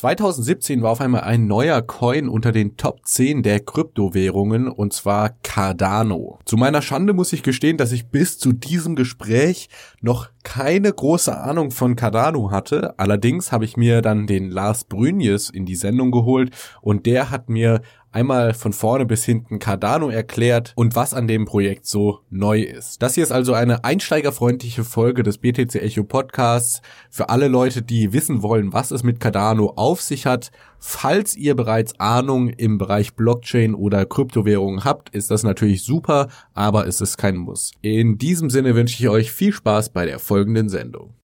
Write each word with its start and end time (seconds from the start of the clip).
2017 0.00 0.80
war 0.80 0.92
auf 0.92 1.02
einmal 1.02 1.24
ein 1.24 1.46
neuer 1.46 1.82
Coin 1.82 2.30
unter 2.30 2.52
den 2.52 2.78
Top 2.78 3.04
10 3.04 3.42
der 3.42 3.60
Kryptowährungen 3.60 4.66
und 4.66 4.94
zwar 4.94 5.28
Cardano. 5.42 6.38
Zu 6.46 6.56
meiner 6.56 6.80
Schande 6.80 7.12
muss 7.12 7.34
ich 7.34 7.42
gestehen, 7.42 7.76
dass 7.76 7.92
ich 7.92 8.08
bis 8.08 8.38
zu 8.38 8.54
diesem 8.54 8.96
Gespräch 8.96 9.68
noch 10.00 10.30
keine 10.42 10.90
große 10.90 11.38
Ahnung 11.38 11.70
von 11.70 11.96
Cardano 11.96 12.50
hatte. 12.50 12.98
Allerdings 12.98 13.52
habe 13.52 13.66
ich 13.66 13.76
mir 13.76 14.00
dann 14.00 14.26
den 14.26 14.50
Lars 14.50 14.84
Brünjes 14.84 15.50
in 15.50 15.66
die 15.66 15.76
Sendung 15.76 16.12
geholt 16.12 16.50
und 16.80 17.04
der 17.04 17.28
hat 17.28 17.50
mir 17.50 17.82
einmal 18.12 18.54
von 18.54 18.72
vorne 18.72 19.06
bis 19.06 19.24
hinten 19.24 19.58
Cardano 19.58 20.10
erklärt 20.10 20.72
und 20.76 20.96
was 20.96 21.14
an 21.14 21.28
dem 21.28 21.44
Projekt 21.44 21.86
so 21.86 22.20
neu 22.30 22.60
ist. 22.60 23.02
Das 23.02 23.14
hier 23.14 23.24
ist 23.24 23.32
also 23.32 23.54
eine 23.54 23.84
einsteigerfreundliche 23.84 24.84
Folge 24.84 25.22
des 25.22 25.38
BTC 25.38 25.76
Echo 25.76 26.04
Podcasts 26.04 26.82
für 27.10 27.28
alle 27.28 27.48
Leute, 27.48 27.82
die 27.82 28.12
wissen 28.12 28.42
wollen, 28.42 28.72
was 28.72 28.90
es 28.90 29.02
mit 29.02 29.20
Cardano 29.20 29.72
auf 29.76 30.00
sich 30.00 30.26
hat. 30.26 30.50
Falls 30.78 31.36
ihr 31.36 31.54
bereits 31.54 31.98
Ahnung 32.00 32.48
im 32.48 32.78
Bereich 32.78 33.14
Blockchain 33.14 33.74
oder 33.74 34.06
Kryptowährungen 34.06 34.84
habt, 34.84 35.10
ist 35.10 35.30
das 35.30 35.42
natürlich 35.42 35.84
super, 35.84 36.28
aber 36.54 36.86
es 36.86 37.00
ist 37.00 37.18
kein 37.18 37.36
Muss. 37.36 37.72
In 37.82 38.18
diesem 38.18 38.50
Sinne 38.50 38.74
wünsche 38.74 39.02
ich 39.02 39.08
euch 39.08 39.30
viel 39.30 39.52
Spaß 39.52 39.90
bei 39.90 40.06
der 40.06 40.18
folgenden 40.18 40.68
Sendung. 40.68 41.14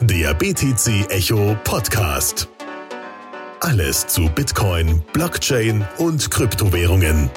Der 0.00 0.34
BTC 0.34 1.10
Echo 1.10 1.56
Podcast. 1.64 2.48
Alles 3.60 4.06
zu 4.06 4.28
Bitcoin, 4.28 5.02
Blockchain 5.12 5.84
und 5.98 6.30
Kryptowährungen. 6.30 7.28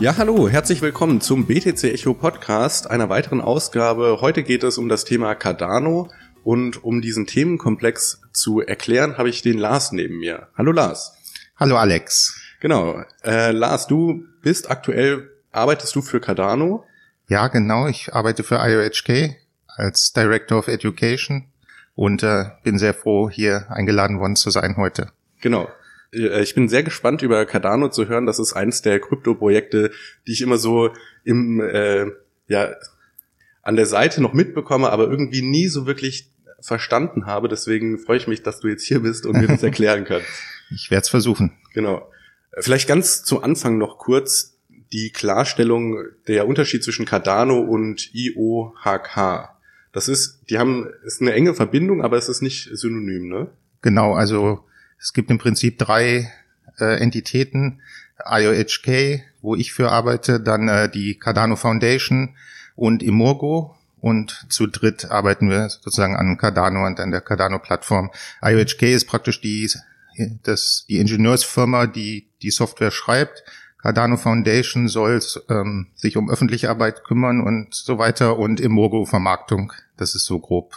Ja, 0.00 0.16
hallo, 0.16 0.48
herzlich 0.48 0.80
willkommen 0.80 1.20
zum 1.20 1.44
BTC 1.46 1.84
Echo 1.84 2.14
Podcast, 2.14 2.90
einer 2.90 3.10
weiteren 3.10 3.42
Ausgabe. 3.42 4.22
Heute 4.22 4.42
geht 4.42 4.64
es 4.64 4.78
um 4.78 4.88
das 4.88 5.04
Thema 5.04 5.34
Cardano 5.34 6.10
und 6.42 6.82
um 6.82 7.02
diesen 7.02 7.26
Themenkomplex 7.26 8.22
zu 8.32 8.62
erklären, 8.62 9.18
habe 9.18 9.28
ich 9.28 9.42
den 9.42 9.58
Lars 9.58 9.92
neben 9.92 10.18
mir. 10.18 10.48
Hallo 10.56 10.72
Lars. 10.72 11.12
Hallo 11.56 11.76
Alex. 11.76 12.40
Genau. 12.60 13.04
Äh, 13.22 13.52
Lars, 13.52 13.86
du 13.86 14.24
bist 14.46 14.70
aktuell, 14.70 15.28
arbeitest 15.50 15.96
du 15.96 16.02
für 16.02 16.20
Cardano? 16.20 16.84
Ja, 17.28 17.48
genau. 17.48 17.88
Ich 17.88 18.14
arbeite 18.14 18.44
für 18.44 18.60
IOHK 18.64 19.34
als 19.66 20.12
Director 20.12 20.60
of 20.60 20.68
Education 20.68 21.48
und 21.96 22.22
äh, 22.22 22.44
bin 22.62 22.78
sehr 22.78 22.94
froh, 22.94 23.28
hier 23.28 23.66
eingeladen 23.70 24.20
worden 24.20 24.36
zu 24.36 24.50
sein 24.50 24.76
heute. 24.76 25.10
Genau. 25.40 25.68
Äh, 26.12 26.42
ich 26.42 26.54
bin 26.54 26.68
sehr 26.68 26.84
gespannt, 26.84 27.22
über 27.22 27.44
Cardano 27.44 27.88
zu 27.88 28.06
hören. 28.06 28.24
Das 28.24 28.38
ist 28.38 28.52
eins 28.52 28.82
der 28.82 29.00
Krypto-Projekte, 29.00 29.90
die 30.28 30.32
ich 30.32 30.42
immer 30.42 30.58
so 30.58 30.90
im, 31.24 31.60
äh, 31.60 32.06
ja, 32.46 32.72
an 33.62 33.74
der 33.74 33.86
Seite 33.86 34.22
noch 34.22 34.32
mitbekomme, 34.32 34.90
aber 34.90 35.08
irgendwie 35.08 35.42
nie 35.42 35.66
so 35.66 35.88
wirklich 35.88 36.30
verstanden 36.60 37.26
habe. 37.26 37.48
Deswegen 37.48 37.98
freue 37.98 38.18
ich 38.18 38.28
mich, 38.28 38.44
dass 38.44 38.60
du 38.60 38.68
jetzt 38.68 38.84
hier 38.84 39.00
bist 39.00 39.26
und 39.26 39.40
mir 39.40 39.48
das 39.48 39.62
erklären 39.64 40.04
kannst. 40.04 40.28
Ich 40.70 40.92
werde 40.92 41.02
es 41.02 41.08
versuchen. 41.08 41.50
Genau. 41.74 42.08
Vielleicht 42.58 42.88
ganz 42.88 43.22
zu 43.22 43.42
Anfang 43.42 43.78
noch 43.78 43.98
kurz 43.98 44.56
die 44.92 45.10
Klarstellung 45.10 45.98
der 46.26 46.46
Unterschied 46.46 46.82
zwischen 46.82 47.04
Cardano 47.04 47.58
und 47.58 48.14
IOHK. 48.14 49.50
Das 49.92 50.08
ist, 50.08 50.40
die 50.50 50.58
haben, 50.58 50.88
ist 51.04 51.20
eine 51.20 51.32
enge 51.32 51.54
Verbindung, 51.54 52.02
aber 52.02 52.16
es 52.16 52.28
ist 52.28 52.42
nicht 52.42 52.70
synonym, 52.72 53.28
ne? 53.28 53.48
Genau, 53.82 54.14
also 54.14 54.64
es 54.98 55.12
gibt 55.12 55.30
im 55.30 55.38
Prinzip 55.38 55.78
drei 55.78 56.32
äh, 56.78 57.00
Entitäten. 57.00 57.80
IOHK, 58.24 59.22
wo 59.42 59.54
ich 59.54 59.72
für 59.72 59.90
arbeite, 59.90 60.40
dann 60.40 60.68
äh, 60.68 60.90
die 60.90 61.18
Cardano 61.18 61.56
Foundation 61.56 62.36
und 62.74 63.02
Imorgo. 63.02 63.74
Und 63.98 64.46
zu 64.50 64.66
dritt 64.66 65.10
arbeiten 65.10 65.50
wir 65.50 65.68
sozusagen 65.68 66.16
an 66.16 66.36
Cardano 66.36 66.86
und 66.86 67.00
an 67.00 67.10
der 67.10 67.22
Cardano-Plattform. 67.22 68.10
IOHK 68.42 68.82
ist 68.82 69.06
praktisch 69.06 69.40
die 69.40 69.68
das, 70.42 70.86
die 70.88 70.98
Ingenieursfirma, 70.98 71.86
die 71.86 72.28
die 72.42 72.50
Software 72.50 72.90
schreibt. 72.90 73.44
Cardano 73.78 74.16
Foundation 74.16 74.88
soll 74.88 75.20
ähm, 75.48 75.88
sich 75.94 76.16
um 76.16 76.30
öffentliche 76.30 76.70
Arbeit 76.70 77.04
kümmern 77.04 77.40
und 77.40 77.74
so 77.74 77.98
weiter 77.98 78.38
und 78.38 78.60
Imogo 78.60 79.04
Vermarktung. 79.04 79.72
Das 79.96 80.14
ist 80.14 80.24
so 80.24 80.40
grob. 80.40 80.74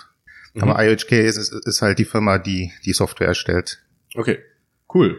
Mhm. 0.54 0.64
Aber 0.64 0.84
IHK 0.84 1.12
ist, 1.12 1.38
ist, 1.38 1.82
halt 1.82 2.00
die 2.00 2.06
Firma, 2.06 2.38
die 2.38 2.72
die 2.86 2.94
Software 2.94 3.28
erstellt. 3.28 3.82
Okay, 4.16 4.40
cool. 4.94 5.18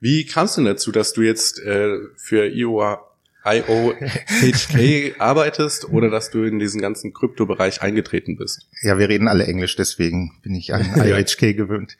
Wie 0.00 0.26
kamst 0.26 0.56
du 0.56 0.62
denn 0.62 0.72
dazu, 0.72 0.92
dass 0.92 1.12
du 1.12 1.22
jetzt 1.22 1.60
äh, 1.60 1.98
für 2.16 2.46
IOA 2.46 3.06
IOHK 3.44 5.14
arbeitest 5.18 5.88
oder 5.88 6.10
dass 6.10 6.30
du 6.30 6.42
in 6.44 6.58
diesen 6.58 6.80
ganzen 6.80 7.14
Kryptobereich 7.14 7.80
eingetreten 7.80 8.36
bist? 8.36 8.68
Ja, 8.82 8.98
wir 8.98 9.08
reden 9.08 9.28
alle 9.28 9.46
Englisch, 9.46 9.76
deswegen 9.76 10.38
bin 10.42 10.54
ich 10.54 10.74
an 10.74 10.82
IOHK 10.96 11.56
gewöhnt. 11.56 11.96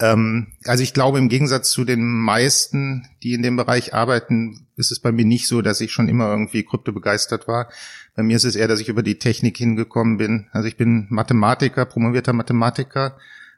Ähm, 0.00 0.48
also 0.64 0.82
ich 0.82 0.92
glaube, 0.92 1.18
im 1.18 1.28
Gegensatz 1.28 1.70
zu 1.70 1.84
den 1.84 2.04
meisten, 2.04 3.08
die 3.22 3.34
in 3.34 3.42
dem 3.42 3.56
Bereich 3.56 3.94
arbeiten, 3.94 4.66
ist 4.76 4.90
es 4.90 5.00
bei 5.00 5.12
mir 5.12 5.24
nicht 5.24 5.46
so, 5.46 5.62
dass 5.62 5.80
ich 5.80 5.92
schon 5.92 6.08
immer 6.08 6.28
irgendwie 6.30 6.64
krypto 6.64 6.92
begeistert 6.92 7.46
war. 7.46 7.68
Bei 8.16 8.22
mir 8.22 8.36
ist 8.36 8.44
es 8.44 8.56
eher, 8.56 8.68
dass 8.68 8.80
ich 8.80 8.88
über 8.88 9.02
die 9.02 9.18
Technik 9.18 9.56
hingekommen 9.56 10.18
bin. 10.18 10.48
Also 10.52 10.68
ich 10.68 10.76
bin 10.76 11.06
Mathematiker, 11.10 11.84
promovierter 11.84 12.32
Mathematiker, 12.32 13.16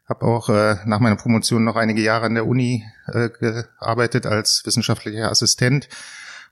habe 0.09 0.27
auch 0.27 0.49
äh, 0.51 0.77
nach 0.85 1.01
meiner 1.01 1.17
Promotion 1.17 1.65
noch 1.65 1.77
einige 1.77 2.03
Jahre 2.03 2.27
an 2.27 2.35
der 2.35 2.47
Uni 2.47 2.85
äh, 3.07 3.31
gearbeitet 3.31 4.27
als 4.27 4.63
wissenschaftlicher 4.65 5.31
Assistent. 5.31 5.89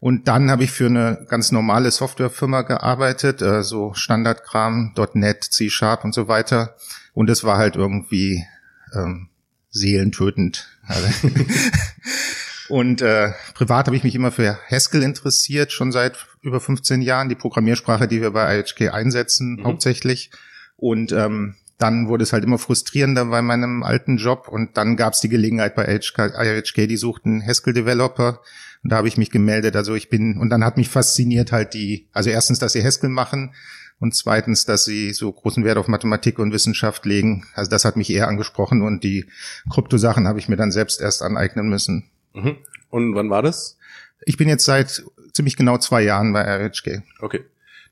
Und 0.01 0.29
dann 0.29 0.51
habe 0.51 0.65
ich 0.65 0.71
für 0.71 0.87
eine 0.87 1.25
ganz 1.29 1.53
normale 1.53 1.91
Softwarefirma 1.91 2.63
gearbeitet, 2.63 3.43
äh, 3.43 3.63
so 3.63 3.95
Standardkram, 3.95 4.95
.NET, 5.15 5.45
C-Sharp 5.45 6.05
und 6.05 6.15
so 6.15 6.27
weiter. 6.27 6.75
Und 7.15 7.31
es 7.31 7.45
war 7.45 7.57
halt 7.57 7.77
irgendwie 7.77 8.45
ähm, 8.93 9.29
seelentötend. 9.75 10.69
Also 10.87 11.29
und 12.69 13.03
äh, 13.03 13.33
privat 13.53 13.87
habe 13.87 13.97
ich 13.97 14.05
mich 14.05 14.15
immer 14.15 14.33
für 14.33 14.59
Haskell 14.71 15.03
interessiert, 15.03 15.73
schon 15.73 15.93
seit 15.93 16.27
über 16.41 16.61
15 16.61 17.03
Jahren, 17.03 17.29
die 17.29 17.35
Programmiersprache, 17.35 18.09
die 18.09 18.23
wir 18.23 18.31
bei 18.31 18.59
IHK 18.59 18.95
einsetzen, 18.95 19.57
mhm. 19.57 19.65
hauptsächlich. 19.65 20.31
Und 20.77 21.13
ähm, 21.13 21.57
dann 21.79 22.09
wurde 22.09 22.23
es 22.23 22.33
halt 22.33 22.45
immer 22.45 22.59
frustrierender 22.59 23.27
bei 23.27 23.43
meinem 23.43 23.83
alten 23.83 24.17
Job 24.17 24.49
und 24.49 24.77
dann 24.77 24.97
gab 24.97 25.13
es 25.15 25.21
die 25.21 25.29
Gelegenheit 25.29 25.75
bei 25.75 25.87
IHK, 25.87 26.89
die 26.89 26.97
suchten 26.97 27.45
Haskell-Developer 27.45 28.41
und 28.85 28.91
da 28.93 28.97
habe 28.97 29.09
ich 29.09 29.17
mich 29.17 29.31
gemeldet. 29.31 29.75
Also 29.75 29.95
ich 29.95 30.09
bin, 30.09 30.39
und 30.39 30.51
dann 30.51 30.65
hat 30.65 30.77
mich 30.77 30.89
fasziniert 30.89 31.51
halt 31.51 31.75
die, 31.75 32.07
also 32.13 32.31
erstens, 32.31 32.61
dass 32.61 32.75
sie 32.75 32.85
Haskell 32.85 33.11
machen 33.11 33.55
und 34.01 34.15
zweitens, 34.15 34.65
dass 34.65 34.85
sie 34.85 35.13
so 35.13 35.33
großen 35.33 35.65
Wert 35.65 35.79
auf 35.79 35.89
Mathematik 35.89 36.39
und 36.39 36.53
Wissenschaft 36.53 37.07
legen. 37.07 37.47
Also 37.55 37.71
das 37.71 37.85
hat 37.85 37.97
mich 37.97 38.11
eher 38.11 38.29
angesprochen 38.29 38.83
und 38.83 39.05
die 39.05 39.27
Kryptosachen 39.73 40.29
habe 40.29 40.39
ich 40.39 40.49
mir 40.49 40.57
dann 40.57 40.73
selbst 40.73 41.01
erst 41.01 41.23
aneignen 41.23 41.69
müssen. 41.69 42.11
Mhm. 42.33 42.57
Und 42.91 43.15
wann 43.15 43.31
war 43.31 43.43
das? 43.43 43.79
Ich 44.25 44.37
bin 44.37 44.49
jetzt 44.49 44.65
seit 44.65 45.05
ziemlich 45.33 45.57
genau 45.57 45.79
zwei 45.79 46.03
Jahren 46.03 46.33
bei 46.33 46.43
RHG. 46.43 47.01
Okay. 47.21 47.45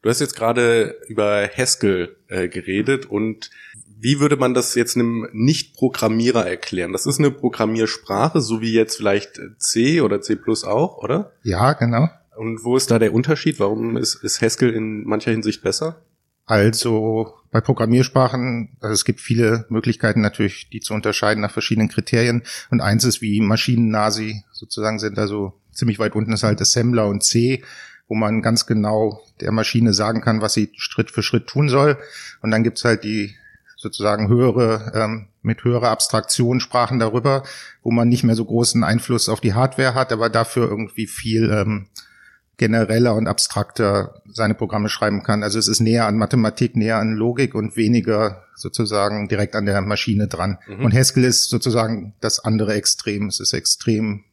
Du 0.03 0.11
hast 0.11 0.21
jetzt 0.21 0.35
gerade 0.35 0.97
über 1.07 1.49
Haskell 1.57 2.17
äh, 2.29 2.49
geredet 2.49 3.07
und 3.07 3.51
wie 4.01 4.19
würde 4.19 4.37
man 4.37 4.53
das 4.53 4.75
jetzt 4.75 4.97
einem 4.97 5.29
Nicht-Programmierer 5.33 6.45
erklären? 6.45 6.93
Das 6.93 7.07
ist 7.07 7.21
eine 7.21 7.31
Programmiersprache, 7.31 8.41
so 8.41 8.61
wie 8.61 8.73
jetzt 8.73 8.97
vielleicht 8.97 9.41
C 9.59 10.01
oder 10.01 10.21
C 10.21 10.35
plus 10.35 10.65
auch, 10.65 10.99
oder? 10.99 11.33
Ja, 11.45 11.75
genau. 11.75 12.09
Und 12.37 12.65
wo 12.65 12.77
ist 12.77 12.91
da 12.91 12.99
der 12.99 13.13
Unterschied? 13.13 13.61
Warum 13.61 13.97
ist, 13.97 14.15
ist 14.17 14.41
Haskell 14.41 14.71
in 14.71 15.05
mancher 15.05 15.31
Hinsicht 15.31 15.63
besser? 15.63 16.03
Also 16.45 17.35
bei 17.51 17.61
Programmiersprachen, 17.61 18.77
also 18.81 18.93
es 18.93 19.05
gibt 19.05 19.21
viele 19.21 19.67
Möglichkeiten 19.69 20.21
natürlich, 20.21 20.69
die 20.71 20.81
zu 20.81 20.95
unterscheiden 20.95 21.41
nach 21.41 21.53
verschiedenen 21.53 21.89
Kriterien. 21.89 22.43
Und 22.71 22.81
eins 22.81 23.05
ist, 23.05 23.23
wie 23.23 23.41
maschinennah 23.41 24.11
sie 24.11 24.45
sozusagen 24.53 24.99
sind. 24.99 25.19
Also 25.19 25.53
ziemlich 25.73 25.99
weit 25.99 26.15
unten 26.15 26.33
ist 26.33 26.43
halt 26.43 26.61
Assembler 26.61 27.07
und 27.07 27.23
C, 27.23 27.63
wo 28.09 28.15
man 28.15 28.43
ganz 28.43 28.67
genau 28.67 29.21
der 29.41 29.53
Maschine 29.53 29.93
sagen 29.93 30.21
kann, 30.21 30.41
was 30.41 30.55
sie 30.55 30.71
Schritt 30.77 31.11
für 31.11 31.23
Schritt 31.23 31.47
tun 31.47 31.69
soll. 31.69 31.99
Und 32.41 32.51
dann 32.51 32.65
gibt's 32.65 32.85
halt 32.85 33.05
die 33.05 33.37
sozusagen 33.77 34.29
höhere, 34.29 34.93
ähm, 34.95 35.29
mit 35.43 35.65
höherer 35.65 35.91
Abstraktion 35.91 36.61
Sprachen 36.61 36.99
darüber, 36.99 37.43
wo 37.83 37.91
man 37.91 38.09
nicht 38.09 38.23
mehr 38.23 38.37
so 38.37 38.45
großen 38.45 38.85
Einfluss 38.85 39.29
auf 39.29 39.41
die 39.41 39.55
Hardware 39.55 39.95
hat, 39.95 40.13
aber 40.13 40.29
dafür 40.31 40.69
irgendwie 40.69 41.07
viel 41.07 41.51
ähm, 41.51 41.87
genereller 42.59 43.15
und 43.15 43.27
abstrakter 43.27 44.23
seine 44.27 44.55
Programme 44.55 44.89
schreiben 44.89 45.23
kann. 45.23 45.43
Also 45.43 45.59
es 45.59 45.69
ist 45.69 45.81
näher 45.81 46.07
an 46.07 46.17
Mathematik, 46.17 46.77
näher 46.77 46.99
an 46.99 47.15
Logik 47.15 47.55
und 47.55 47.77
weniger 47.77 48.45
sozusagen 48.55 49.29
direkt 49.29 49.57
an 49.57 49.67
der 49.67 49.81
Maschine 49.81 50.29
dran. 50.29 50.59
Mhm. 50.67 50.85
Und 50.85 50.95
Haskell 50.95 51.25
ist 51.25 51.49
sozusagen 51.49 52.15
das 52.21 52.41
andere 52.41 52.75
Extrem. 52.75 53.29
Es 53.29 53.41
ist 53.41 53.53
extrem 53.53 54.25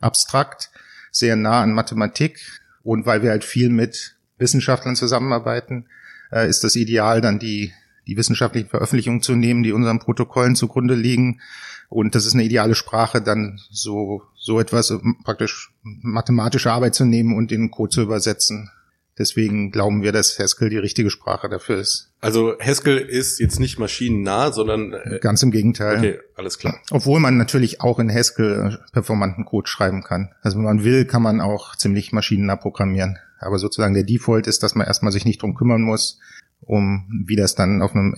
abstrakt, 0.00 0.70
sehr 1.10 1.36
nah 1.36 1.62
an 1.62 1.72
Mathematik. 1.72 2.40
Und 2.82 3.06
weil 3.06 3.22
wir 3.22 3.30
halt 3.30 3.44
viel 3.44 3.70
mit 3.70 4.16
Wissenschaftlern 4.38 4.96
zusammenarbeiten, 4.96 5.86
äh, 6.32 6.48
ist 6.48 6.64
das 6.64 6.76
ideal, 6.76 7.20
dann 7.20 7.38
die, 7.38 7.72
die 8.06 8.16
wissenschaftlichen 8.16 8.68
Veröffentlichungen 8.68 9.22
zu 9.22 9.34
nehmen, 9.34 9.62
die 9.62 9.72
unseren 9.72 9.98
Protokollen 9.98 10.56
zugrunde 10.56 10.94
liegen. 10.94 11.40
Und 11.88 12.14
das 12.14 12.26
ist 12.26 12.34
eine 12.34 12.44
ideale 12.44 12.74
Sprache, 12.74 13.22
dann 13.22 13.60
so, 13.70 14.22
so 14.36 14.60
etwas 14.60 14.90
äh, 14.90 14.98
praktisch 15.24 15.72
mathematische 15.82 16.70
Arbeit 16.70 16.94
zu 16.94 17.04
nehmen 17.04 17.34
und 17.34 17.50
in 17.50 17.70
Code 17.70 17.90
zu 17.90 18.02
übersetzen. 18.02 18.70
Deswegen 19.18 19.72
glauben 19.72 20.02
wir, 20.02 20.12
dass 20.12 20.38
Haskell 20.38 20.70
die 20.70 20.78
richtige 20.78 21.10
Sprache 21.10 21.48
dafür 21.48 21.78
ist. 21.78 22.12
Also 22.20 22.56
Haskell 22.60 22.98
ist 22.98 23.40
jetzt 23.40 23.58
nicht 23.58 23.78
maschinennah, 23.78 24.52
sondern 24.52 24.92
äh, 24.92 25.18
ganz 25.20 25.42
im 25.42 25.50
Gegenteil. 25.50 25.98
Okay, 25.98 26.18
alles 26.36 26.58
klar. 26.58 26.78
Obwohl 26.90 27.18
man 27.18 27.36
natürlich 27.36 27.80
auch 27.80 27.98
in 27.98 28.12
Haskell 28.12 28.78
äh, 28.78 28.92
performanten 28.92 29.44
Code 29.44 29.68
schreiben 29.68 30.04
kann. 30.04 30.30
Also 30.42 30.58
wenn 30.58 30.64
man 30.64 30.84
will, 30.84 31.04
kann 31.04 31.22
man 31.22 31.40
auch 31.40 31.74
ziemlich 31.74 32.12
maschinennah 32.12 32.56
programmieren. 32.56 33.18
Aber 33.40 33.58
sozusagen 33.58 33.94
der 33.94 34.04
Default 34.04 34.46
ist, 34.46 34.62
dass 34.62 34.76
man 34.76 34.86
erstmal 34.86 35.12
sich 35.12 35.24
nicht 35.24 35.42
drum 35.42 35.54
kümmern 35.54 35.82
muss, 35.82 36.20
um 36.60 37.24
wie 37.26 37.36
das 37.36 37.56
dann 37.56 37.82
auf 37.82 37.94
einem 37.94 38.16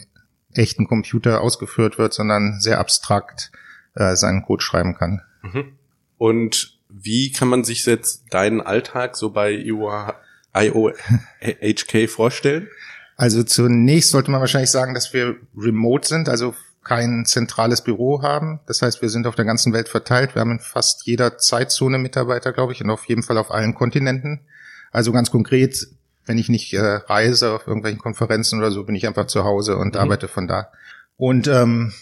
echten 0.55 0.87
Computer 0.87 1.41
ausgeführt 1.41 1.99
wird, 1.99 2.12
sondern 2.12 2.61
sehr 2.61 2.79
abstrakt 2.79 3.52
äh, 3.94 4.17
seinen 4.17 4.43
Code 4.43 4.62
schreiben 4.62 4.94
kann. 4.94 5.23
Mhm. 5.43 5.73
Und 6.19 6.79
wie 6.88 7.32
kann 7.32 7.49
man 7.49 7.64
sich 7.64 7.87
jetzt 7.87 8.25
deinen 8.31 8.61
Alltag 8.61 9.17
so 9.17 9.31
bei 9.31 9.52
IOHK 10.55 12.08
vorstellen? 12.08 12.69
Also 13.17 13.43
zunächst 13.43 14.11
sollte 14.11 14.31
man 14.31 14.41
wahrscheinlich 14.41 14.70
sagen, 14.70 14.94
dass 14.94 15.12
wir 15.12 15.37
remote 15.56 16.08
sind, 16.08 16.29
also 16.29 16.55
kein 16.82 17.26
zentrales 17.26 17.82
Büro 17.85 18.23
haben. 18.23 18.61
Das 18.67 18.82
heißt, 18.82 19.02
wir 19.02 19.11
sind 19.11 19.26
auf 19.26 19.35
der 19.35 19.44
ganzen 19.44 19.73
Welt 19.73 19.88
verteilt. 19.88 20.35
Wir 20.35 20.41
haben 20.41 20.52
in 20.52 20.61
fast 20.61 21.06
jeder 21.06 21.37
Zeitzone 21.38 21.99
Mitarbeiter, 21.99 22.52
glaube 22.52 22.73
ich, 22.73 22.82
und 22.82 22.91
auf 22.91 23.05
jeden 23.05 23.23
Fall 23.23 23.38
auf 23.38 23.50
allen 23.50 23.75
Kontinenten. 23.75 24.41
Also 24.91 25.12
ganz 25.12 25.31
konkret, 25.31 25.87
wenn 26.27 26.39
ich 26.39 26.49
nicht 26.49 26.73
äh, 26.75 26.81
reise 26.81 27.53
auf 27.53 27.67
irgendwelchen 27.67 28.01
Konferenzen 28.01 28.59
oder 28.59 28.71
so, 28.71 28.85
bin 28.85 28.95
ich 28.95 29.07
einfach 29.07 29.27
zu 29.27 29.45
Hause 29.45 29.77
und 29.77 29.95
mhm. 29.95 30.01
arbeite 30.01 30.29
von 30.29 30.47
da. 30.47 30.71
Und 31.17 31.49
ähm, 31.49 31.93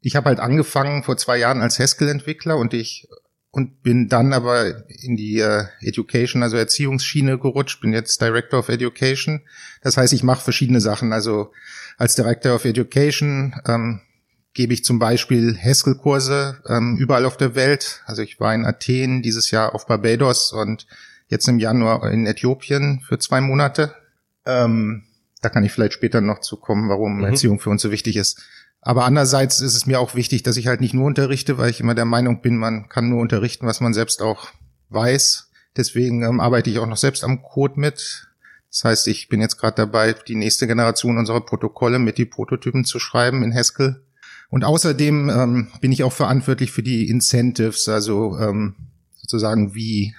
ich 0.00 0.16
habe 0.16 0.26
halt 0.26 0.40
angefangen 0.40 1.02
vor 1.02 1.16
zwei 1.16 1.38
Jahren 1.38 1.60
als 1.60 1.78
Haskell-Entwickler 1.78 2.56
und 2.56 2.74
ich 2.74 3.08
und 3.56 3.82
bin 3.82 4.08
dann 4.10 4.34
aber 4.34 4.86
in 4.88 5.16
die 5.16 5.40
äh, 5.40 5.64
Education, 5.80 6.42
also 6.42 6.58
Erziehungsschiene 6.58 7.38
gerutscht, 7.38 7.80
bin 7.80 7.94
jetzt 7.94 8.20
Director 8.20 8.58
of 8.58 8.68
Education. 8.68 9.40
Das 9.80 9.96
heißt, 9.96 10.12
ich 10.12 10.22
mache 10.22 10.44
verschiedene 10.44 10.82
Sachen. 10.82 11.14
Also 11.14 11.52
als 11.96 12.16
Director 12.16 12.54
of 12.54 12.66
Education 12.66 13.54
ähm, 13.66 14.02
gebe 14.52 14.74
ich 14.74 14.84
zum 14.84 14.98
Beispiel 14.98 15.56
Haskell-Kurse 15.56 16.62
ähm, 16.68 16.98
überall 16.98 17.24
auf 17.24 17.38
der 17.38 17.54
Welt. 17.54 18.02
Also 18.04 18.20
ich 18.20 18.38
war 18.40 18.54
in 18.54 18.66
Athen 18.66 19.22
dieses 19.22 19.50
Jahr 19.50 19.74
auf 19.74 19.86
Barbados 19.86 20.52
und 20.52 20.86
jetzt 21.28 21.48
im 21.48 21.58
Januar 21.58 22.10
in 22.10 22.26
Äthiopien 22.26 23.00
für 23.06 23.18
zwei 23.18 23.40
Monate. 23.40 23.94
Ähm, 24.44 25.04
da 25.42 25.48
kann 25.48 25.64
ich 25.64 25.72
vielleicht 25.72 25.92
später 25.92 26.20
noch 26.20 26.40
zu 26.40 26.56
kommen, 26.56 26.88
warum 26.88 27.18
mhm. 27.18 27.24
Erziehung 27.24 27.60
für 27.60 27.70
uns 27.70 27.82
so 27.82 27.90
wichtig 27.90 28.16
ist. 28.16 28.42
Aber 28.80 29.04
andererseits 29.04 29.60
ist 29.60 29.74
es 29.74 29.86
mir 29.86 29.98
auch 29.98 30.14
wichtig, 30.14 30.42
dass 30.44 30.56
ich 30.56 30.68
halt 30.68 30.80
nicht 30.80 30.94
nur 30.94 31.06
unterrichte, 31.06 31.58
weil 31.58 31.70
ich 31.70 31.80
immer 31.80 31.94
der 31.94 32.04
Meinung 32.04 32.40
bin, 32.40 32.56
man 32.56 32.88
kann 32.88 33.08
nur 33.08 33.20
unterrichten, 33.20 33.66
was 33.66 33.80
man 33.80 33.94
selbst 33.94 34.22
auch 34.22 34.48
weiß. 34.90 35.50
Deswegen 35.76 36.22
ähm, 36.22 36.40
arbeite 36.40 36.70
ich 36.70 36.78
auch 36.78 36.86
noch 36.86 36.96
selbst 36.96 37.24
am 37.24 37.42
Code 37.42 37.80
mit. 37.80 38.28
Das 38.70 38.84
heißt, 38.84 39.08
ich 39.08 39.28
bin 39.28 39.40
jetzt 39.40 39.58
gerade 39.58 39.76
dabei, 39.76 40.12
die 40.12 40.34
nächste 40.34 40.66
Generation 40.66 41.18
unserer 41.18 41.40
Protokolle 41.40 41.98
mit 41.98 42.18
die 42.18 42.26
Prototypen 42.26 42.84
zu 42.84 42.98
schreiben 42.98 43.42
in 43.42 43.54
Haskell. 43.54 44.02
Und 44.48 44.64
außerdem 44.64 45.30
ähm, 45.30 45.68
bin 45.80 45.92
ich 45.92 46.04
auch 46.04 46.12
verantwortlich 46.12 46.70
für 46.70 46.82
die 46.82 47.08
Incentives, 47.08 47.88
also 47.88 48.38
ähm, 48.38 48.76
sozusagen 49.16 49.74
wie 49.74 50.14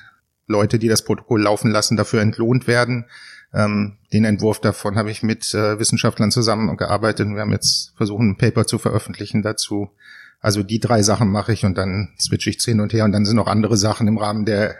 Leute, 0.47 0.79
die 0.79 0.87
das 0.87 1.03
Protokoll 1.03 1.43
laufen 1.43 1.71
lassen, 1.71 1.97
dafür 1.97 2.21
entlohnt 2.21 2.67
werden. 2.67 3.05
Ähm, 3.53 3.97
den 4.11 4.25
Entwurf 4.25 4.59
davon 4.59 4.97
habe 4.97 5.11
ich 5.11 5.23
mit 5.23 5.53
äh, 5.53 5.79
Wissenschaftlern 5.79 6.31
zusammengearbeitet. 6.31 7.27
Wir 7.27 7.41
haben 7.41 7.51
jetzt 7.51 7.93
versucht, 7.95 8.21
ein 8.21 8.37
Paper 8.37 8.65
zu 8.65 8.77
veröffentlichen 8.77 9.41
dazu. 9.41 9.91
Also 10.39 10.63
die 10.63 10.79
drei 10.79 11.01
Sachen 11.01 11.29
mache 11.29 11.53
ich 11.53 11.65
und 11.65 11.77
dann 11.77 12.13
switche 12.19 12.49
ich 12.49 12.61
hin 12.63 12.79
und 12.79 12.93
her. 12.93 13.05
Und 13.05 13.11
dann 13.11 13.25
sind 13.25 13.35
noch 13.35 13.47
andere 13.47 13.77
Sachen 13.77 14.07
im 14.07 14.17
Rahmen 14.17 14.45
der 14.45 14.75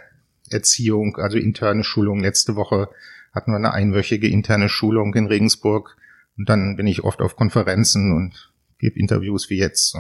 Erziehung, 0.50 1.18
also 1.18 1.38
interne 1.38 1.84
Schulung. 1.84 2.20
Letzte 2.20 2.56
Woche 2.56 2.90
hatten 3.34 3.52
wir 3.52 3.58
eine 3.58 3.74
einwöchige 3.74 4.28
interne 4.28 4.70
Schulung 4.70 5.14
in 5.16 5.28
Regensburg. 5.28 5.98
Und 6.38 6.50
dann 6.50 6.76
bin 6.76 6.88
ich 6.88 7.04
oft 7.04 7.22
auf 7.22 7.36
Konferenzen 7.36 8.14
und 8.16 8.52
gebe 8.80 9.00
Interviews 9.00 9.50
wie 9.50 9.58
jetzt. 9.58 9.98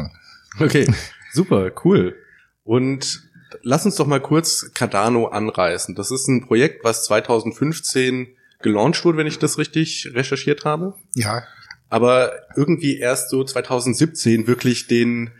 Okay, 0.60 0.88
super, 1.34 1.72
cool. 1.84 2.16
Und 2.64 3.27
lass 3.64 3.86
uns 3.86 3.96
doch 3.96 4.08
mal 4.08 4.22
kurz 4.22 4.72
Cardano 4.74 5.28
anreißen. 5.28 5.96
Das 5.96 6.12
ist 6.12 6.28
ein 6.28 6.46
Projekt, 6.46 6.84
was 6.84 7.06
2015 7.06 8.28
gelauncht 8.62 9.04
wurde, 9.06 9.18
wenn 9.18 9.28
ich 9.28 9.40
das 9.40 9.58
richtig 9.58 10.10
recherchiert 10.14 10.66
habe. 10.66 10.96
Ja. 11.14 11.44
Aber 11.90 12.34
irgendwie 12.56 12.98
erst 12.98 13.30
so 13.30 13.44
2017 13.44 14.48
wirklich 14.48 14.88
den 14.88 15.32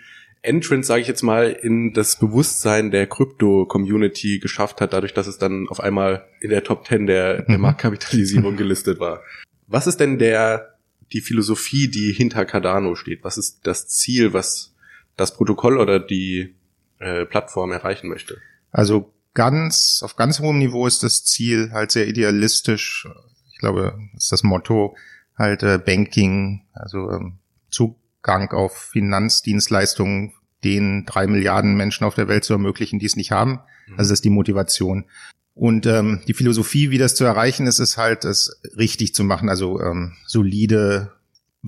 Entrance, 0.42 0.88
sage 0.88 1.02
ich 1.02 1.08
jetzt 1.08 1.24
mal, 1.24 1.50
in 1.50 1.94
das 1.94 2.18
Bewusstsein 2.18 2.92
der 2.92 3.08
Krypto-Community 3.08 4.40
geschafft 4.40 4.80
hat, 4.80 4.94
dadurch, 4.94 5.14
dass 5.14 5.28
es 5.28 5.38
dann 5.38 5.68
auf 5.68 5.80
einmal 5.80 6.26
in 6.40 6.50
der 6.50 6.64
Top 6.64 6.88
10 6.88 7.08
der, 7.08 7.42
der 7.42 7.56
mhm. 7.56 7.62
Marktkapitalisierung 7.64 8.56
gelistet 8.58 9.00
war. 9.00 9.22
Was 9.68 9.88
ist 9.88 10.00
denn 10.00 10.20
der 10.20 10.78
die 11.12 11.22
Philosophie, 11.22 11.88
die 11.88 12.14
hinter 12.14 12.46
Cardano 12.46 12.96
steht? 12.96 13.24
Was 13.24 13.38
ist 13.38 13.62
das 13.64 13.88
Ziel, 13.88 14.34
was 14.34 14.74
das 15.16 15.36
Protokoll 15.36 15.78
oder 15.80 16.00
die 16.00 16.56
äh, 17.00 17.26
Plattform 17.26 17.72
erreichen 17.72 18.10
möchte? 18.10 18.38
Also 18.72 19.14
ganz, 19.34 20.02
auf 20.04 20.16
ganz 20.16 20.40
hohem 20.40 20.58
Niveau 20.58 20.88
ist 20.88 21.04
das 21.04 21.24
Ziel 21.24 21.72
halt 21.72 21.92
sehr 21.92 22.08
idealistisch. 22.08 23.08
Ich 23.52 23.60
glaube, 23.60 23.98
ist 24.16 24.32
das 24.32 24.44
Motto 24.44 24.96
halt 25.38 25.64
äh, 25.64 25.78
Banking, 25.78 26.66
also 26.74 27.12
ähm, 27.12 27.40
Zugang 27.70 28.52
auf 28.52 28.76
Finanzdienstleistungen 28.78 30.34
den 30.64 31.06
drei 31.06 31.28
Milliarden 31.28 31.76
Menschen 31.76 32.04
auf 32.06 32.16
der 32.16 32.28
Welt 32.28 32.44
zu 32.44 32.54
ermöglichen, 32.54 33.00
die 33.00 33.06
es 33.06 33.16
nicht 33.16 33.32
haben. 33.32 33.60
Mhm. 33.88 33.94
Also 33.94 34.10
das 34.10 34.20
ist 34.20 34.26
die 34.26 34.30
Motivation. 34.30 35.06
Und 35.54 35.88
ähm, 35.88 36.22
die 36.28 36.34
Philosophie, 36.34 36.92
wie 36.92 36.98
das 37.00 37.16
zu 37.16 37.24
erreichen 37.24 37.66
ist, 37.66 37.80
ist 37.80 37.98
halt, 37.98 38.26
es 38.26 38.62
richtig 38.78 39.16
zu 39.16 39.24
machen, 39.24 39.50
also 39.50 39.82
ähm, 39.82 40.14
solide 40.26 41.14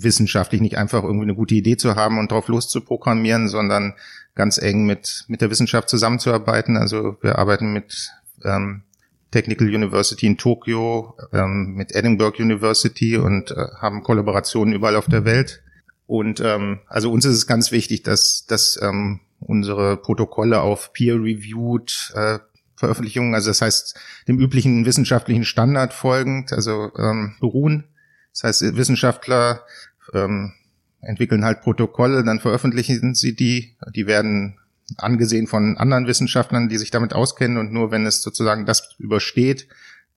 wissenschaftlich 0.04 0.62
nicht 0.62 0.78
einfach 0.78 1.04
irgendwie 1.04 1.24
eine 1.24 1.36
gute 1.36 1.56
Idee 1.56 1.78
zu 1.78 1.96
haben 1.96 2.20
und 2.20 2.32
drauf 2.32 2.48
loszuprogrammieren, 2.48 3.48
sondern 3.48 3.96
ganz 4.36 4.58
eng 4.58 4.86
mit, 4.86 5.26
mit 5.28 5.42
der 5.42 5.50
Wissenschaft 5.50 5.90
zusammenzuarbeiten. 5.90 6.78
Also 6.78 7.18
wir 7.22 7.38
arbeiten 7.38 7.74
mit 7.74 8.12
ähm, 8.44 8.84
Technical 9.32 9.68
University 9.68 10.26
in 10.26 10.38
Tokio, 10.38 11.16
ähm, 11.34 11.74
mit 11.76 11.94
Edinburgh 11.94 12.42
University 12.42 13.18
und 13.18 13.52
äh, 13.52 13.68
haben 13.80 14.04
Kollaborationen 14.04 14.74
überall 14.74 14.96
auf 14.96 15.08
der 15.08 15.26
Welt. 15.26 15.62
Und 16.08 16.40
ähm, 16.40 16.80
also 16.88 17.12
uns 17.12 17.26
ist 17.26 17.36
es 17.36 17.48
ganz 17.48 17.72
wichtig, 17.72 18.04
dass, 18.04 18.46
dass 18.48 18.80
ähm, 18.82 19.20
unsere 19.40 19.98
Protokolle 19.98 20.62
auf 20.62 20.94
peer-reviewed 20.94 22.14
äh, 22.16 22.40
Veröffentlichungen, 22.76 23.36
also 23.36 23.50
das 23.50 23.62
heißt 23.62 24.00
dem 24.28 24.40
üblichen 24.40 24.86
wissenschaftlichen 24.86 25.44
Standard 25.44 25.94
folgend, 25.94 26.54
also 26.54 26.92
ähm, 26.98 27.36
beruhen. 27.40 27.90
Das 28.32 28.44
heißt, 28.44 28.78
Wissenschaftler 28.78 29.66
ähm, 30.14 30.54
entwickeln 31.02 31.46
halt 31.46 31.62
Protokolle, 31.62 32.24
dann 32.24 32.40
veröffentlichen 32.40 33.16
sie 33.16 33.36
die, 33.36 33.76
die 33.94 34.08
werden 34.08 34.58
angesehen 34.98 35.48
von 35.48 35.78
anderen 35.78 36.08
Wissenschaftlern, 36.08 36.70
die 36.70 36.78
sich 36.78 36.92
damit 36.92 37.14
auskennen 37.14 37.58
und 37.58 37.72
nur 37.72 37.92
wenn 37.92 38.06
es 38.06 38.22
sozusagen 38.22 38.66
das 38.66 38.96
übersteht, 38.98 39.68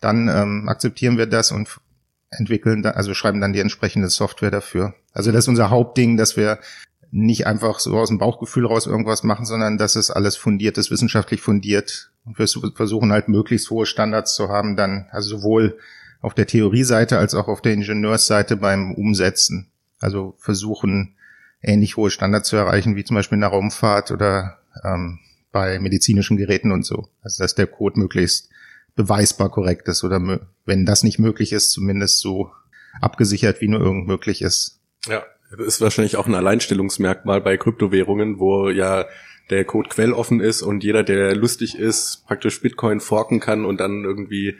dann 0.00 0.28
ähm, 0.28 0.68
akzeptieren 0.68 1.18
wir 1.18 1.26
das 1.26 1.52
und 1.52 1.68
entwickeln, 2.30 2.82
da, 2.82 2.90
also 2.90 3.14
schreiben 3.14 3.40
dann 3.40 3.52
die 3.52 3.60
entsprechende 3.60 4.08
Software 4.08 4.50
dafür. 4.50 4.94
Also 5.12 5.30
das 5.30 5.44
ist 5.44 5.48
unser 5.48 5.70
Hauptding, 5.70 6.16
dass 6.16 6.36
wir 6.36 6.58
nicht 7.10 7.46
einfach 7.46 7.78
so 7.78 7.98
aus 7.98 8.08
dem 8.08 8.18
Bauchgefühl 8.18 8.66
raus 8.66 8.86
irgendwas 8.86 9.22
machen, 9.22 9.44
sondern 9.44 9.76
dass 9.76 9.96
es 9.96 10.10
alles 10.10 10.36
fundiert 10.36 10.78
ist, 10.78 10.90
wissenschaftlich 10.90 11.42
fundiert. 11.42 12.10
Und 12.24 12.38
wir 12.38 12.46
versuchen 12.74 13.12
halt 13.12 13.28
möglichst 13.28 13.68
hohe 13.70 13.84
Standards 13.84 14.34
zu 14.34 14.48
haben, 14.48 14.76
dann 14.76 15.08
also 15.10 15.36
sowohl 15.36 15.76
auf 16.22 16.32
der 16.32 16.46
Theorieseite 16.46 17.18
als 17.18 17.34
auch 17.34 17.48
auf 17.48 17.60
der 17.60 17.74
Ingenieursseite 17.74 18.56
beim 18.56 18.94
Umsetzen. 18.94 19.71
Also 20.02 20.34
versuchen, 20.38 21.14
ähnlich 21.62 21.96
hohe 21.96 22.10
Standards 22.10 22.48
zu 22.48 22.56
erreichen, 22.56 22.96
wie 22.96 23.04
zum 23.04 23.16
Beispiel 23.16 23.36
in 23.36 23.42
der 23.42 23.50
Raumfahrt 23.50 24.10
oder 24.10 24.58
ähm, 24.84 25.20
bei 25.52 25.78
medizinischen 25.78 26.36
Geräten 26.36 26.72
und 26.72 26.84
so. 26.84 27.08
Also 27.22 27.42
dass 27.42 27.54
der 27.54 27.66
Code 27.66 27.98
möglichst 27.98 28.48
beweisbar 28.94 29.50
korrekt 29.50 29.88
ist 29.88 30.04
oder 30.04 30.40
wenn 30.66 30.86
das 30.86 31.02
nicht 31.02 31.18
möglich 31.18 31.52
ist, 31.52 31.70
zumindest 31.70 32.20
so 32.20 32.50
abgesichert, 33.00 33.60
wie 33.60 33.68
nur 33.68 33.80
irgend 33.80 34.06
möglich 34.06 34.42
ist. 34.42 34.80
Ja, 35.06 35.22
das 35.50 35.66
ist 35.66 35.80
wahrscheinlich 35.80 36.16
auch 36.16 36.26
ein 36.26 36.34
Alleinstellungsmerkmal 36.34 37.40
bei 37.40 37.56
Kryptowährungen, 37.56 38.38
wo 38.38 38.68
ja 38.68 39.06
der 39.50 39.64
Code 39.64 39.88
quelloffen 39.88 40.40
ist 40.40 40.62
und 40.62 40.84
jeder, 40.84 41.02
der 41.02 41.34
lustig 41.34 41.78
ist, 41.78 42.24
praktisch 42.26 42.60
Bitcoin 42.60 43.00
forken 43.00 43.40
kann 43.40 43.64
und 43.64 43.80
dann 43.80 44.04
irgendwie 44.04 44.56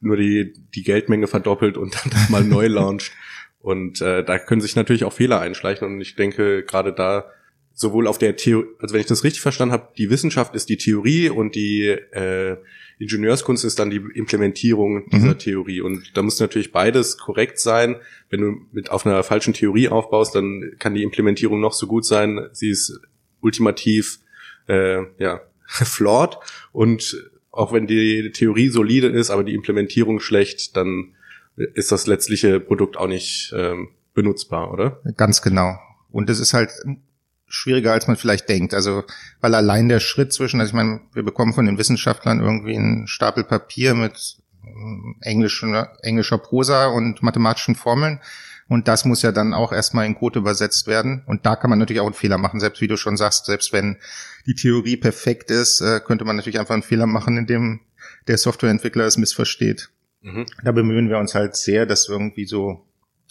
nur 0.00 0.16
die, 0.16 0.52
die 0.74 0.82
Geldmenge 0.82 1.26
verdoppelt 1.26 1.76
und 1.76 1.94
dann 1.94 2.10
das 2.10 2.28
mal 2.28 2.44
neu 2.44 2.66
launcht. 2.66 3.12
Und 3.66 4.00
äh, 4.00 4.22
da 4.22 4.38
können 4.38 4.60
sich 4.60 4.76
natürlich 4.76 5.02
auch 5.02 5.12
Fehler 5.12 5.40
einschleichen 5.40 5.88
und 5.88 6.00
ich 6.00 6.14
denke, 6.14 6.62
gerade 6.62 6.92
da 6.92 7.28
sowohl 7.72 8.06
auf 8.06 8.16
der 8.16 8.36
Theorie, 8.36 8.68
also 8.78 8.94
wenn 8.94 9.00
ich 9.00 9.08
das 9.08 9.24
richtig 9.24 9.42
verstanden 9.42 9.72
habe, 9.72 9.88
die 9.98 10.08
Wissenschaft 10.08 10.54
ist 10.54 10.68
die 10.68 10.76
Theorie 10.76 11.30
und 11.30 11.56
die 11.56 11.88
äh, 11.88 12.58
Ingenieurskunst 13.00 13.64
ist 13.64 13.80
dann 13.80 13.90
die 13.90 14.04
Implementierung 14.14 15.10
dieser 15.10 15.34
mhm. 15.34 15.38
Theorie. 15.38 15.80
Und 15.80 16.16
da 16.16 16.22
muss 16.22 16.38
natürlich 16.38 16.70
beides 16.70 17.18
korrekt 17.18 17.58
sein. 17.58 17.96
Wenn 18.30 18.40
du 18.40 18.54
mit 18.70 18.92
auf 18.92 19.04
einer 19.04 19.24
falschen 19.24 19.52
Theorie 19.52 19.88
aufbaust, 19.88 20.36
dann 20.36 20.76
kann 20.78 20.94
die 20.94 21.02
Implementierung 21.02 21.60
noch 21.60 21.72
so 21.72 21.88
gut 21.88 22.06
sein. 22.06 22.48
Sie 22.52 22.70
ist 22.70 23.00
ultimativ 23.40 24.20
äh, 24.68 25.02
ja 25.18 25.40
flawed 25.66 26.38
und 26.70 27.20
auch 27.50 27.72
wenn 27.72 27.88
die 27.88 28.30
Theorie 28.30 28.68
solide 28.68 29.08
ist, 29.08 29.30
aber 29.30 29.42
die 29.42 29.54
Implementierung 29.54 30.20
schlecht, 30.20 30.76
dann 30.76 31.15
ist 31.56 31.92
das 31.92 32.06
letztliche 32.06 32.60
Produkt 32.60 32.96
auch 32.96 33.08
nicht 33.08 33.52
ähm, 33.56 33.88
benutzbar, 34.14 34.70
oder? 34.72 35.00
Ganz 35.16 35.42
genau. 35.42 35.78
Und 36.10 36.30
es 36.30 36.40
ist 36.40 36.54
halt 36.54 36.70
schwieriger, 37.48 37.92
als 37.92 38.06
man 38.06 38.16
vielleicht 38.16 38.48
denkt. 38.48 38.74
Also, 38.74 39.04
weil 39.40 39.54
allein 39.54 39.88
der 39.88 40.00
Schritt 40.00 40.32
zwischen, 40.32 40.60
also 40.60 40.70
ich 40.70 40.74
meine, 40.74 41.00
wir 41.12 41.22
bekommen 41.22 41.52
von 41.52 41.66
den 41.66 41.78
Wissenschaftlern 41.78 42.40
irgendwie 42.40 42.76
einen 42.76 43.06
Stapel 43.06 43.44
Papier 43.44 43.94
mit 43.94 44.38
ähm, 44.64 45.16
englischen, 45.20 45.74
englischer 46.02 46.38
Prosa 46.38 46.86
und 46.86 47.22
mathematischen 47.22 47.74
Formeln. 47.74 48.20
Und 48.68 48.88
das 48.88 49.04
muss 49.04 49.22
ja 49.22 49.30
dann 49.30 49.54
auch 49.54 49.72
erstmal 49.72 50.06
in 50.06 50.16
Code 50.16 50.40
übersetzt 50.40 50.88
werden. 50.88 51.22
Und 51.26 51.46
da 51.46 51.54
kann 51.54 51.70
man 51.70 51.78
natürlich 51.78 52.00
auch 52.00 52.06
einen 52.06 52.14
Fehler 52.14 52.38
machen, 52.38 52.58
selbst 52.58 52.80
wie 52.80 52.88
du 52.88 52.96
schon 52.96 53.16
sagst, 53.16 53.46
selbst 53.46 53.72
wenn 53.72 53.98
die 54.46 54.54
Theorie 54.54 54.96
perfekt 54.96 55.50
ist, 55.50 55.80
äh, 55.80 56.00
könnte 56.00 56.24
man 56.24 56.36
natürlich 56.36 56.58
einfach 56.58 56.74
einen 56.74 56.82
Fehler 56.82 57.06
machen, 57.06 57.36
indem 57.36 57.80
der 58.26 58.38
Softwareentwickler 58.38 59.04
es 59.04 59.18
missversteht. 59.18 59.90
Mhm. 60.26 60.46
Da 60.64 60.72
bemühen 60.72 61.08
wir 61.08 61.18
uns 61.18 61.34
halt 61.34 61.56
sehr, 61.56 61.86
das 61.86 62.08
irgendwie 62.08 62.46
so 62.46 62.84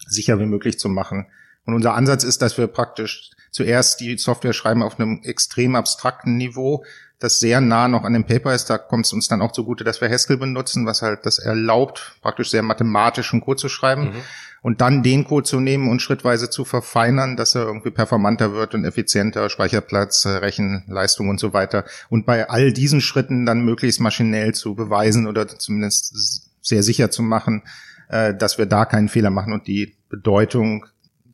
sicher 0.07 0.39
wie 0.39 0.45
möglich 0.45 0.79
zu 0.79 0.87
machen. 0.87 1.27
Und 1.65 1.73
unser 1.73 1.93
Ansatz 1.93 2.23
ist, 2.23 2.41
dass 2.41 2.57
wir 2.57 2.67
praktisch 2.67 3.31
zuerst 3.51 3.99
die 3.99 4.17
Software 4.17 4.53
schreiben 4.53 4.81
auf 4.81 4.99
einem 4.99 5.21
extrem 5.23 5.75
abstrakten 5.75 6.37
Niveau, 6.37 6.85
das 7.19 7.39
sehr 7.39 7.59
nah 7.61 7.87
noch 7.87 8.03
an 8.03 8.13
dem 8.13 8.25
Paper 8.25 8.53
ist. 8.53 8.69
Da 8.69 8.77
kommt 8.77 9.05
es 9.05 9.13
uns 9.13 9.27
dann 9.27 9.41
auch 9.41 9.51
zugute, 9.51 9.83
dass 9.83 9.99
wir 9.99 10.09
Haskell 10.09 10.37
benutzen, 10.37 10.85
was 10.85 11.01
halt 11.01 11.25
das 11.25 11.39
erlaubt, 11.39 12.17
praktisch 12.21 12.49
sehr 12.49 12.63
mathematischen 12.63 13.41
Code 13.41 13.59
zu 13.59 13.69
schreiben. 13.69 14.03
Mhm. 14.05 14.21
Und 14.61 14.81
dann 14.81 15.03
den 15.03 15.25
Code 15.25 15.45
zu 15.45 15.59
nehmen 15.59 15.89
und 15.89 16.01
schrittweise 16.01 16.49
zu 16.49 16.65
verfeinern, 16.65 17.35
dass 17.37 17.55
er 17.55 17.63
irgendwie 17.63 17.91
performanter 17.91 18.53
wird 18.53 18.73
und 18.73 18.83
effizienter, 18.83 19.49
Speicherplatz, 19.49 20.25
äh, 20.25 20.29
Rechenleistung 20.29 21.29
und 21.29 21.39
so 21.39 21.53
weiter. 21.53 21.85
Und 22.09 22.25
bei 22.25 22.49
all 22.49 22.73
diesen 22.73 22.99
Schritten 22.99 23.45
dann 23.45 23.61
möglichst 23.61 24.01
maschinell 24.01 24.55
zu 24.55 24.73
beweisen 24.73 25.27
oder 25.27 25.47
zumindest 25.47 26.44
sehr 26.65 26.83
sicher 26.83 27.11
zu 27.11 27.21
machen, 27.21 27.63
äh, 28.09 28.33
dass 28.33 28.57
wir 28.57 28.65
da 28.65 28.85
keinen 28.85 29.07
Fehler 29.07 29.29
machen 29.29 29.53
und 29.53 29.67
die 29.67 29.95
Bedeutung 30.09 30.85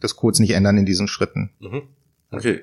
des 0.04 0.16
Codes 0.16 0.40
nicht 0.40 0.52
ändern 0.52 0.78
in 0.78 0.86
diesen 0.86 1.08
Schritten. 1.08 1.52
Mhm. 1.60 1.84
Okay, 2.32 2.62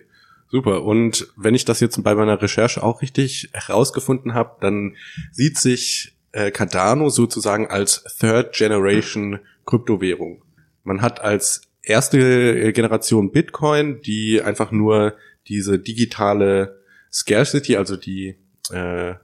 super. 0.48 0.84
Und 0.84 1.28
wenn 1.36 1.54
ich 1.54 1.64
das 1.64 1.80
jetzt 1.80 2.02
bei 2.02 2.14
meiner 2.14 2.40
Recherche 2.40 2.82
auch 2.82 3.02
richtig 3.02 3.50
herausgefunden 3.52 4.34
habe, 4.34 4.56
dann 4.60 4.96
sieht 5.32 5.58
sich 5.58 6.16
äh, 6.32 6.50
Cardano 6.50 7.08
sozusagen 7.08 7.68
als 7.68 8.04
Third 8.18 8.54
Generation 8.54 9.40
Kryptowährung. 9.64 10.44
Man 10.84 11.02
hat 11.02 11.20
als 11.20 11.62
erste 11.82 12.72
Generation 12.72 13.32
Bitcoin, 13.32 14.00
die 14.02 14.42
einfach 14.42 14.70
nur 14.72 15.14
diese 15.48 15.78
digitale 15.78 16.82
Scarcity, 17.10 17.76
also 17.76 17.96
die 17.96 18.36
äh, 18.70 19.14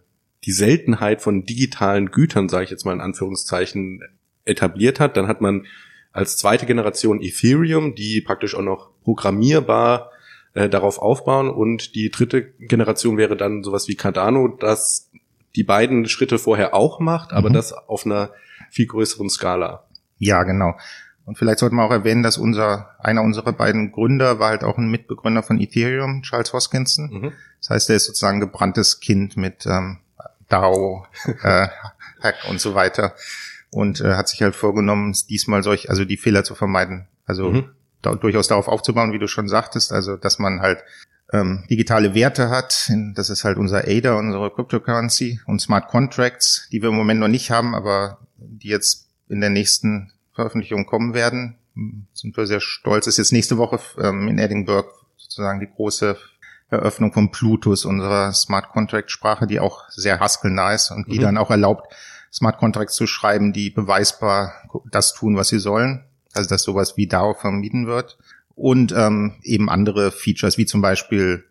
die 0.44 0.52
Seltenheit 0.52 1.22
von 1.22 1.44
digitalen 1.44 2.10
Gütern, 2.10 2.48
sage 2.48 2.64
ich 2.64 2.70
jetzt 2.70 2.84
mal 2.84 2.92
in 2.92 3.00
Anführungszeichen, 3.00 4.02
etabliert 4.44 5.00
hat. 5.00 5.16
Dann 5.16 5.26
hat 5.26 5.40
man 5.40 5.66
als 6.12 6.36
zweite 6.36 6.66
Generation 6.66 7.22
Ethereum, 7.22 7.94
die 7.94 8.20
praktisch 8.20 8.54
auch 8.54 8.62
noch 8.62 8.90
programmierbar 9.02 10.10
äh, 10.52 10.68
darauf 10.68 10.98
aufbauen. 10.98 11.48
Und 11.48 11.94
die 11.94 12.10
dritte 12.10 12.42
Generation 12.42 13.16
wäre 13.16 13.36
dann 13.36 13.64
sowas 13.64 13.88
wie 13.88 13.96
Cardano, 13.96 14.48
das 14.48 15.10
die 15.56 15.64
beiden 15.64 16.06
Schritte 16.06 16.38
vorher 16.38 16.74
auch 16.74 17.00
macht, 17.00 17.32
aber 17.32 17.48
mhm. 17.48 17.54
das 17.54 17.72
auf 17.72 18.04
einer 18.04 18.30
viel 18.70 18.86
größeren 18.86 19.30
Skala. 19.30 19.86
Ja, 20.18 20.42
genau. 20.42 20.74
Und 21.24 21.38
vielleicht 21.38 21.58
sollten 21.58 21.76
wir 21.76 21.84
auch 21.84 21.90
erwähnen, 21.90 22.22
dass 22.22 22.36
unser, 22.36 22.90
einer 22.98 23.22
unserer 23.22 23.52
beiden 23.52 23.92
Gründer 23.92 24.38
war 24.38 24.50
halt 24.50 24.62
auch 24.62 24.76
ein 24.76 24.90
Mitbegründer 24.90 25.42
von 25.42 25.58
Ethereum, 25.58 26.22
Charles 26.22 26.52
Hoskinson. 26.52 27.10
Mhm. 27.10 27.32
Das 27.60 27.70
heißt, 27.70 27.90
er 27.90 27.96
ist 27.96 28.06
sozusagen 28.06 28.40
gebranntes 28.40 29.00
Kind 29.00 29.36
mit 29.36 29.64
ähm, 29.64 29.98
DAO, 30.48 31.06
äh, 31.42 31.68
Hack 32.22 32.36
und 32.48 32.60
so 32.60 32.74
weiter. 32.74 33.14
Und 33.70 34.00
äh, 34.00 34.14
hat 34.14 34.28
sich 34.28 34.42
halt 34.42 34.54
vorgenommen, 34.54 35.16
diesmal 35.28 35.62
solch, 35.62 35.90
also 35.90 36.04
die 36.04 36.16
Fehler 36.16 36.44
zu 36.44 36.54
vermeiden. 36.54 37.08
Also 37.26 37.50
mhm 37.50 37.74
da, 38.04 38.14
durchaus 38.14 38.48
darauf 38.48 38.68
aufzubauen, 38.68 39.12
wie 39.12 39.18
du 39.18 39.26
schon 39.26 39.48
sagtest, 39.48 39.92
also 39.92 40.16
dass 40.16 40.38
man 40.38 40.60
halt 40.60 40.84
ähm, 41.32 41.64
digitale 41.70 42.14
Werte 42.14 42.50
hat. 42.50 42.90
Das 43.14 43.30
ist 43.30 43.44
halt 43.44 43.56
unser 43.56 43.88
ADA, 43.88 44.14
unsere 44.14 44.50
Cryptocurrency 44.50 45.40
und 45.46 45.60
Smart 45.60 45.88
Contracts, 45.88 46.68
die 46.70 46.82
wir 46.82 46.90
im 46.90 46.96
Moment 46.96 47.20
noch 47.20 47.28
nicht 47.28 47.50
haben, 47.50 47.74
aber 47.74 48.18
die 48.36 48.68
jetzt 48.68 49.08
in 49.28 49.40
der 49.40 49.50
nächsten 49.50 50.12
Veröffentlichung 50.32 50.86
kommen 50.86 51.14
werden. 51.14 51.56
Sind 52.12 52.36
wir 52.36 52.46
sehr 52.46 52.60
stolz. 52.60 53.06
Ist 53.06 53.18
jetzt 53.18 53.32
nächste 53.32 53.56
Woche 53.58 53.80
ähm, 53.98 54.28
in 54.28 54.38
Edinburgh 54.38 54.88
sozusagen 55.16 55.60
die 55.60 55.70
große 55.74 56.16
Eröffnung 56.74 57.12
von 57.12 57.30
Plutus, 57.30 57.84
unserer 57.84 58.32
Smart 58.32 58.68
Contract 58.70 59.10
Sprache, 59.10 59.46
die 59.46 59.60
auch 59.60 59.88
sehr 59.90 60.20
Haskell-nah 60.20 60.74
ist 60.74 60.90
und 60.90 61.10
die 61.10 61.18
mhm. 61.18 61.22
dann 61.22 61.38
auch 61.38 61.50
erlaubt, 61.50 61.92
Smart 62.32 62.58
Contracts 62.58 62.96
zu 62.96 63.06
schreiben, 63.06 63.52
die 63.52 63.70
beweisbar 63.70 64.54
das 64.90 65.14
tun, 65.14 65.36
was 65.36 65.48
sie 65.48 65.60
sollen. 65.60 66.04
Also 66.32 66.48
dass 66.48 66.64
sowas 66.64 66.96
wie 66.96 67.06
DAO 67.06 67.34
vermieden 67.34 67.86
wird. 67.86 68.18
Und 68.56 68.92
ähm, 68.92 69.34
eben 69.42 69.70
andere 69.70 70.10
Features 70.10 70.58
wie 70.58 70.66
zum 70.66 70.82
Beispiel 70.82 71.44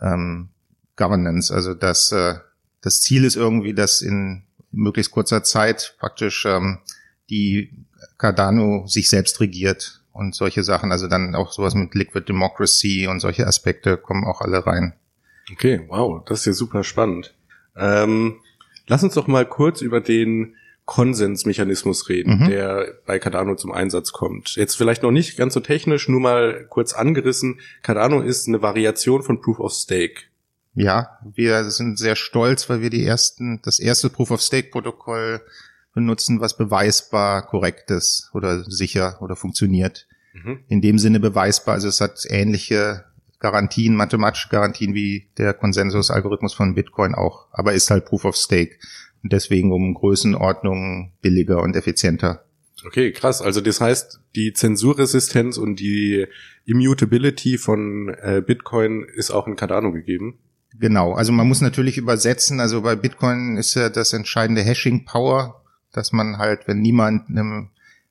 ähm, 0.00 0.48
Governance, 0.96 1.52
also 1.52 1.74
dass 1.74 2.12
äh, 2.12 2.34
das 2.82 3.00
Ziel 3.00 3.24
ist 3.24 3.36
irgendwie, 3.36 3.74
dass 3.74 4.02
in 4.02 4.44
möglichst 4.70 5.12
kurzer 5.12 5.42
Zeit 5.42 5.96
praktisch 5.98 6.44
ähm, 6.46 6.78
die 7.28 7.86
Cardano 8.18 8.86
sich 8.86 9.08
selbst 9.08 9.40
regiert 9.40 9.99
und 10.20 10.34
solche 10.34 10.62
Sachen, 10.62 10.92
also 10.92 11.08
dann 11.08 11.34
auch 11.34 11.50
sowas 11.50 11.74
mit 11.74 11.94
Liquid 11.94 12.26
Democracy 12.28 13.08
und 13.08 13.20
solche 13.20 13.46
Aspekte 13.46 13.96
kommen 13.96 14.24
auch 14.24 14.42
alle 14.42 14.66
rein. 14.66 14.92
Okay, 15.50 15.80
wow, 15.88 16.22
das 16.26 16.40
ist 16.40 16.46
ja 16.46 16.52
super 16.52 16.84
spannend. 16.84 17.34
Ähm, 17.74 18.36
lass 18.86 19.02
uns 19.02 19.14
doch 19.14 19.26
mal 19.26 19.46
kurz 19.46 19.80
über 19.80 20.00
den 20.00 20.54
Konsensmechanismus 20.84 22.08
reden, 22.08 22.40
mhm. 22.40 22.48
der 22.48 22.98
bei 23.06 23.18
Cardano 23.18 23.56
zum 23.56 23.72
Einsatz 23.72 24.12
kommt. 24.12 24.56
Jetzt 24.56 24.76
vielleicht 24.76 25.02
noch 25.02 25.10
nicht 25.10 25.36
ganz 25.36 25.54
so 25.54 25.60
technisch, 25.60 26.08
nur 26.08 26.20
mal 26.20 26.66
kurz 26.68 26.92
angerissen. 26.92 27.60
Cardano 27.82 28.20
ist 28.20 28.46
eine 28.46 28.60
Variation 28.60 29.22
von 29.22 29.40
Proof 29.40 29.58
of 29.58 29.72
Stake. 29.72 30.22
Ja, 30.74 31.18
wir 31.24 31.64
sind 31.70 31.98
sehr 31.98 32.14
stolz, 32.14 32.68
weil 32.68 32.82
wir 32.82 32.90
die 32.90 33.04
ersten, 33.04 33.60
das 33.62 33.78
erste 33.78 34.10
Proof 34.10 34.30
of 34.30 34.42
Stake 34.42 34.70
Protokoll 34.70 35.40
benutzen, 35.94 36.40
was 36.40 36.56
beweisbar 36.56 37.46
korrekt 37.46 37.90
ist 37.90 38.30
oder 38.34 38.64
sicher 38.64 39.18
oder 39.20 39.34
funktioniert. 39.34 40.06
Mhm. 40.32 40.60
In 40.68 40.80
dem 40.80 40.98
Sinne 40.98 41.20
beweisbar, 41.20 41.74
also 41.74 41.88
es 41.88 42.00
hat 42.00 42.24
ähnliche 42.28 43.04
Garantien, 43.40 43.96
mathematische 43.96 44.48
Garantien 44.48 44.94
wie 44.94 45.28
der 45.38 45.54
Konsensusalgorithmus 45.54 46.54
von 46.54 46.74
Bitcoin 46.74 47.14
auch, 47.14 47.48
aber 47.52 47.72
ist 47.72 47.90
halt 47.90 48.04
Proof 48.04 48.24
of 48.24 48.36
Stake 48.36 48.76
und 49.22 49.32
deswegen 49.32 49.72
um 49.72 49.94
Größenordnung 49.94 51.12
billiger 51.22 51.62
und 51.62 51.74
effizienter. 51.74 52.44
Okay, 52.86 53.12
krass. 53.12 53.42
Also 53.42 53.60
das 53.60 53.80
heißt, 53.80 54.20
die 54.34 54.52
Zensurresistenz 54.52 55.58
und 55.58 55.76
die 55.76 56.26
Immutability 56.64 57.58
von 57.58 58.08
äh, 58.08 58.42
Bitcoin 58.46 59.04
ist 59.04 59.30
auch 59.30 59.46
in 59.46 59.56
Cardano 59.56 59.92
gegeben. 59.92 60.38
Genau. 60.78 61.12
Also 61.12 61.32
man 61.32 61.46
muss 61.46 61.60
natürlich 61.60 61.98
übersetzen. 61.98 62.60
Also 62.60 62.82
bei 62.82 62.96
Bitcoin 62.96 63.56
ist 63.56 63.74
ja 63.74 63.90
das 63.90 64.12
entscheidende 64.12 64.62
Hashing 64.62 65.04
Power, 65.04 65.62
dass 65.92 66.12
man 66.12 66.38
halt, 66.38 66.68
wenn 66.68 66.80
niemand, 66.80 67.28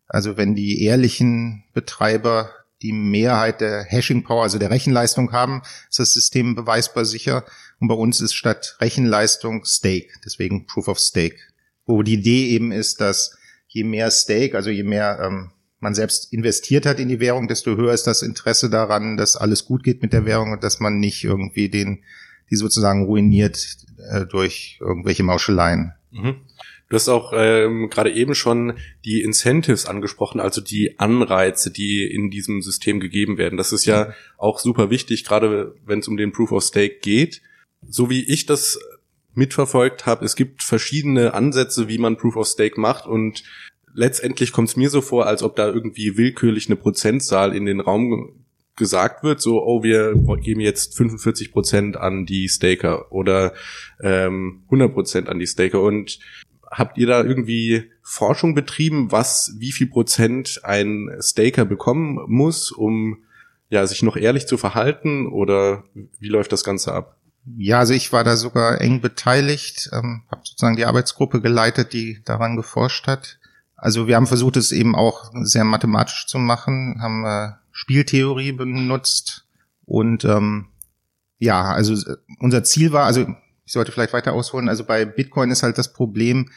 also 0.09 0.35
wenn 0.37 0.55
die 0.55 0.83
ehrlichen 0.83 1.63
Betreiber 1.73 2.51
die 2.81 2.93
Mehrheit 2.93 3.61
der 3.61 3.83
Hashing 3.83 4.23
Power, 4.23 4.43
also 4.43 4.57
der 4.57 4.71
Rechenleistung 4.71 5.31
haben, 5.31 5.61
ist 5.89 5.99
das 5.99 6.13
System 6.13 6.55
beweisbar 6.55 7.05
sicher. 7.05 7.45
Und 7.79 7.87
bei 7.87 7.95
uns 7.95 8.19
ist 8.19 8.33
statt 8.33 8.77
Rechenleistung 8.79 9.63
Stake, 9.65 10.09
deswegen 10.25 10.65
Proof 10.65 10.87
of 10.87 10.99
Stake. 10.99 11.37
Wo 11.85 12.03
die 12.03 12.13
Idee 12.15 12.49
eben 12.49 12.71
ist, 12.71 13.01
dass 13.01 13.37
je 13.67 13.83
mehr 13.83 14.09
Stake, 14.11 14.55
also 14.55 14.69
je 14.69 14.83
mehr 14.83 15.19
ähm, 15.21 15.51
man 15.79 15.93
selbst 15.93 16.33
investiert 16.33 16.85
hat 16.85 16.99
in 16.99 17.07
die 17.07 17.19
Währung, 17.19 17.47
desto 17.47 17.77
höher 17.77 17.93
ist 17.93 18.07
das 18.07 18.21
Interesse 18.21 18.69
daran, 18.69 19.15
dass 19.15 19.35
alles 19.35 19.65
gut 19.65 19.83
geht 19.83 20.01
mit 20.01 20.13
der 20.13 20.25
Währung 20.25 20.51
und 20.51 20.63
dass 20.63 20.79
man 20.79 20.99
nicht 20.99 21.23
irgendwie 21.23 21.69
den, 21.69 22.03
die 22.49 22.55
sozusagen 22.55 23.05
ruiniert 23.05 23.77
äh, 24.09 24.25
durch 24.25 24.77
irgendwelche 24.81 25.23
Mauscheleien. 25.23 25.93
Mhm. 26.11 26.37
Du 26.89 26.95
hast 26.95 27.07
auch 27.07 27.33
ähm, 27.35 27.89
gerade 27.89 28.11
eben 28.11 28.33
schon 28.33 28.73
die 29.05 29.21
Incentives 29.21 29.85
angesprochen, 29.85 30.39
also 30.39 30.59
die 30.59 30.99
Anreize, 30.99 31.71
die 31.71 32.03
in 32.03 32.31
diesem 32.31 32.63
System 32.63 32.99
gegeben 32.99 33.37
werden. 33.37 33.57
Das 33.57 33.71
ist 33.71 33.85
ja 33.85 34.13
auch 34.39 34.57
super 34.57 34.89
wichtig, 34.89 35.23
gerade 35.23 35.75
wenn 35.85 35.99
es 35.99 36.07
um 36.07 36.17
den 36.17 36.31
Proof 36.31 36.51
of 36.51 36.63
Stake 36.63 36.97
geht. 37.01 37.43
So 37.87 38.09
wie 38.09 38.23
ich 38.23 38.47
das 38.47 38.79
mitverfolgt 39.35 40.07
habe, 40.07 40.25
es 40.25 40.35
gibt 40.35 40.63
verschiedene 40.63 41.35
Ansätze, 41.35 41.87
wie 41.87 41.99
man 41.99 42.17
Proof 42.17 42.35
of 42.35 42.47
Stake 42.47 42.81
macht 42.81 43.05
und 43.05 43.43
letztendlich 43.93 44.51
kommt 44.51 44.69
es 44.69 44.75
mir 44.75 44.89
so 44.89 45.01
vor, 45.01 45.27
als 45.27 45.43
ob 45.43 45.55
da 45.55 45.67
irgendwie 45.67 46.17
willkürlich 46.17 46.67
eine 46.67 46.75
Prozentzahl 46.75 47.55
in 47.55 47.65
den 47.65 47.81
Raum 47.81 48.45
gesagt 48.75 49.23
wird, 49.23 49.41
so, 49.41 49.63
oh, 49.63 49.83
wir 49.83 50.15
geben 50.41 50.61
jetzt 50.61 50.97
45 50.97 51.51
Prozent 51.51 51.97
an 51.97 52.25
die 52.25 52.47
Staker 52.47 53.11
oder 53.11 53.53
ähm, 54.01 54.63
100 54.65 54.93
Prozent 54.93 55.29
an 55.29 55.37
die 55.37 55.47
Staker. 55.47 55.81
Und 55.81 56.17
habt 56.71 56.97
ihr 56.97 57.07
da 57.07 57.23
irgendwie 57.23 57.91
Forschung 58.01 58.55
betrieben, 58.55 59.11
was, 59.11 59.55
wie 59.57 59.71
viel 59.71 59.87
Prozent 59.87 60.61
ein 60.63 61.09
Staker 61.19 61.65
bekommen 61.65 62.19
muss, 62.27 62.71
um 62.71 63.23
ja 63.69 63.85
sich 63.85 64.03
noch 64.03 64.15
ehrlich 64.15 64.47
zu 64.47 64.57
verhalten? 64.57 65.27
Oder 65.27 65.83
wie 66.19 66.29
läuft 66.29 66.51
das 66.51 66.63
Ganze 66.63 66.93
ab? 66.93 67.17
Ja, 67.57 67.79
also 67.79 67.93
ich 67.93 68.11
war 68.13 68.23
da 68.23 68.35
sogar 68.35 68.81
eng 68.81 69.01
beteiligt, 69.01 69.89
ähm, 69.93 70.23
habe 70.29 70.41
sozusagen 70.43 70.75
die 70.75 70.85
Arbeitsgruppe 70.85 71.41
geleitet, 71.41 71.93
die 71.93 72.21
daran 72.25 72.55
geforscht 72.55 73.07
hat. 73.07 73.39
Also 73.75 74.07
wir 74.07 74.15
haben 74.17 74.27
versucht, 74.27 74.57
es 74.57 74.71
eben 74.71 74.95
auch 74.95 75.31
sehr 75.41 75.63
mathematisch 75.63 76.27
zu 76.27 76.37
machen, 76.37 76.97
haben 77.01 77.25
äh, 77.25 77.53
Spieltheorie 77.71 78.51
benutzt 78.51 79.47
und 79.85 80.25
ähm, 80.25 80.67
ja, 81.37 81.63
also 81.71 81.95
unser 82.39 82.63
Ziel 82.63 82.91
war, 82.91 83.05
also 83.05 83.25
ich 83.69 83.73
sollte 83.73 83.91
vielleicht 83.91 84.13
weiter 84.13 84.33
ausholen, 84.33 84.67
also 84.67 84.83
bei 84.83 85.05
Bitcoin 85.05 85.51
ist 85.51 85.61
halt 85.61 85.77
das 85.77 85.93
Problem, 85.93 86.49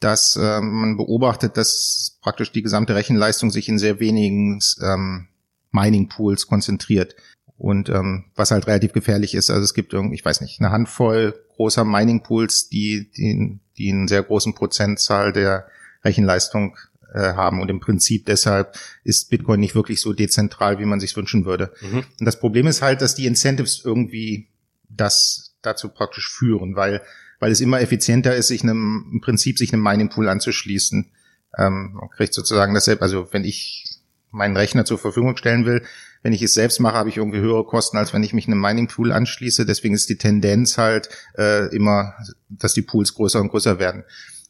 dass 0.00 0.36
äh, 0.36 0.60
man 0.60 0.98
beobachtet, 0.98 1.56
dass 1.56 2.18
praktisch 2.20 2.52
die 2.52 2.60
gesamte 2.60 2.94
Rechenleistung 2.94 3.50
sich 3.50 3.70
in 3.70 3.78
sehr 3.78 4.00
wenigen 4.00 4.60
ähm, 4.82 5.28
Mining 5.70 6.10
Pools 6.10 6.46
konzentriert 6.46 7.16
und 7.56 7.88
ähm, 7.88 8.26
was 8.34 8.50
halt 8.50 8.66
relativ 8.66 8.92
gefährlich 8.92 9.34
ist. 9.34 9.48
Also 9.48 9.62
es 9.62 9.72
gibt 9.72 9.94
irgendwie, 9.94 10.16
ich 10.16 10.24
weiß 10.26 10.42
nicht, 10.42 10.60
eine 10.60 10.70
Handvoll 10.70 11.42
großer 11.56 11.86
Mining 11.86 12.22
Pools, 12.22 12.68
die 12.68 13.10
die, 13.16 13.58
die 13.78 13.90
einen 13.90 14.06
sehr 14.06 14.22
großen 14.22 14.54
Prozentzahl 14.54 15.32
der 15.32 15.68
Rechenleistung 16.04 16.76
äh, 17.14 17.32
haben. 17.32 17.62
Und 17.62 17.70
im 17.70 17.80
Prinzip 17.80 18.26
deshalb 18.26 18.76
ist 19.04 19.30
Bitcoin 19.30 19.60
nicht 19.60 19.74
wirklich 19.74 20.02
so 20.02 20.12
dezentral, 20.12 20.78
wie 20.80 20.84
man 20.84 21.00
sich 21.00 21.16
wünschen 21.16 21.46
würde. 21.46 21.72
Mhm. 21.80 22.04
Und 22.20 22.26
das 22.26 22.38
Problem 22.38 22.66
ist 22.66 22.82
halt, 22.82 23.00
dass 23.00 23.14
die 23.14 23.24
Incentives 23.24 23.80
irgendwie 23.82 24.48
das 24.90 25.47
dazu 25.68 25.88
praktisch 25.88 26.30
führen, 26.30 26.76
weil, 26.76 27.02
weil 27.40 27.52
es 27.52 27.60
immer 27.60 27.80
effizienter 27.80 28.34
ist, 28.34 28.48
sich 28.48 28.62
einem, 28.62 29.10
im 29.12 29.20
Prinzip 29.20 29.58
sich 29.58 29.72
einem 29.72 29.82
Mining 29.82 30.08
Pool 30.08 30.28
anzuschließen. 30.28 31.10
Ähm, 31.56 31.92
man 31.94 32.10
kriegt 32.10 32.34
sozusagen 32.34 32.74
dasselbe, 32.74 33.02
also 33.02 33.28
wenn 33.32 33.44
ich 33.44 33.84
meinen 34.30 34.56
Rechner 34.56 34.84
zur 34.84 34.98
Verfügung 34.98 35.36
stellen 35.36 35.64
will, 35.64 35.82
wenn 36.22 36.32
ich 36.32 36.42
es 36.42 36.54
selbst 36.54 36.80
mache, 36.80 36.96
habe 36.96 37.08
ich 37.08 37.16
irgendwie 37.16 37.38
höhere 37.38 37.64
Kosten, 37.64 37.96
als 37.96 38.12
wenn 38.12 38.22
ich 38.22 38.34
mich 38.34 38.46
einem 38.46 38.60
Mining 38.60 38.88
Pool 38.88 39.12
anschließe. 39.12 39.64
Deswegen 39.64 39.94
ist 39.94 40.08
die 40.08 40.18
Tendenz 40.18 40.76
halt 40.76 41.08
äh, 41.36 41.74
immer, 41.74 42.14
dass 42.48 42.74
die 42.74 42.82
Pools 42.82 43.14
größer 43.14 43.40
und 43.40 43.48
größer 43.48 43.78
werden. 43.78 44.04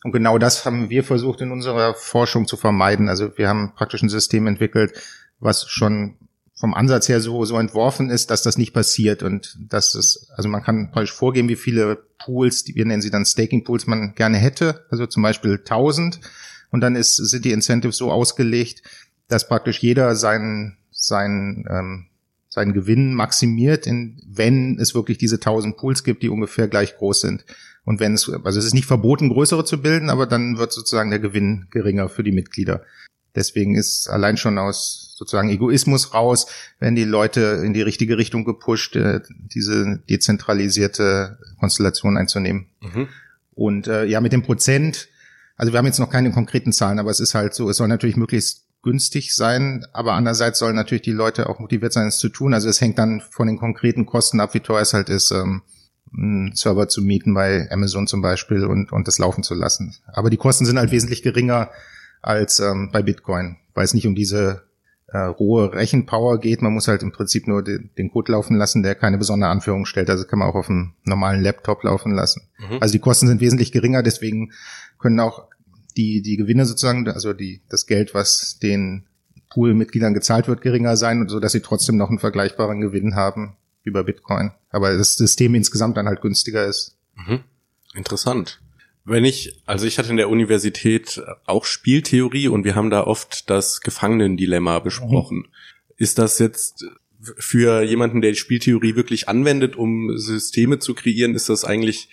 Und 0.05 0.13
genau 0.13 0.39
das 0.39 0.65
haben 0.65 0.91
wir 0.91 1.05
versucht 1.05 1.41
in 1.41 1.51
unserer 1.51 1.95
Forschung 1.95 2.47
zu 2.47 2.57
vermeiden. 2.57 3.09
Also 3.09 3.37
wir 3.37 3.49
haben 3.49 3.75
praktisch 3.75 4.03
ein 4.03 4.09
System 4.09 4.47
entwickelt, 4.47 4.93
was 5.41 5.69
schon 5.69 6.17
vom 6.59 6.75
Ansatz 6.75 7.09
her 7.09 7.21
so, 7.21 7.45
so 7.45 7.57
entworfen 7.57 8.11
ist, 8.11 8.31
dass 8.31 8.43
das 8.43 8.59
nicht 8.59 8.73
passiert 8.73 9.23
und 9.23 9.57
dass 9.61 9.95
es, 9.95 10.29
also 10.35 10.49
man 10.49 10.63
kann 10.63 10.91
praktisch 10.91 11.13
vorgeben, 11.13 11.49
wie 11.49 11.57
viele 11.57 12.03
Pools, 12.19 12.65
wir 12.67 12.85
nennen 12.85 13.01
sie 13.01 13.11
dann 13.11 13.25
Staking 13.25 13.63
Pools, 13.63 13.87
man 13.87 14.15
gerne 14.15 14.39
hätte, 14.39 14.85
also 14.91 15.07
zum 15.07 15.23
Beispiel 15.23 15.59
1000 15.59 16.21
und 16.71 16.81
dann 16.81 16.97
ist, 16.97 17.17
sind 17.17 17.45
die 17.45 17.53
Incentives 17.53 17.97
so 17.97 18.11
ausgelegt, 18.11 18.83
dass 19.29 19.47
praktisch 19.47 19.79
jeder 19.81 20.17
seinen, 20.17 20.79
seinen, 20.91 21.65
ähm, 21.71 22.07
seinen 22.49 22.73
Gewinn 22.73 23.15
maximiert, 23.15 23.87
in, 23.87 24.21
wenn 24.27 24.81
es 24.81 24.95
wirklich 24.95 25.19
diese 25.19 25.37
1000 25.37 25.77
Pools 25.77 26.03
gibt, 26.03 26.25
die 26.25 26.29
ungefähr 26.29 26.67
gleich 26.67 26.97
groß 26.97 27.21
sind. 27.21 27.45
Und 27.85 28.01
wenn 28.01 28.15
es, 28.15 28.29
also 28.29 28.59
es 28.59 28.65
ist 28.65 28.75
nicht 28.75 28.87
verboten, 28.87 29.29
größere 29.29 29.65
zu 29.65 29.81
bilden, 29.81 30.11
aber 30.11 30.27
dann 30.27 30.59
wird 30.59 30.73
sozusagen 30.73 31.11
der 31.11 31.21
Gewinn 31.21 31.69
geringer 31.71 32.09
für 32.09 32.25
die 32.25 32.33
Mitglieder. 32.33 32.83
Deswegen 33.35 33.77
ist 33.77 34.09
allein 34.09 34.37
schon 34.37 34.59
aus 34.59 35.08
sozusagen 35.19 35.51
Egoismus 35.51 36.15
raus, 36.15 36.47
wenn 36.79 36.95
die 36.95 37.05
Leute 37.05 37.61
in 37.65 37.73
die 37.73 37.83
richtige 37.83 38.17
Richtung 38.19 38.45
gepusht, 38.45 38.95
äh, 38.95 39.21
diese 39.29 40.01
dezentralisierte 40.09 41.39
Konstellation 41.59 42.17
einzunehmen. 42.17 42.67
Mhm. 42.81 43.09
Und 43.55 43.89
äh, 43.89 44.05
ja, 44.05 44.21
mit 44.21 44.33
dem 44.33 44.43
Prozent, 44.43 45.09
also 45.57 45.73
wir 45.73 45.79
haben 45.79 45.87
jetzt 45.87 45.99
noch 45.99 46.11
keine 46.11 46.31
konkreten 46.31 46.73
Zahlen, 46.73 47.01
aber 47.01 47.11
es 47.11 47.19
ist 47.19 47.35
halt 47.35 47.53
so, 47.53 47.69
es 47.69 47.79
soll 47.79 47.89
natürlich 47.89 48.17
möglichst 48.17 48.67
günstig 48.83 49.35
sein, 49.35 49.85
aber 49.93 50.13
andererseits 50.13 50.61
sollen 50.61 50.77
natürlich 50.77 51.03
die 51.03 51.11
Leute 51.11 51.49
auch 51.49 51.59
motiviert 51.59 51.93
sein, 51.93 52.07
es 52.07 52.19
zu 52.19 52.29
tun. 52.29 52.55
Also 52.55 52.69
es 52.69 52.81
hängt 52.81 52.97
dann 52.99 53.21
von 53.21 53.49
den 53.49 53.59
konkreten 53.59 54.07
Kosten 54.07 54.39
ab, 54.39 54.55
wie 54.55 54.61
teuer 54.61 54.83
es 54.83 54.95
halt 54.95 55.09
ist. 55.09 55.33
Ähm, 55.33 55.63
einen 56.17 56.55
Server 56.55 56.89
zu 56.89 57.03
mieten 57.03 57.35
bei 57.35 57.69
Amazon 57.73 58.07
zum 58.07 58.23
Beispiel 58.23 58.65
und, 58.65 58.93
und 58.93 59.09
das 59.09 59.19
laufen 59.19 59.43
zu 59.43 59.55
lassen. 59.55 59.97
Aber 60.07 60.31
die 60.31 60.37
Kosten 60.37 60.65
sind 60.65 60.79
halt 60.79 60.93
wesentlich 60.93 61.23
geringer 61.23 61.71
als 62.23 62.61
ähm, 62.61 62.91
bei 62.93 63.03
Bitcoin, 63.03 63.57
weil 63.75 63.85
es 63.85 63.95
nicht 63.95 64.07
um 64.07 64.15
diese 64.15 64.68
äh, 65.09 65.19
rohe 65.19 65.73
Rechenpower 65.73 66.39
geht. 66.39 66.63
Man 66.63 66.75
muss 66.75 66.89
halt 66.89 67.03
im 67.03 67.13
Prinzip 67.13 67.49
nur 67.49 67.63
den, 67.63 67.91
den 67.97 68.11
Code 68.11 68.33
laufen 68.33 68.57
lassen, 68.57 68.83
der 68.83 68.95
keine 68.95 69.19
besondere 69.19 69.51
Anführung 69.51 69.87
stellt. 69.87 70.11
Also 70.11 70.25
kann 70.25 70.39
man 70.39 70.49
auch 70.49 70.55
auf 70.55 70.69
einem 70.69 70.93
normalen 71.05 71.43
Laptop 71.43 71.83
laufen 71.85 72.13
lassen. 72.13 72.49
Mhm. 72.59 72.79
Also 72.81 72.93
die 72.93 72.99
Kosten 72.99 73.27
sind 73.27 73.41
wesentlich 73.41 73.73
geringer, 73.73 74.03
deswegen 74.03 74.53
können 74.99 75.21
auch 75.21 75.47
die, 75.97 76.23
die 76.23 76.37
Gewinne 76.37 76.67
sozusagen, 76.67 77.09
also 77.09 77.33
die, 77.33 77.63
das 77.69 77.87
Geld, 77.87 78.15
was 78.15 78.59
den 78.59 79.07
Pool-Mitgliedern 79.51 80.15
gezahlt 80.15 80.47
wird, 80.47 80.61
geringer 80.61 80.97
sein, 80.97 81.29
so 81.29 81.41
dass 81.41 81.53
sie 81.53 81.61
trotzdem 81.61 81.97
noch 81.97 82.11
einen 82.11 82.19
vergleichbaren 82.19 82.81
Gewinn 82.81 83.15
haben 83.15 83.57
über 83.83 84.05
Bitcoin. 84.05 84.53
Aber 84.71 84.97
das 84.97 85.15
System 85.15 85.55
insgesamt 85.55 85.97
dann 85.97 86.07
halt 86.07 86.21
günstiger 86.21 86.67
ist. 86.67 86.97
Mhm. 87.17 87.41
Interessant. 87.95 88.61
Wenn 89.09 89.25
ich, 89.25 89.63
also 89.65 89.87
ich 89.87 89.99
hatte 89.99 90.11
in 90.11 90.17
der 90.17 90.29
Universität 90.29 91.23
auch 91.47 91.65
Spieltheorie 91.65 92.49
und 92.49 92.65
wir 92.65 92.75
haben 92.75 92.91
da 92.91 93.05
oft 93.05 93.49
das 93.51 93.81
Gefangenendilemma 93.81 94.79
besprochen. 94.81 95.39
Mhm. 95.39 95.47
Ist 95.97 96.19
das 96.19 96.39
jetzt 96.39 96.85
für 97.21 97.83
jemanden, 97.83 98.21
der 98.21 98.33
die 98.33 98.37
Spieltheorie 98.37 98.95
wirklich 98.95 99.29
anwendet, 99.29 99.77
um 99.77 100.17
Systeme 100.17 100.79
zu 100.79 100.95
kreieren, 100.95 101.35
ist 101.35 101.49
das 101.49 101.65
eigentlich 101.65 102.09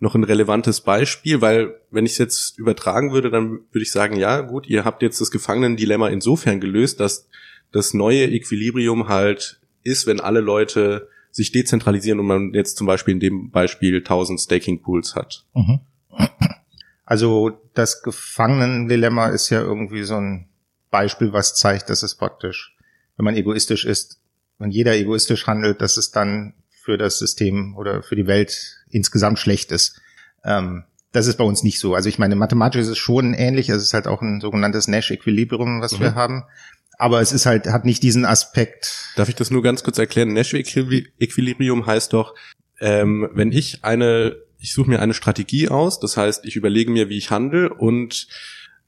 noch 0.00 0.14
ein 0.14 0.24
relevantes 0.24 0.80
Beispiel, 0.80 1.40
weil 1.40 1.74
wenn 1.90 2.06
ich 2.06 2.12
es 2.12 2.18
jetzt 2.18 2.58
übertragen 2.58 3.12
würde, 3.12 3.30
dann 3.30 3.60
würde 3.70 3.82
ich 3.82 3.92
sagen, 3.92 4.16
ja, 4.16 4.40
gut, 4.40 4.66
ihr 4.66 4.84
habt 4.84 5.02
jetzt 5.02 5.20
das 5.20 5.30
Gefangenendilemma 5.30 6.08
insofern 6.08 6.60
gelöst, 6.60 7.00
dass 7.00 7.28
das 7.70 7.94
neue 7.94 8.24
Equilibrium 8.24 9.08
halt 9.08 9.60
ist, 9.82 10.06
wenn 10.06 10.20
alle 10.20 10.40
Leute 10.40 11.08
sich 11.30 11.52
dezentralisieren 11.52 12.18
und 12.18 12.26
man 12.26 12.54
jetzt 12.54 12.76
zum 12.76 12.86
Beispiel 12.86 13.14
in 13.14 13.20
dem 13.20 13.50
Beispiel 13.50 13.98
1000 13.98 14.40
Staking 14.40 14.82
Pools 14.82 15.14
hat. 15.14 15.44
Mhm. 15.54 15.80
Also 17.04 17.58
das 17.74 18.02
Gefangenendilemma 18.02 19.28
ist 19.28 19.50
ja 19.50 19.60
irgendwie 19.60 20.04
so 20.04 20.16
ein 20.16 20.48
Beispiel, 20.90 21.32
was 21.32 21.54
zeigt, 21.54 21.90
dass 21.90 22.02
es 22.02 22.14
praktisch, 22.14 22.76
wenn 23.16 23.24
man 23.24 23.34
egoistisch 23.34 23.84
ist, 23.84 24.20
wenn 24.58 24.70
jeder 24.70 24.94
egoistisch 24.94 25.46
handelt, 25.46 25.80
dass 25.80 25.96
es 25.96 26.10
dann 26.10 26.54
für 26.70 26.98
das 26.98 27.18
System 27.18 27.76
oder 27.76 28.02
für 28.02 28.16
die 28.16 28.26
Welt 28.26 28.84
insgesamt 28.90 29.38
schlecht 29.38 29.72
ist. 29.72 30.00
Ähm, 30.44 30.84
das 31.12 31.26
ist 31.26 31.36
bei 31.36 31.44
uns 31.44 31.64
nicht 31.64 31.80
so. 31.80 31.94
Also 31.94 32.08
ich 32.08 32.18
meine, 32.18 32.36
mathematisch 32.36 32.82
ist 32.82 32.88
es 32.88 32.98
schon 32.98 33.34
ähnlich. 33.34 33.68
Es 33.68 33.82
ist 33.82 33.94
halt 33.94 34.06
auch 34.06 34.22
ein 34.22 34.40
sogenanntes 34.40 34.86
Nash-Equilibrium, 34.86 35.80
was 35.80 35.98
mhm. 35.98 36.00
wir 36.00 36.14
haben 36.14 36.44
aber 37.00 37.22
es 37.22 37.32
ist 37.32 37.46
halt, 37.46 37.66
hat 37.66 37.86
nicht 37.86 38.02
diesen 38.02 38.26
Aspekt. 38.26 39.12
Darf 39.16 39.30
ich 39.30 39.34
das 39.34 39.50
nur 39.50 39.62
ganz 39.62 39.82
kurz 39.82 39.98
erklären? 39.98 40.34
Nash-Equilibrium 40.34 41.86
heißt 41.86 42.12
doch, 42.12 42.34
ähm, 42.78 43.28
wenn 43.32 43.52
ich 43.52 43.82
eine, 43.84 44.36
ich 44.60 44.72
suche 44.72 44.90
mir 44.90 45.00
eine 45.00 45.14
Strategie 45.14 45.68
aus, 45.68 46.00
das 46.00 46.16
heißt, 46.16 46.44
ich 46.44 46.56
überlege 46.56 46.90
mir, 46.90 47.08
wie 47.08 47.18
ich 47.18 47.30
handle 47.30 47.72
und 47.72 48.28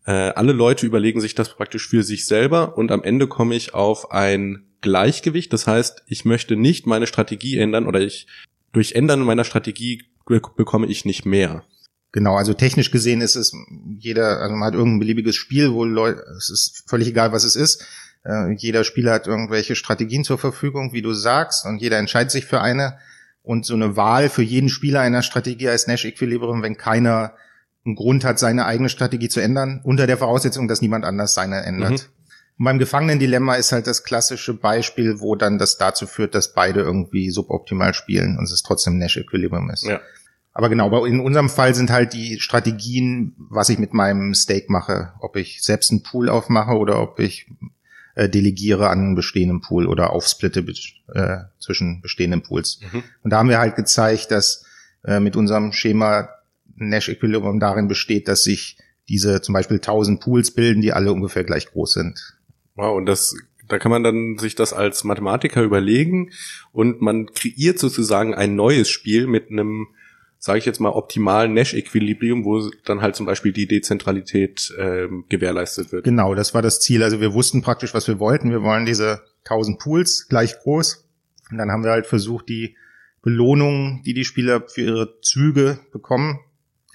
äh, 0.05 0.13
alle 0.13 0.53
Leute 0.53 0.87
überlegen 0.87 1.21
sich 1.21 1.35
das 1.35 1.55
praktisch 1.55 1.89
für 1.89 2.03
sich 2.03 2.27
selber 2.27 2.77
und 2.77 2.91
am 2.91 3.03
Ende 3.03 3.27
komme 3.27 3.55
ich 3.55 3.75
auf 3.75 4.11
ein 4.11 4.65
Gleichgewicht. 4.81 5.53
Das 5.53 5.67
heißt, 5.67 6.03
ich 6.07 6.25
möchte 6.25 6.57
nicht 6.57 6.87
meine 6.87 7.07
Strategie 7.07 7.59
ändern 7.59 7.87
oder 7.87 8.01
ich 8.01 8.27
durch 8.73 8.93
Ändern 8.93 9.21
meiner 9.21 9.45
Strategie 9.45 10.05
bekomme 10.27 10.87
ich 10.87 11.05
nicht 11.05 11.25
mehr. 11.25 11.65
Genau, 12.11 12.37
also 12.37 12.53
technisch 12.53 12.91
gesehen 12.91 13.23
ist 13.23 13.37
es 13.37 13.53
jeder, 13.99 14.41
also 14.41 14.55
man 14.55 14.67
hat 14.67 14.75
irgendein 14.75 15.01
beliebiges 15.01 15.35
Spiel, 15.37 15.73
wo 15.73 15.85
Leute, 15.85 16.23
es 16.37 16.51
ist 16.51 16.85
völlig 16.87 17.09
egal, 17.09 17.33
was 17.33 17.45
es 17.45 17.57
ist. 17.57 17.87
Äh, 18.25 18.53
jeder 18.53 18.85
Spieler 18.85 19.13
hat 19.13 19.27
irgendwelche 19.27 19.75
Strategien 19.77 20.25
zur 20.25 20.39
Verfügung, 20.39 20.93
wie 20.93 21.03
du 21.03 21.15
sagst, 21.15 21.65
und 21.65 21.79
jeder 21.81 21.99
entscheidet 21.99 22.31
sich 22.31 22.45
für 22.45 22.61
eine. 22.61 22.99
Und 23.43 23.67
so 23.67 23.75
eine 23.75 23.97
Wahl 23.97 24.29
für 24.29 24.43
jeden 24.43 24.69
Spieler 24.69 25.01
einer 25.01 25.23
Strategie 25.23 25.69
als 25.69 25.87
Nash 25.87 26.05
Equilibrium, 26.05 26.63
wenn 26.63 26.77
keiner 26.77 27.35
einen 27.85 27.97
Grund 27.97 28.25
hat, 28.25 28.39
seine 28.39 28.67
eigene 28.67 28.89
Strategie 28.89 29.29
zu 29.29 29.41
ändern, 29.41 29.81
unter 29.83 30.07
der 30.07 30.17
Voraussetzung, 30.17 30.69
dass 30.69 30.83
niemand 30.83 31.05
anders 31.05 31.35
seine 31.35 31.65
ändert. 31.65 31.91
Mhm. 31.91 31.97
Und 32.59 32.65
beim 32.65 32.79
Gefangenendilemma 32.79 33.57
ist 33.57 33.73
halt 33.73 33.89
das 33.89 34.05
klassische 34.05 34.55
Beispiel, 34.55 35.21
wo 35.21 35.35
dann 35.35 35.59
das 35.59 35.79
dazu 35.79 36.07
führt, 36.07 36.35
dass 36.35 36.53
beide 36.53 36.81
irgendwie 36.81 37.31
suboptimal 37.31 37.95
spielen 37.95 38.39
und 38.39 38.45
es 38.45 38.63
trotzdem 38.63 38.99
Nash 38.99 39.17
Equilibrium 39.17 39.71
ist. 39.71 39.85
Ja. 39.85 40.01
Aber 40.53 40.69
genau, 40.69 41.05
in 41.07 41.21
unserem 41.21 41.49
Fall 41.49 41.75
sind 41.75 41.91
halt 41.91 42.13
die 42.13 42.39
Strategien, 42.39 43.35
was 43.51 43.71
ich 43.71 43.79
mit 43.79 43.95
meinem 43.95 44.35
Stake 44.35 44.67
mache, 44.69 45.15
ob 45.21 45.37
ich 45.37 45.63
selbst 45.63 45.91
einen 45.91 46.03
Pool 46.03 46.29
aufmache 46.29 46.77
oder 46.77 47.01
ob 47.01 47.19
ich 47.19 47.51
äh, 48.15 48.29
delegiere 48.29 48.89
an 48.89 48.99
einen 48.99 49.15
bestehenden 49.15 49.61
Pool 49.61 49.87
oder 49.87 50.11
aufsplitte 50.11 50.65
äh, 51.15 51.39
zwischen 51.59 52.01
bestehenden 52.01 52.43
Pools. 52.43 52.81
Mhm. 52.93 53.03
Und 53.23 53.31
da 53.31 53.39
haben 53.39 53.49
wir 53.49 53.59
halt 53.59 53.77
gezeigt, 53.77 54.31
dass 54.31 54.65
äh, 55.05 55.21
mit 55.21 55.37
unserem 55.37 55.73
Schema 55.73 56.29
Nash 56.75 57.09
Equilibrium 57.09 57.61
darin 57.61 57.89
besteht, 57.89 58.29
dass 58.29 58.45
sich 58.45 58.79
diese 59.09 59.43
zum 59.43 59.53
Beispiel 59.53 59.77
1000 59.77 60.21
Pools 60.21 60.53
bilden, 60.53 60.81
die 60.81 60.93
alle 60.93 61.13
ungefähr 61.13 61.45
gleich 61.45 61.67
groß 61.67 61.93
sind. 61.93 62.39
Wow, 62.75 62.97
und 62.97 63.07
das 63.07 63.35
Da 63.69 63.79
kann 63.79 63.91
man 63.91 64.03
dann 64.03 64.39
sich 64.39 64.55
das 64.55 64.73
als 64.73 65.05
Mathematiker 65.05 65.63
überlegen 65.63 66.31
und 66.73 67.01
man 67.01 67.27
kreiert 67.27 67.79
sozusagen 67.79 68.35
ein 68.35 68.55
neues 68.55 68.89
Spiel 68.89 69.27
mit 69.27 69.51
einem, 69.51 69.89
sage 70.45 70.59
ich 70.59 70.67
jetzt 70.67 70.81
mal, 70.81 70.89
optimalen 70.89 71.55
Nash-Equilibrium, 71.55 72.45
wo 72.45 72.69
dann 72.85 73.01
halt 73.01 73.15
zum 73.15 73.27
Beispiel 73.27 73.53
die 73.53 73.69
Dezentralität 73.69 74.75
ähm, 74.77 75.25
gewährleistet 75.29 75.93
wird. 75.93 76.03
Genau, 76.03 76.35
das 76.35 76.53
war 76.53 76.63
das 76.63 76.81
Ziel. 76.81 77.05
Also 77.05 77.21
wir 77.21 77.33
wussten 77.33 77.63
praktisch, 77.63 77.95
was 77.95 78.09
wir 78.09 78.19
wollten. 78.19 78.51
Wir 78.51 78.61
wollen 78.61 78.85
diese 78.85 79.23
1000 79.45 79.79
Pools 79.79 80.27
gleich 80.29 80.59
groß. 80.59 81.09
Und 81.53 81.59
dann 81.59 81.71
haben 81.71 81.85
wir 81.85 81.93
halt 81.93 82.09
versucht, 82.09 82.49
die 82.49 82.77
Belohnungen, 83.23 84.03
die 84.03 84.15
die 84.15 84.25
Spieler 84.25 84.65
für 84.67 84.81
ihre 84.81 85.21
Züge 85.21 85.79
bekommen, 85.93 86.41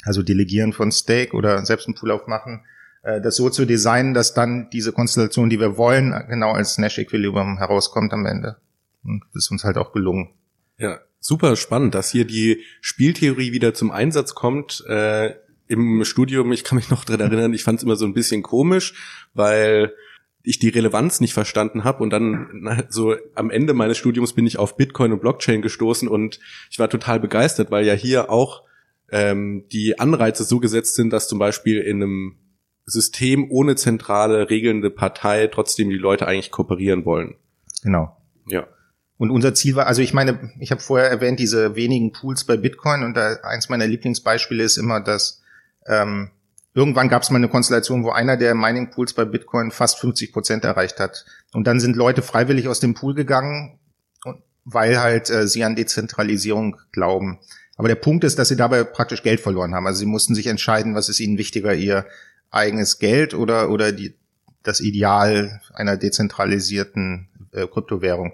also 0.03 0.23
Delegieren 0.23 0.73
von 0.73 0.91
Stake 0.91 1.33
oder 1.33 1.65
selbst 1.65 1.87
einen 1.87 1.95
Pool 1.95 2.11
aufmachen, 2.11 2.65
äh, 3.03 3.21
das 3.21 3.37
so 3.37 3.49
zu 3.49 3.63
designen, 3.63 4.13
dass 4.13 4.33
dann 4.33 4.69
diese 4.71 4.91
Konstellation, 4.91 5.49
die 5.49 5.61
wir 5.61 5.77
wollen, 5.77 6.13
genau 6.27 6.51
als 6.51 6.77
Nash 6.79 6.97
Equilibrium 6.97 7.59
herauskommt 7.59 8.11
am 8.11 8.25
Ende. 8.25 8.57
Und 9.05 9.23
das 9.33 9.45
ist 9.45 9.51
uns 9.51 9.63
halt 9.63 9.77
auch 9.77 9.93
gelungen. 9.93 10.31
Ja, 10.77 10.99
super 11.19 11.55
spannend, 11.55 11.95
dass 11.95 12.11
hier 12.11 12.25
die 12.25 12.63
Spieltheorie 12.81 13.51
wieder 13.51 13.73
zum 13.73 13.91
Einsatz 13.91 14.35
kommt. 14.35 14.83
Äh, 14.87 15.35
Im 15.67 16.05
Studium, 16.05 16.51
ich 16.51 16.63
kann 16.63 16.77
mich 16.77 16.89
noch 16.89 17.03
dran 17.03 17.19
erinnern, 17.19 17.53
ich 17.53 17.63
fand 17.63 17.79
es 17.79 17.83
immer 17.83 17.95
so 17.95 18.05
ein 18.05 18.13
bisschen 18.13 18.43
komisch, 18.43 18.93
weil 19.33 19.93
ich 20.43 20.59
die 20.59 20.69
Relevanz 20.69 21.19
nicht 21.19 21.33
verstanden 21.33 21.83
habe 21.83 22.01
und 22.01 22.09
dann 22.09 22.47
na, 22.53 22.83
so 22.89 23.15
am 23.35 23.49
Ende 23.49 23.73
meines 23.73 23.97
Studiums 23.97 24.31
bin 24.31 24.47
ich 24.47 24.57
auf 24.57 24.77
Bitcoin 24.77 25.11
und 25.11 25.19
Blockchain 25.19 25.61
gestoßen 25.61 26.07
und 26.07 26.39
ich 26.71 26.79
war 26.79 26.89
total 26.89 27.19
begeistert, 27.19 27.69
weil 27.69 27.85
ja 27.85 27.93
hier 27.93 28.29
auch 28.29 28.63
ähm, 29.11 29.65
die 29.73 29.99
Anreize 29.99 30.45
so 30.45 30.59
gesetzt 30.59 30.95
sind, 30.95 31.11
dass 31.11 31.27
zum 31.27 31.37
Beispiel 31.37 31.79
in 31.79 31.97
einem 31.97 32.37
System 32.85 33.51
ohne 33.51 33.75
zentrale 33.75 34.49
regelnde 34.49 34.89
Partei 34.89 35.47
trotzdem 35.47 35.89
die 35.89 35.97
Leute 35.97 36.27
eigentlich 36.27 36.51
kooperieren 36.51 37.03
wollen. 37.03 37.35
Genau. 37.83 38.15
Ja. 38.47 38.67
Und 39.17 39.31
unser 39.31 39.53
Ziel 39.53 39.75
war, 39.75 39.87
also 39.87 40.01
ich 40.01 40.13
meine, 40.13 40.51
ich 40.59 40.71
habe 40.71 40.81
vorher 40.81 41.09
erwähnt, 41.09 41.39
diese 41.39 41.75
wenigen 41.75 42.11
Pools 42.11 42.43
bei 42.43 42.55
Bitcoin 42.55 43.03
und 43.03 43.15
da 43.15 43.37
eins 43.43 43.69
meiner 43.69 43.87
Lieblingsbeispiele 43.87 44.63
ist 44.63 44.77
immer, 44.77 45.01
dass 45.01 45.41
ähm, 45.87 46.29
irgendwann 46.73 47.09
gab 47.09 47.23
es 47.23 47.31
mal 47.31 47.37
eine 47.37 47.49
Konstellation, 47.49 48.03
wo 48.03 48.11
einer 48.11 48.37
der 48.37 48.53
Mining 48.53 48.91
Pools 48.91 49.13
bei 49.13 49.25
Bitcoin 49.25 49.71
fast 49.71 49.99
50 49.99 50.31
Prozent 50.31 50.63
erreicht 50.63 50.99
hat. 50.99 51.25
Und 51.53 51.65
dann 51.65 51.79
sind 51.79 51.95
Leute 51.95 52.21
freiwillig 52.21 52.67
aus 52.67 52.79
dem 52.79 52.93
Pool 52.93 53.15
gegangen, 53.15 53.79
weil 54.63 54.99
halt 54.99 55.29
äh, 55.31 55.47
sie 55.47 55.63
an 55.63 55.75
Dezentralisierung 55.75 56.77
glauben. 56.91 57.39
Aber 57.77 57.87
der 57.87 57.95
Punkt 57.95 58.23
ist, 58.23 58.37
dass 58.37 58.49
sie 58.49 58.55
dabei 58.55 58.83
praktisch 58.83 59.23
Geld 59.23 59.39
verloren 59.39 59.73
haben. 59.73 59.87
Also 59.87 59.99
sie 59.99 60.05
mussten 60.05 60.35
sich 60.35 60.47
entscheiden, 60.47 60.93
was 60.93 61.09
ist 61.09 61.19
ihnen 61.19 61.37
wichtiger, 61.37 61.73
ihr 61.73 62.05
eigenes 62.51 62.99
Geld 62.99 63.33
oder, 63.33 63.69
oder 63.69 63.91
die, 63.91 64.15
das 64.61 64.79
Ideal 64.79 65.61
einer 65.73 65.97
dezentralisierten 65.97 67.29
äh, 67.53 67.65
Kryptowährung. 67.67 68.33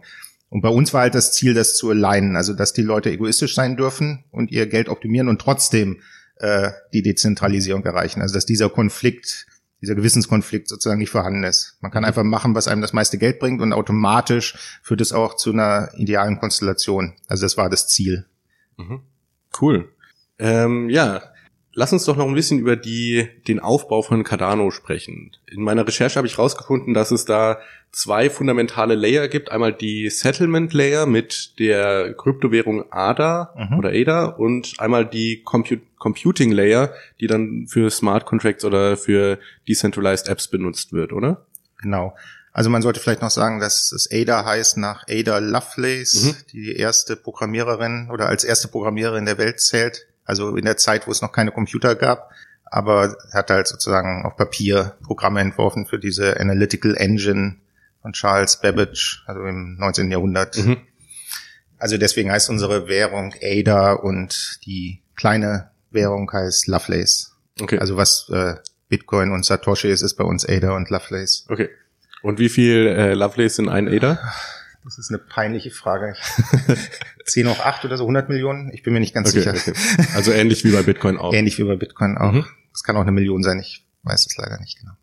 Und 0.53 0.61
bei 0.61 0.69
uns 0.69 0.93
war 0.93 1.01
halt 1.01 1.15
das 1.15 1.33
Ziel, 1.33 1.55
das 1.55 1.75
zu 1.75 1.89
alignen, 1.89 2.35
also 2.35 2.53
dass 2.53 2.73
die 2.73 2.83
Leute 2.83 3.09
egoistisch 3.09 3.55
sein 3.55 3.75
dürfen 3.75 4.23
und 4.29 4.51
ihr 4.51 4.67
Geld 4.67 4.87
optimieren 4.87 5.27
und 5.27 5.41
trotzdem 5.41 5.99
äh, 6.35 6.69
die 6.93 7.01
Dezentralisierung 7.01 7.83
erreichen. 7.83 8.21
Also 8.21 8.35
dass 8.35 8.45
dieser 8.45 8.69
Konflikt, 8.69 9.47
dieser 9.81 9.95
Gewissenskonflikt 9.95 10.69
sozusagen 10.69 10.99
nicht 10.99 11.09
vorhanden 11.09 11.43
ist. 11.43 11.79
Man 11.81 11.89
kann 11.89 12.05
einfach 12.05 12.21
machen, 12.21 12.53
was 12.53 12.67
einem 12.67 12.81
das 12.81 12.93
meiste 12.93 13.17
Geld 13.17 13.39
bringt 13.39 13.63
und 13.63 13.73
automatisch 13.73 14.79
führt 14.83 15.01
es 15.01 15.11
auch 15.11 15.37
zu 15.37 15.51
einer 15.53 15.89
idealen 15.97 16.37
Konstellation. 16.37 17.15
Also 17.25 17.45
das 17.45 17.57
war 17.57 17.71
das 17.71 17.87
Ziel. 17.87 18.27
Mhm. 18.77 18.99
Cool. 19.59 19.89
Ähm, 20.37 20.87
ja, 20.91 21.32
Lass 21.75 21.91
uns 21.91 22.05
doch 22.05 22.15
noch 22.15 22.27
ein 22.27 22.35
bisschen 22.35 22.59
über 22.59 22.75
die, 22.75 23.27
den 23.47 23.59
Aufbau 23.59 24.03
von 24.03 24.23
Cardano 24.23 24.69
sprechen. 24.69 25.31
In 25.47 25.63
meiner 25.63 25.87
Recherche 25.87 26.17
habe 26.17 26.27
ich 26.27 26.37
rausgefunden, 26.37 26.93
dass 26.93 27.09
es 27.09 27.25
da 27.25 27.59
zwei 27.91 28.29
fundamentale 28.29 28.93
Layer 28.93 29.27
gibt. 29.27 29.51
Einmal 29.51 29.73
die 29.73 30.09
Settlement 30.09 30.73
Layer 30.73 31.07
mit 31.07 31.57
der 31.57 32.13
Kryptowährung 32.13 32.91
ADA 32.91 33.53
mhm. 33.55 33.79
oder 33.79 33.89
ADA 33.89 34.25
und 34.25 34.75
einmal 34.79 35.05
die 35.05 35.41
Compu 35.43 35.77
Computing 35.97 36.51
Layer, 36.51 36.93
die 37.21 37.27
dann 37.27 37.65
für 37.69 37.89
Smart 37.89 38.25
Contracts 38.25 38.65
oder 38.65 38.97
für 38.97 39.39
Decentralized 39.69 40.27
Apps 40.27 40.49
benutzt 40.49 40.91
wird, 40.91 41.13
oder? 41.13 41.45
Genau. 41.81 42.13
Also 42.51 42.69
man 42.69 42.81
sollte 42.81 42.99
vielleicht 42.99 43.21
noch 43.21 43.31
sagen, 43.31 43.61
dass 43.61 43.91
es 43.93 44.09
Ada 44.11 44.45
heißt 44.45 44.77
nach 44.77 45.05
Ada 45.07 45.37
Lovelace, 45.37 46.25
mhm. 46.25 46.35
die 46.51 46.75
erste 46.75 47.15
Programmiererin 47.15 48.09
oder 48.11 48.27
als 48.27 48.43
erste 48.43 48.67
Programmiererin 48.67 49.25
der 49.25 49.37
Welt 49.37 49.61
zählt 49.61 50.05
also 50.25 50.55
in 50.55 50.65
der 50.65 50.77
Zeit, 50.77 51.07
wo 51.07 51.11
es 51.11 51.21
noch 51.21 51.31
keine 51.31 51.51
Computer 51.51 51.95
gab. 51.95 52.31
Aber 52.65 53.15
er 53.31 53.39
hat 53.39 53.49
halt 53.49 53.67
sozusagen 53.67 54.25
auf 54.25 54.35
Papier 54.35 54.97
Programme 55.03 55.41
entworfen 55.41 55.85
für 55.85 55.99
diese 55.99 56.39
Analytical 56.39 56.95
Engine 56.95 57.57
von 58.01 58.13
Charles 58.13 58.59
Babbage, 58.61 59.23
also 59.27 59.41
im 59.43 59.75
19. 59.77 60.09
Jahrhundert. 60.09 60.57
Mhm. 60.57 60.77
Also 61.77 61.97
deswegen 61.97 62.31
heißt 62.31 62.49
unsere 62.49 62.87
Währung 62.87 63.33
ADA 63.41 63.93
und 63.93 64.59
die 64.65 65.03
kleine 65.15 65.71
Währung 65.91 66.31
heißt 66.31 66.67
Lovelace. 66.67 67.35
Okay. 67.61 67.77
Also 67.77 67.97
was 67.97 68.29
äh, 68.33 68.55
Bitcoin 68.89 69.31
und 69.31 69.45
Satoshi 69.45 69.89
ist, 69.89 70.01
ist 70.01 70.15
bei 70.15 70.23
uns 70.23 70.47
ADA 70.47 70.75
und 70.75 70.89
Lovelace. 70.89 71.45
Okay. 71.49 71.69
Und 72.21 72.39
wie 72.39 72.49
viel 72.49 72.87
äh, 72.87 73.13
Lovelace 73.13 73.59
in 73.59 73.69
ein 73.69 73.87
ADA? 73.87 74.17
Das 74.83 74.97
ist 74.97 75.09
eine 75.09 75.17
peinliche 75.17 75.71
Frage. 75.71 76.15
10 77.25 77.49
hoch 77.49 77.59
8 77.59 77.85
oder 77.85 77.97
so, 77.97 78.03
100 78.03 78.29
Millionen? 78.29 78.71
Ich 78.73 78.83
bin 78.83 78.93
mir 78.93 78.99
nicht 78.99 79.13
ganz 79.13 79.29
okay, 79.29 79.39
sicher. 79.39 79.53
Okay. 79.55 80.07
Also 80.15 80.31
ähnlich 80.31 80.63
wie 80.63 80.71
bei 80.71 80.83
Bitcoin 80.83 81.17
auch. 81.17 81.33
Ähnlich 81.33 81.57
wie 81.57 81.63
bei 81.63 81.75
Bitcoin 81.75 82.17
auch. 82.17 82.33
Mhm. 82.33 82.45
Das 82.71 82.83
kann 82.83 82.97
auch 82.97 83.01
eine 83.01 83.11
Million 83.11 83.43
sein, 83.43 83.59
ich 83.59 83.85
weiß 84.03 84.25
es 84.25 84.37
leider 84.37 84.59
nicht 84.59 84.79
genau. 84.79 84.93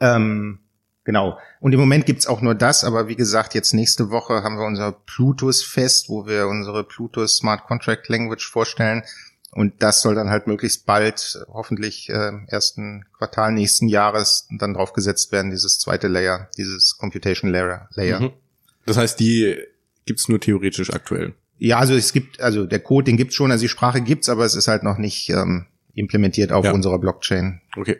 Ähm, 0.00 0.58
genau. 1.04 1.38
Und 1.60 1.72
im 1.72 1.80
Moment 1.80 2.06
gibt's 2.06 2.26
auch 2.26 2.40
nur 2.40 2.54
das, 2.54 2.84
aber 2.84 3.08
wie 3.08 3.16
gesagt, 3.16 3.54
jetzt 3.54 3.74
nächste 3.74 4.10
Woche 4.10 4.42
haben 4.42 4.58
wir 4.58 4.66
unser 4.66 4.92
Plutus-Fest, 4.92 6.08
wo 6.08 6.26
wir 6.26 6.48
unsere 6.48 6.84
Plutus 6.84 7.36
Smart 7.36 7.64
Contract 7.64 8.08
Language 8.08 8.48
vorstellen. 8.48 9.02
Und 9.52 9.82
das 9.82 10.02
soll 10.02 10.14
dann 10.14 10.28
halt 10.28 10.46
möglichst 10.46 10.84
bald, 10.84 11.38
hoffentlich 11.48 12.10
äh, 12.10 12.32
ersten 12.48 13.06
Quartal 13.16 13.52
nächsten 13.52 13.88
Jahres, 13.88 14.48
dann 14.50 14.74
draufgesetzt 14.74 15.32
werden, 15.32 15.50
dieses 15.50 15.78
zweite 15.78 16.08
Layer, 16.08 16.50
dieses 16.58 16.98
Computation 16.98 17.50
Layer. 17.50 17.88
Layer. 17.94 18.20
Mhm. 18.20 18.32
Das 18.86 18.96
heißt, 18.96 19.20
die 19.20 19.56
gibt's 20.06 20.28
nur 20.28 20.40
theoretisch 20.40 20.90
aktuell. 20.90 21.34
Ja, 21.58 21.78
also 21.78 21.94
es 21.94 22.12
gibt, 22.12 22.40
also 22.40 22.64
der 22.64 22.80
Code, 22.80 23.04
den 23.04 23.16
gibt's 23.16 23.34
schon, 23.34 23.50
also 23.50 23.62
die 23.62 23.68
Sprache 23.68 24.00
gibt's, 24.00 24.28
aber 24.28 24.44
es 24.44 24.54
ist 24.54 24.68
halt 24.68 24.82
noch 24.82 24.98
nicht 24.98 25.30
ähm, 25.30 25.66
implementiert 25.94 26.52
auf 26.52 26.64
ja. 26.64 26.72
unserer 26.72 26.98
Blockchain. 26.98 27.60
Okay. 27.76 27.96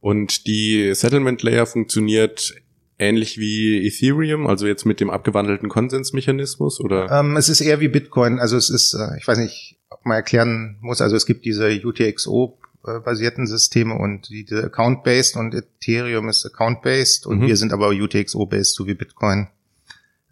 Und 0.00 0.46
die 0.46 0.94
Settlement 0.94 1.42
Layer 1.42 1.66
funktioniert 1.66 2.54
ähnlich 2.98 3.38
wie 3.38 3.86
Ethereum, 3.86 4.46
also 4.46 4.66
jetzt 4.66 4.84
mit 4.84 5.00
dem 5.00 5.10
abgewandelten 5.10 5.68
Konsensmechanismus 5.68 6.80
oder? 6.80 7.10
Ähm, 7.10 7.36
es 7.36 7.48
ist 7.48 7.60
eher 7.60 7.80
wie 7.80 7.88
Bitcoin. 7.88 8.38
Also 8.38 8.56
es 8.56 8.70
ist, 8.70 8.94
äh, 8.94 9.16
ich 9.18 9.26
weiß 9.26 9.38
nicht, 9.38 9.78
ob 9.90 10.04
man 10.04 10.16
erklären 10.16 10.76
muss. 10.80 11.00
Also 11.00 11.16
es 11.16 11.26
gibt 11.26 11.44
diese 11.44 11.68
UTXO 11.84 12.58
basierten 13.04 13.46
Systeme 13.46 13.94
und 13.94 14.28
diese 14.28 14.64
Account-based 14.64 15.36
und 15.36 15.54
Ethereum 15.54 16.28
ist 16.28 16.46
Account-based 16.46 17.26
und 17.26 17.40
mhm. 17.40 17.46
wir 17.46 17.56
sind 17.56 17.72
aber 17.72 17.88
UTXO-based, 17.88 18.74
so 18.74 18.86
wie 18.86 18.94
Bitcoin. 18.94 19.48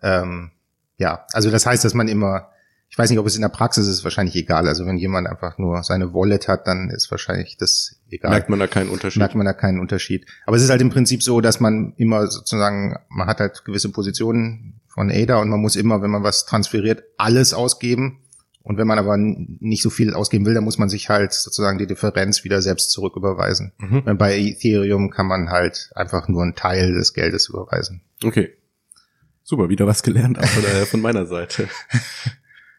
Ähm, 0.03 0.51
ja, 0.99 1.27
also 1.33 1.51
das 1.51 1.67
heißt, 1.67 1.85
dass 1.85 1.95
man 1.95 2.09
immer, 2.09 2.49
ich 2.89 2.97
weiß 2.97 3.11
nicht, 3.11 3.19
ob 3.19 3.27
es 3.27 3.37
in 3.37 3.43
der 3.43 3.49
Praxis 3.49 3.87
ist, 3.87 4.05
wahrscheinlich 4.05 4.37
egal. 4.37 4.69
Also 4.69 4.87
wenn 4.87 4.97
jemand 4.97 5.27
einfach 5.27 5.59
nur 5.59 5.83
seine 5.83 6.15
Wallet 6.15 6.49
hat, 6.49 6.67
dann 6.67 6.91
ist 6.91 7.11
wahrscheinlich 7.11 7.57
das 7.57 7.97
egal. 8.11 8.31
Merkt 8.31 8.49
man 8.49 8.59
da 8.59 8.67
keinen 8.67 8.91
Unterschied? 8.91 9.21
Merkt 9.21 9.35
man 9.35 9.47
da 9.47 9.53
keinen 9.53 9.81
Unterschied. 9.81 10.27
Aber 10.47 10.57
es 10.57 10.63
ist 10.63 10.71
halt 10.71 10.81
im 10.81 10.91
Prinzip 10.91 11.23
so, 11.23 11.41
dass 11.41 11.61
man 11.61 11.95
immer 11.97 12.27
sozusagen, 12.29 12.97
man 13.09 13.27
hat 13.27 13.41
halt 13.41 13.65
gewisse 13.65 13.91
Positionen 13.91 14.81
von 14.89 15.11
ADA 15.11 15.39
und 15.39 15.51
man 15.51 15.61
muss 15.61 15.77
immer, 15.77 16.01
wenn 16.01 16.11
man 16.11 16.23
was 16.23 16.47
transferiert, 16.47 17.03
alles 17.19 17.53
ausgeben. 17.53 18.21
Und 18.63 18.79
wenn 18.79 18.89
man 18.89 18.99
aber 18.99 19.17
nicht 19.17 19.83
so 19.83 19.91
viel 19.91 20.13
ausgeben 20.13 20.45
will, 20.45 20.55
dann 20.55 20.65
muss 20.65 20.79
man 20.79 20.89
sich 20.89 21.09
halt 21.09 21.33
sozusagen 21.33 21.79
die 21.79 21.87
Differenz 21.87 22.43
wieder 22.43 22.61
selbst 22.63 22.91
zurücküberweisen. 22.91 23.73
Mhm. 23.79 24.19
Bei 24.19 24.37
Ethereum 24.37 25.11
kann 25.11 25.27
man 25.27 25.51
halt 25.51 25.91
einfach 25.95 26.27
nur 26.27 26.43
einen 26.43 26.57
Teil 26.57 26.93
des 26.93 27.13
Geldes 27.13 27.49
überweisen. 27.49 28.01
Okay. 28.25 28.55
Super, 29.49 29.69
wieder 29.69 29.87
was 29.87 30.03
gelernt 30.03 30.41
auch 30.41 30.45
von, 30.45 30.65
äh, 30.65 30.87
von 30.87 31.01
meiner 31.01 31.25
Seite. 31.25 31.69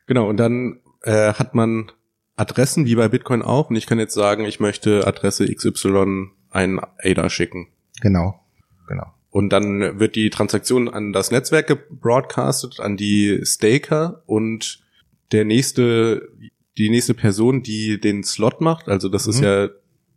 genau, 0.06 0.28
und 0.28 0.36
dann 0.36 0.82
äh, 1.04 1.32
hat 1.32 1.56
man 1.56 1.94
Adressen 2.36 2.86
wie 2.86 2.96
bei 2.96 3.08
Bitcoin 3.08 3.42
auch. 3.42 3.70
Und 3.70 3.78
ich 3.78 3.88
kann 3.88 4.00
jetzt 4.00 4.14
sagen, 4.14 4.44
ich 4.44 4.60
möchte 4.60 5.08
Adresse 5.08 5.46
XY 5.48 6.28
ein 6.50 6.82
ADA 7.02 7.30
schicken. 7.30 7.70
Genau, 8.02 8.38
genau. 8.86 9.14
Und 9.30 9.50
dann 9.50 9.98
wird 9.98 10.18
die 10.18 10.30
Transaktion 10.30 10.90
an 10.90 11.14
das 11.14 11.32
Netzwerk 11.32 11.68
gebroadcastet, 11.68 12.82
an 12.82 12.98
die 12.98 13.40
Staker 13.46 14.24
und 14.26 14.84
der 15.32 15.46
nächste, 15.46 16.34
die 16.78 16.90
nächste 16.90 17.14
Person, 17.14 17.64
die 17.64 17.98
den 17.98 18.26
Slot 18.26 18.60
macht, 18.60 18.90
also 18.90 19.08
das 19.08 19.26
mhm. 19.26 19.30
ist 19.32 19.40
ja 19.40 19.70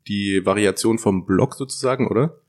die 0.08 0.44
Variation 0.44 0.98
vom 0.98 1.26
Block 1.26 1.54
sozusagen, 1.54 2.08
oder? 2.08 2.40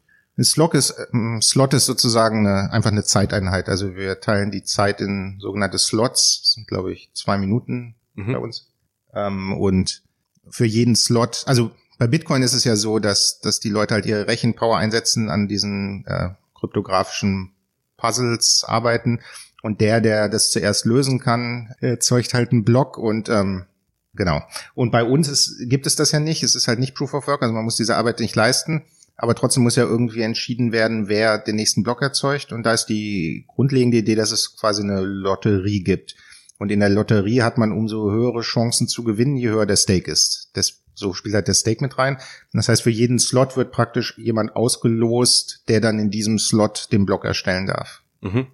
Ein 0.41 0.45
Slot 0.45 0.73
ist, 0.73 0.95
ähm, 1.13 1.39
Slot 1.39 1.75
ist 1.75 1.85
sozusagen 1.85 2.47
eine, 2.47 2.73
einfach 2.73 2.89
eine 2.91 3.03
Zeiteinheit. 3.03 3.69
Also 3.69 3.93
wir 3.93 4.21
teilen 4.21 4.49
die 4.49 4.63
Zeit 4.63 4.99
in 4.99 5.37
sogenannte 5.39 5.77
Slots. 5.77 6.39
Das 6.41 6.53
sind, 6.53 6.67
glaube 6.67 6.91
ich, 6.91 7.11
zwei 7.13 7.37
Minuten 7.37 7.93
mhm. 8.15 8.33
bei 8.33 8.39
uns. 8.39 8.73
Ähm, 9.13 9.53
und 9.53 10.01
für 10.49 10.65
jeden 10.65 10.95
Slot, 10.95 11.43
also 11.45 11.69
bei 11.99 12.07
Bitcoin 12.07 12.41
ist 12.41 12.53
es 12.53 12.63
ja 12.63 12.75
so, 12.75 12.97
dass, 12.97 13.39
dass 13.39 13.59
die 13.59 13.69
Leute 13.69 13.93
halt 13.93 14.07
ihre 14.07 14.27
Rechenpower 14.27 14.79
einsetzen 14.79 15.29
an 15.29 15.47
diesen 15.47 16.05
äh, 16.07 16.29
kryptografischen 16.55 17.53
Puzzles 17.97 18.65
arbeiten. 18.67 19.19
Und 19.61 19.79
der, 19.79 20.01
der 20.01 20.27
das 20.27 20.49
zuerst 20.49 20.85
lösen 20.85 21.19
kann, 21.19 21.75
erzeugt 21.81 22.33
halt 22.33 22.51
einen 22.51 22.63
Block 22.63 22.97
und 22.97 23.29
ähm, 23.29 23.67
genau. 24.15 24.41
Und 24.73 24.89
bei 24.89 25.03
uns 25.03 25.27
ist, 25.27 25.69
gibt 25.69 25.85
es 25.85 25.95
das 25.95 26.11
ja 26.11 26.19
nicht. 26.19 26.41
Es 26.41 26.55
ist 26.55 26.67
halt 26.67 26.79
nicht 26.79 26.95
Proof 26.95 27.13
of 27.13 27.27
Work, 27.27 27.43
also 27.43 27.53
man 27.53 27.63
muss 27.63 27.75
diese 27.75 27.95
Arbeit 27.95 28.19
nicht 28.19 28.35
leisten. 28.35 28.85
Aber 29.21 29.35
trotzdem 29.35 29.61
muss 29.61 29.75
ja 29.75 29.83
irgendwie 29.83 30.21
entschieden 30.21 30.71
werden, 30.71 31.07
wer 31.07 31.37
den 31.37 31.55
nächsten 31.55 31.83
Block 31.83 32.01
erzeugt. 32.01 32.51
Und 32.51 32.63
da 32.63 32.73
ist 32.73 32.87
die 32.87 33.45
grundlegende 33.47 33.97
Idee, 33.97 34.15
dass 34.15 34.31
es 34.31 34.57
quasi 34.57 34.81
eine 34.81 35.01
Lotterie 35.01 35.83
gibt. 35.83 36.15
Und 36.57 36.71
in 36.71 36.79
der 36.79 36.89
Lotterie 36.89 37.43
hat 37.43 37.59
man 37.59 37.71
umso 37.71 38.09
höhere 38.09 38.41
Chancen 38.41 38.87
zu 38.87 39.03
gewinnen, 39.03 39.37
je 39.37 39.49
höher 39.49 39.67
der 39.67 39.75
Stake 39.75 40.09
ist. 40.09 40.49
Das, 40.53 40.81
so 40.95 41.13
spielt 41.13 41.35
halt 41.35 41.47
der 41.47 41.53
Stake 41.53 41.83
mit 41.83 41.99
rein. 41.99 42.17
Das 42.51 42.67
heißt, 42.67 42.81
für 42.81 42.89
jeden 42.89 43.19
Slot 43.19 43.57
wird 43.57 43.71
praktisch 43.71 44.17
jemand 44.17 44.55
ausgelost, 44.55 45.65
der 45.67 45.81
dann 45.81 45.99
in 45.99 46.09
diesem 46.09 46.39
Slot 46.39 46.87
den 46.91 47.05
Block 47.05 47.23
erstellen 47.23 47.67
darf. 47.67 48.01
Mhm. 48.21 48.47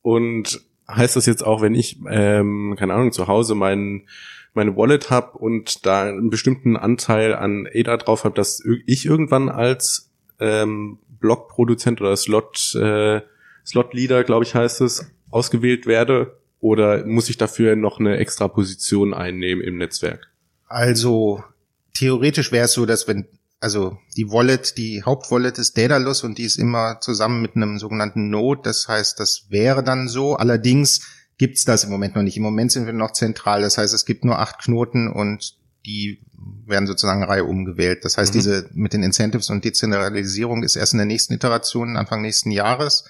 Und 0.00 0.62
heißt 0.88 1.16
das 1.16 1.26
jetzt 1.26 1.44
auch, 1.44 1.60
wenn 1.60 1.74
ich, 1.74 2.00
ähm, 2.08 2.76
keine 2.78 2.94
Ahnung, 2.94 3.12
zu 3.12 3.28
Hause 3.28 3.54
mein, 3.54 4.06
meine 4.54 4.74
Wallet 4.74 5.10
habe 5.10 5.36
und 5.36 5.84
da 5.84 6.04
einen 6.04 6.30
bestimmten 6.30 6.78
Anteil 6.78 7.34
an 7.34 7.68
ADA 7.74 7.98
drauf 7.98 8.24
habe, 8.24 8.34
dass 8.34 8.62
ich 8.86 9.04
irgendwann 9.04 9.50
als 9.50 10.13
ähm, 10.40 10.98
Blockproduzent 11.20 12.00
oder 12.00 12.16
Slot, 12.16 12.74
äh, 12.74 13.20
Slot 13.64 13.94
Leader, 13.94 14.24
glaube 14.24 14.44
ich, 14.44 14.54
heißt 14.54 14.80
es, 14.80 15.10
ausgewählt 15.30 15.86
werde? 15.86 16.38
Oder 16.60 17.04
muss 17.04 17.28
ich 17.28 17.36
dafür 17.36 17.76
noch 17.76 18.00
eine 18.00 18.16
extra 18.16 18.48
Position 18.48 19.12
einnehmen 19.12 19.62
im 19.62 19.76
Netzwerk? 19.76 20.30
Also 20.66 21.44
theoretisch 21.92 22.52
wäre 22.52 22.64
es 22.64 22.72
so, 22.72 22.86
dass 22.86 23.06
wenn 23.06 23.26
also 23.64 23.96
die 24.16 24.30
Wallet, 24.30 24.76
die 24.76 25.02
Hauptwallet 25.04 25.56
ist 25.56 25.78
Daedalus 25.78 26.22
und 26.22 26.36
die 26.36 26.42
ist 26.42 26.56
immer 26.56 27.00
zusammen 27.00 27.40
mit 27.40 27.56
einem 27.56 27.78
sogenannten 27.78 28.28
Node. 28.28 28.60
Das 28.62 28.88
heißt, 28.88 29.18
das 29.18 29.46
wäre 29.48 29.82
dann 29.82 30.06
so. 30.06 30.36
Allerdings 30.36 31.00
gibt's 31.38 31.64
das 31.64 31.84
im 31.84 31.90
Moment 31.90 32.14
noch 32.14 32.22
nicht. 32.22 32.36
Im 32.36 32.42
Moment 32.42 32.72
sind 32.72 32.84
wir 32.84 32.92
noch 32.92 33.12
zentral. 33.12 33.62
Das 33.62 33.78
heißt, 33.78 33.94
es 33.94 34.04
gibt 34.04 34.24
nur 34.26 34.38
acht 34.38 34.58
Knoten 34.58 35.10
und 35.10 35.56
die 35.86 36.20
werden 36.66 36.86
sozusagen 36.86 37.24
Reihe 37.24 37.44
umgewählt. 37.44 38.04
Das 38.04 38.16
heißt, 38.16 38.34
mhm. 38.34 38.38
diese 38.38 38.70
mit 38.72 38.92
den 38.92 39.02
Incentives 39.02 39.50
und 39.50 39.64
Dezentralisierung 39.64 40.62
ist 40.62 40.76
erst 40.76 40.92
in 40.92 40.98
der 40.98 41.06
nächsten 41.06 41.34
Iteration, 41.34 41.96
Anfang 41.96 42.22
nächsten 42.22 42.50
Jahres. 42.50 43.04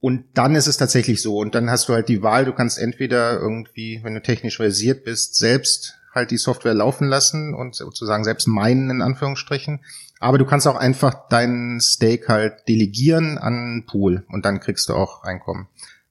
Und 0.00 0.24
dann 0.34 0.54
ist 0.54 0.68
es 0.68 0.76
tatsächlich 0.76 1.22
so. 1.22 1.38
Und 1.38 1.54
dann 1.54 1.70
hast 1.70 1.88
du 1.88 1.94
halt 1.94 2.08
die 2.08 2.22
Wahl, 2.22 2.44
du 2.44 2.52
kannst 2.52 2.78
entweder 2.78 3.38
irgendwie, 3.38 4.00
wenn 4.04 4.14
du 4.14 4.22
technisch 4.22 4.56
versiert 4.56 5.04
bist, 5.04 5.36
selbst 5.36 5.98
halt 6.14 6.30
die 6.30 6.38
Software 6.38 6.74
laufen 6.74 7.08
lassen 7.08 7.54
und 7.54 7.74
sozusagen 7.74 8.24
selbst 8.24 8.46
meinen 8.46 8.90
in 8.90 9.02
Anführungsstrichen. 9.02 9.80
Aber 10.20 10.38
du 10.38 10.46
kannst 10.46 10.66
auch 10.66 10.76
einfach 10.76 11.28
deinen 11.28 11.80
Stake 11.80 12.28
halt 12.28 12.68
delegieren 12.68 13.38
an 13.38 13.54
einen 13.54 13.86
Pool 13.86 14.24
und 14.28 14.44
dann 14.44 14.60
kriegst 14.60 14.88
du 14.88 14.94
auch 14.94 15.22
Einkommen. 15.22 15.68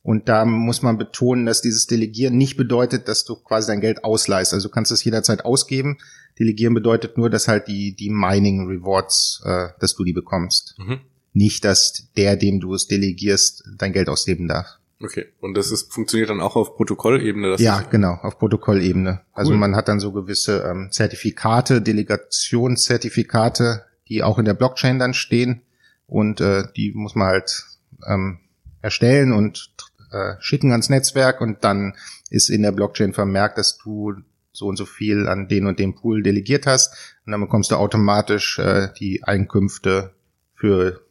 Und 0.08 0.30
da 0.30 0.46
muss 0.46 0.84
man 0.84 0.98
betonen, 0.98 1.46
dass 1.46 1.62
dieses 1.62 1.86
Delegieren 1.86 2.38
nicht 2.38 2.56
bedeutet, 2.56 3.10
dass 3.10 3.26
du 3.26 3.36
quasi 3.36 3.68
dein 3.68 3.82
Geld 3.82 4.06
ausleihst. 4.06 4.54
Also 4.54 4.70
du 4.70 4.74
kannst 4.74 4.90
es 4.90 5.04
jederzeit 5.04 5.44
ausgeben. 5.44 5.98
Delegieren 6.40 6.74
bedeutet 6.74 7.18
nur, 7.18 7.30
dass 7.30 7.50
halt 7.50 7.68
die, 7.68 7.94
die 7.94 8.10
Mining 8.10 8.68
Rewards, 8.68 9.42
äh, 9.44 9.68
dass 9.82 9.96
du 9.96 10.06
die 10.06 10.14
bekommst. 10.14 10.76
Mhm. 10.78 11.02
Nicht, 11.34 11.66
dass 11.66 12.08
der, 12.16 12.38
dem 12.38 12.62
du 12.62 12.74
es 12.74 12.88
delegierst, 12.88 13.66
dein 13.78 13.92
Geld 13.92 14.08
ausgeben 14.08 14.48
darf. 14.48 14.78
Okay. 15.02 15.26
Und 15.42 15.56
das 15.56 15.72
ist, 15.72 15.92
funktioniert 15.92 16.30
dann 16.30 16.40
auch 16.40 16.56
auf 16.56 16.78
Protokollebene? 16.78 17.58
Ja, 17.58 17.82
genau, 17.82 18.14
auf 18.22 18.40
Protokollebene. 18.40 19.24
Also 19.34 19.50
cool. 19.50 19.56
Also 19.56 19.56
man 19.56 19.76
hat 19.76 19.90
dann 19.90 20.00
so 20.00 20.14
gewisse 20.14 20.62
ähm, 20.62 20.88
Zertifikate, 20.90 21.82
Delegationszertifikate, 21.82 23.84
die 24.08 24.24
auch 24.24 24.40
in 24.40 24.46
der 24.46 24.54
Blockchain 24.54 25.00
dann 25.00 25.14
stehen. 25.14 25.64
Und 26.06 26.40
äh, 26.40 26.64
die 26.78 26.94
muss 26.96 27.14
man 27.14 27.28
halt 27.28 27.66
ähm, 28.08 28.40
erstellen 28.82 29.34
und 29.34 29.74
äh, 30.12 30.36
schicken 30.40 30.72
ans 30.72 30.90
Netzwerk 30.90 31.42
und 31.42 31.64
dann 31.64 31.96
ist 32.30 32.50
in 32.50 32.62
der 32.62 32.72
Blockchain 32.72 33.14
vermerkt, 33.14 33.58
dass 33.58 33.78
du 33.78 34.14
so 34.52 34.68
und 34.68 34.78
so 34.78 34.86
viel 34.86 35.28
an 35.28 35.48
den 35.48 35.68
und 35.68 35.80
dem 35.80 35.96
Pool 35.96 36.24
delegiert 36.24 36.66
hast 36.66 37.18
und 37.26 37.32
dann 37.32 37.42
bekommst 37.42 37.72
du 37.72 37.76
automatisch 37.76 38.60
äh, 38.60 38.90
die 39.00 39.24
Einkünfte 39.24 40.12
für 40.56 41.02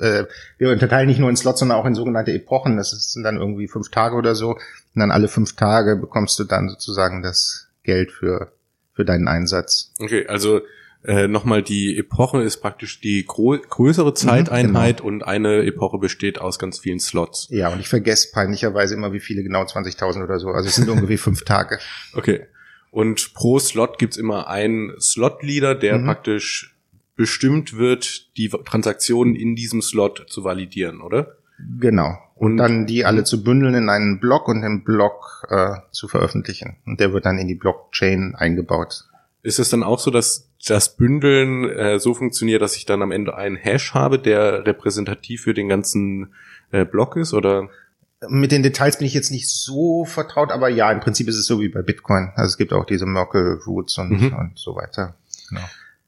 äh, 0.00 0.24
wir 0.58 0.70
unterteilen 0.70 1.06
nicht 1.06 1.20
nur 1.20 1.30
in 1.30 1.36
Slots, 1.36 1.60
sondern 1.60 1.78
auch 1.78 1.86
in 1.86 1.94
sogenannte 1.94 2.32
Epochen. 2.32 2.76
Das 2.76 2.90
sind 2.90 3.22
dann 3.22 3.36
irgendwie 3.36 3.68
fünf 3.68 3.90
Tage 3.90 4.16
oder 4.16 4.34
so. 4.34 4.50
Und 4.50 4.60
dann 5.00 5.10
alle 5.10 5.28
fünf 5.28 5.54
Tage 5.54 5.96
bekommst 5.96 6.38
du 6.38 6.44
dann 6.44 6.68
sozusagen 6.68 7.22
das 7.22 7.68
Geld 7.82 8.10
für, 8.10 8.52
für 8.92 9.04
deinen 9.04 9.28
Einsatz. 9.28 9.92
Okay, 10.00 10.26
also 10.26 10.62
äh, 11.04 11.28
nochmal 11.28 11.62
die 11.62 11.98
Epoche 11.98 12.42
ist 12.42 12.62
praktisch 12.62 12.98
die 13.00 13.26
größere 13.26 14.10
mhm, 14.10 14.16
Zeiteinheit 14.16 14.98
genau. 14.98 15.08
und 15.08 15.22
eine 15.22 15.64
Epoche 15.64 15.98
besteht 15.98 16.40
aus 16.40 16.58
ganz 16.58 16.78
vielen 16.78 16.98
Slots. 16.98 17.46
Ja, 17.50 17.68
und 17.68 17.80
ich 17.80 17.88
vergesse 17.88 18.30
peinlicherweise 18.32 18.94
immer, 18.94 19.12
wie 19.12 19.20
viele 19.20 19.42
genau 19.42 19.64
20.000 19.64 20.24
oder 20.24 20.38
so. 20.38 20.48
Also 20.48 20.68
es 20.68 20.76
sind 20.76 20.88
ungefähr 20.88 21.18
fünf 21.18 21.44
Tage. 21.44 21.78
Okay. 22.14 22.46
Und 22.90 23.34
pro 23.34 23.58
Slot 23.58 23.98
gibt's 23.98 24.16
immer 24.16 24.46
einen 24.46 24.92
Slot-Leader, 25.00 25.74
der 25.74 25.98
mhm. 25.98 26.06
praktisch 26.06 26.76
bestimmt 27.16 27.76
wird, 27.76 28.36
die 28.36 28.48
Transaktionen 28.48 29.34
in 29.34 29.56
diesem 29.56 29.82
Slot 29.82 30.26
zu 30.28 30.44
validieren, 30.44 31.00
oder? 31.00 31.36
Genau. 31.80 32.16
Und, 32.36 32.52
und 32.52 32.56
dann 32.56 32.86
die 32.86 33.04
alle 33.04 33.24
zu 33.24 33.42
bündeln 33.42 33.74
in 33.74 33.88
einen 33.88 34.20
Block 34.20 34.48
und 34.48 34.62
den 34.62 34.84
Block 34.84 35.46
äh, 35.50 35.74
zu 35.90 36.08
veröffentlichen. 36.08 36.76
Und 36.86 37.00
der 37.00 37.12
wird 37.12 37.26
dann 37.26 37.38
in 37.38 37.48
die 37.48 37.54
Blockchain 37.54 38.34
eingebaut. 38.36 39.04
Ist 39.44 39.58
es 39.58 39.68
dann 39.68 39.82
auch 39.82 39.98
so, 39.98 40.10
dass 40.10 40.48
das 40.66 40.96
Bündeln 40.96 41.68
äh, 41.68 41.98
so 42.00 42.14
funktioniert, 42.14 42.62
dass 42.62 42.76
ich 42.76 42.86
dann 42.86 43.02
am 43.02 43.12
Ende 43.12 43.36
einen 43.36 43.56
Hash 43.56 43.92
habe, 43.92 44.18
der 44.18 44.66
repräsentativ 44.66 45.42
für 45.42 45.52
den 45.52 45.68
ganzen 45.68 46.32
äh, 46.72 46.86
Block 46.86 47.16
ist, 47.16 47.34
oder? 47.34 47.68
Mit 48.26 48.52
den 48.52 48.62
Details 48.62 48.96
bin 48.96 49.06
ich 49.06 49.12
jetzt 49.12 49.30
nicht 49.30 49.50
so 49.50 50.06
vertraut, 50.06 50.50
aber 50.50 50.70
ja, 50.70 50.90
im 50.90 51.00
Prinzip 51.00 51.28
ist 51.28 51.36
es 51.36 51.44
so 51.46 51.60
wie 51.60 51.68
bei 51.68 51.82
Bitcoin. 51.82 52.32
Also 52.36 52.48
es 52.52 52.56
gibt 52.56 52.72
auch 52.72 52.86
diese 52.86 53.04
Merkle 53.04 53.60
Roots 53.66 53.98
und, 53.98 54.10
mhm. 54.10 54.34
und 54.34 54.52
so 54.58 54.74
weiter. 54.76 55.14
Genau. 55.50 55.60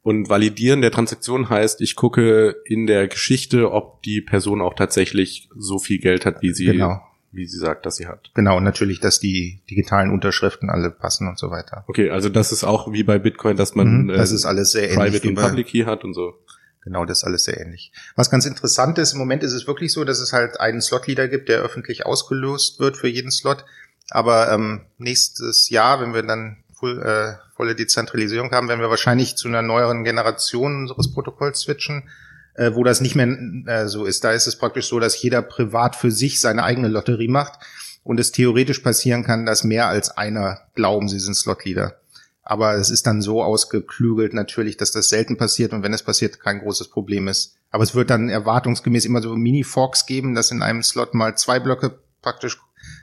Und 0.03 0.31
validieren 0.31 0.81
der 0.81 0.93
Transaktion 0.93 1.51
heißt, 1.51 1.83
ich 1.83 1.95
gucke 1.95 2.55
in 2.65 2.87
der 2.87 3.07
Geschichte, 3.09 3.71
ob 3.71 4.03
die 4.03 4.23
Person 4.23 4.63
auch 4.63 4.75
tatsächlich 4.75 5.51
so 5.55 5.79
viel 5.79 5.99
Geld 5.99 6.25
hat, 6.25 6.41
wie 6.41 6.55
sie, 6.55 6.65
genau. 6.65 7.03
Wie 7.37 7.47
sie 7.47 7.59
sagt, 7.59 7.87
dass 7.87 7.97
sie 7.97 8.07
hat. 8.07 8.31
Genau, 8.35 8.57
und 8.57 8.65
natürlich, 8.65 9.01
dass 9.01 9.21
die 9.21 9.63
digitalen 9.71 10.11
Unterschriften 10.11 10.71
alle 10.71 10.91
passen 10.91 11.29
und 11.29 11.39
so 11.39 11.51
weiter. 11.51 11.85
Okay, 11.87 12.11
also 12.11 12.29
das 12.29 12.53
ist 12.53 12.65
auch 12.65 12.93
wie 12.93 13.03
bei 13.03 13.19
Bitcoin, 13.19 13.57
dass 13.57 13.75
man 13.75 14.05
mhm, 14.05 14.09
das 14.09 14.33
äh, 14.33 14.35
ist 14.35 14.47
alles 14.47 14.73
sehr 14.73 14.89
Private 14.89 15.29
und 15.29 15.35
Public 15.35 15.69
Key 15.69 15.85
hat 15.85 16.05
und 16.05 16.15
so. 16.15 16.35
Genau, 16.83 17.05
das 17.05 17.19
ist 17.19 17.25
alles 17.25 17.45
sehr 17.45 17.61
ähnlich. 17.61 17.93
Was 18.15 18.31
ganz 18.31 18.47
interessant 18.47 18.99
ist, 18.99 19.13
im 19.13 19.19
Moment 19.19 19.43
ist 19.43 19.53
es 19.53 19.67
wirklich 19.67 19.93
so, 19.93 20.05
dass 20.05 20.21
es 20.21 20.33
halt 20.33 20.61
einen 20.61 20.81
Slot-Leader 20.81 21.27
gibt, 21.27 21.49
der 21.49 21.61
öffentlich 21.61 22.07
ausgelöst 22.07 22.79
wird 22.79 22.97
für 22.97 23.09
jeden 23.09 23.33
Slot. 23.33 23.65
Aber 24.11 24.53
ähm, 24.53 24.83
nächstes 24.97 25.69
Jahr, 25.69 26.01
wenn 26.01 26.15
wir 26.15 26.23
dann 26.23 26.59
full, 26.73 27.03
äh, 27.03 27.35
volle 27.57 27.75
Dezentralisierung 27.75 28.53
haben, 28.53 28.69
werden 28.69 28.81
wir 28.81 28.91
wahrscheinlich 28.91 29.37
zu 29.37 29.49
einer 29.49 29.63
neueren 29.63 30.05
Generation 30.05 30.77
unseres 30.77 31.13
Protokolls 31.13 31.61
switchen, 31.61 32.09
äh, 32.57 32.75
wo 32.75 32.85
das 32.85 33.01
nicht 33.01 33.15
mehr 33.15 33.29
äh, 33.67 33.89
so 33.89 34.05
ist. 34.05 34.25
Da 34.25 34.33
ist 34.33 34.47
es 34.47 34.57
praktisch 34.57 34.89
so, 34.89 35.01
dass 35.01 35.21
jeder 35.21 35.43
privat 35.43 35.97
für 35.97 36.11
sich 36.11 36.41
seine 36.41 36.65
eigene 36.65 36.89
Lotterie 36.89 37.29
macht 37.29 37.61
und 38.03 38.21
es 38.21 38.33
theoretisch 38.33 38.81
passieren 38.81 39.25
kann, 39.25 39.47
dass 39.47 39.65
mehr 39.65 39.89
als 39.89 40.11
einer 40.11 40.61
glauben, 40.75 41.09
sie 41.09 41.19
sind 41.19 41.35
Slot-Leader. 41.35 41.97
Aber 42.43 42.75
es 42.75 42.91
ist 42.91 43.07
dann 43.09 43.23
so 43.23 43.43
ausgeklügelt 43.43 44.33
natürlich, 44.33 44.77
dass 44.77 44.93
das 44.93 45.09
selten 45.09 45.37
passiert 45.37 45.73
und 45.73 45.83
wenn 45.83 45.93
es 45.93 46.05
passiert, 46.05 46.39
kein 46.39 46.61
großes 46.61 46.89
Problem 46.89 47.27
ist. 47.27 47.57
Aber 47.71 47.83
es 47.83 47.97
wird 47.97 48.11
dann 48.11 48.29
erwartungsgemäß 48.29 49.05
immer 49.05 49.21
so 49.21 49.35
Mini-Forks 49.35 50.07
geben, 50.07 50.37
dass 50.37 50.53
in 50.53 50.63
einem 50.63 50.85
Slot 50.85 51.15
mal 51.15 51.37
zwei 51.37 51.59
Blöcke 51.59 51.99
praktisch 52.23 52.59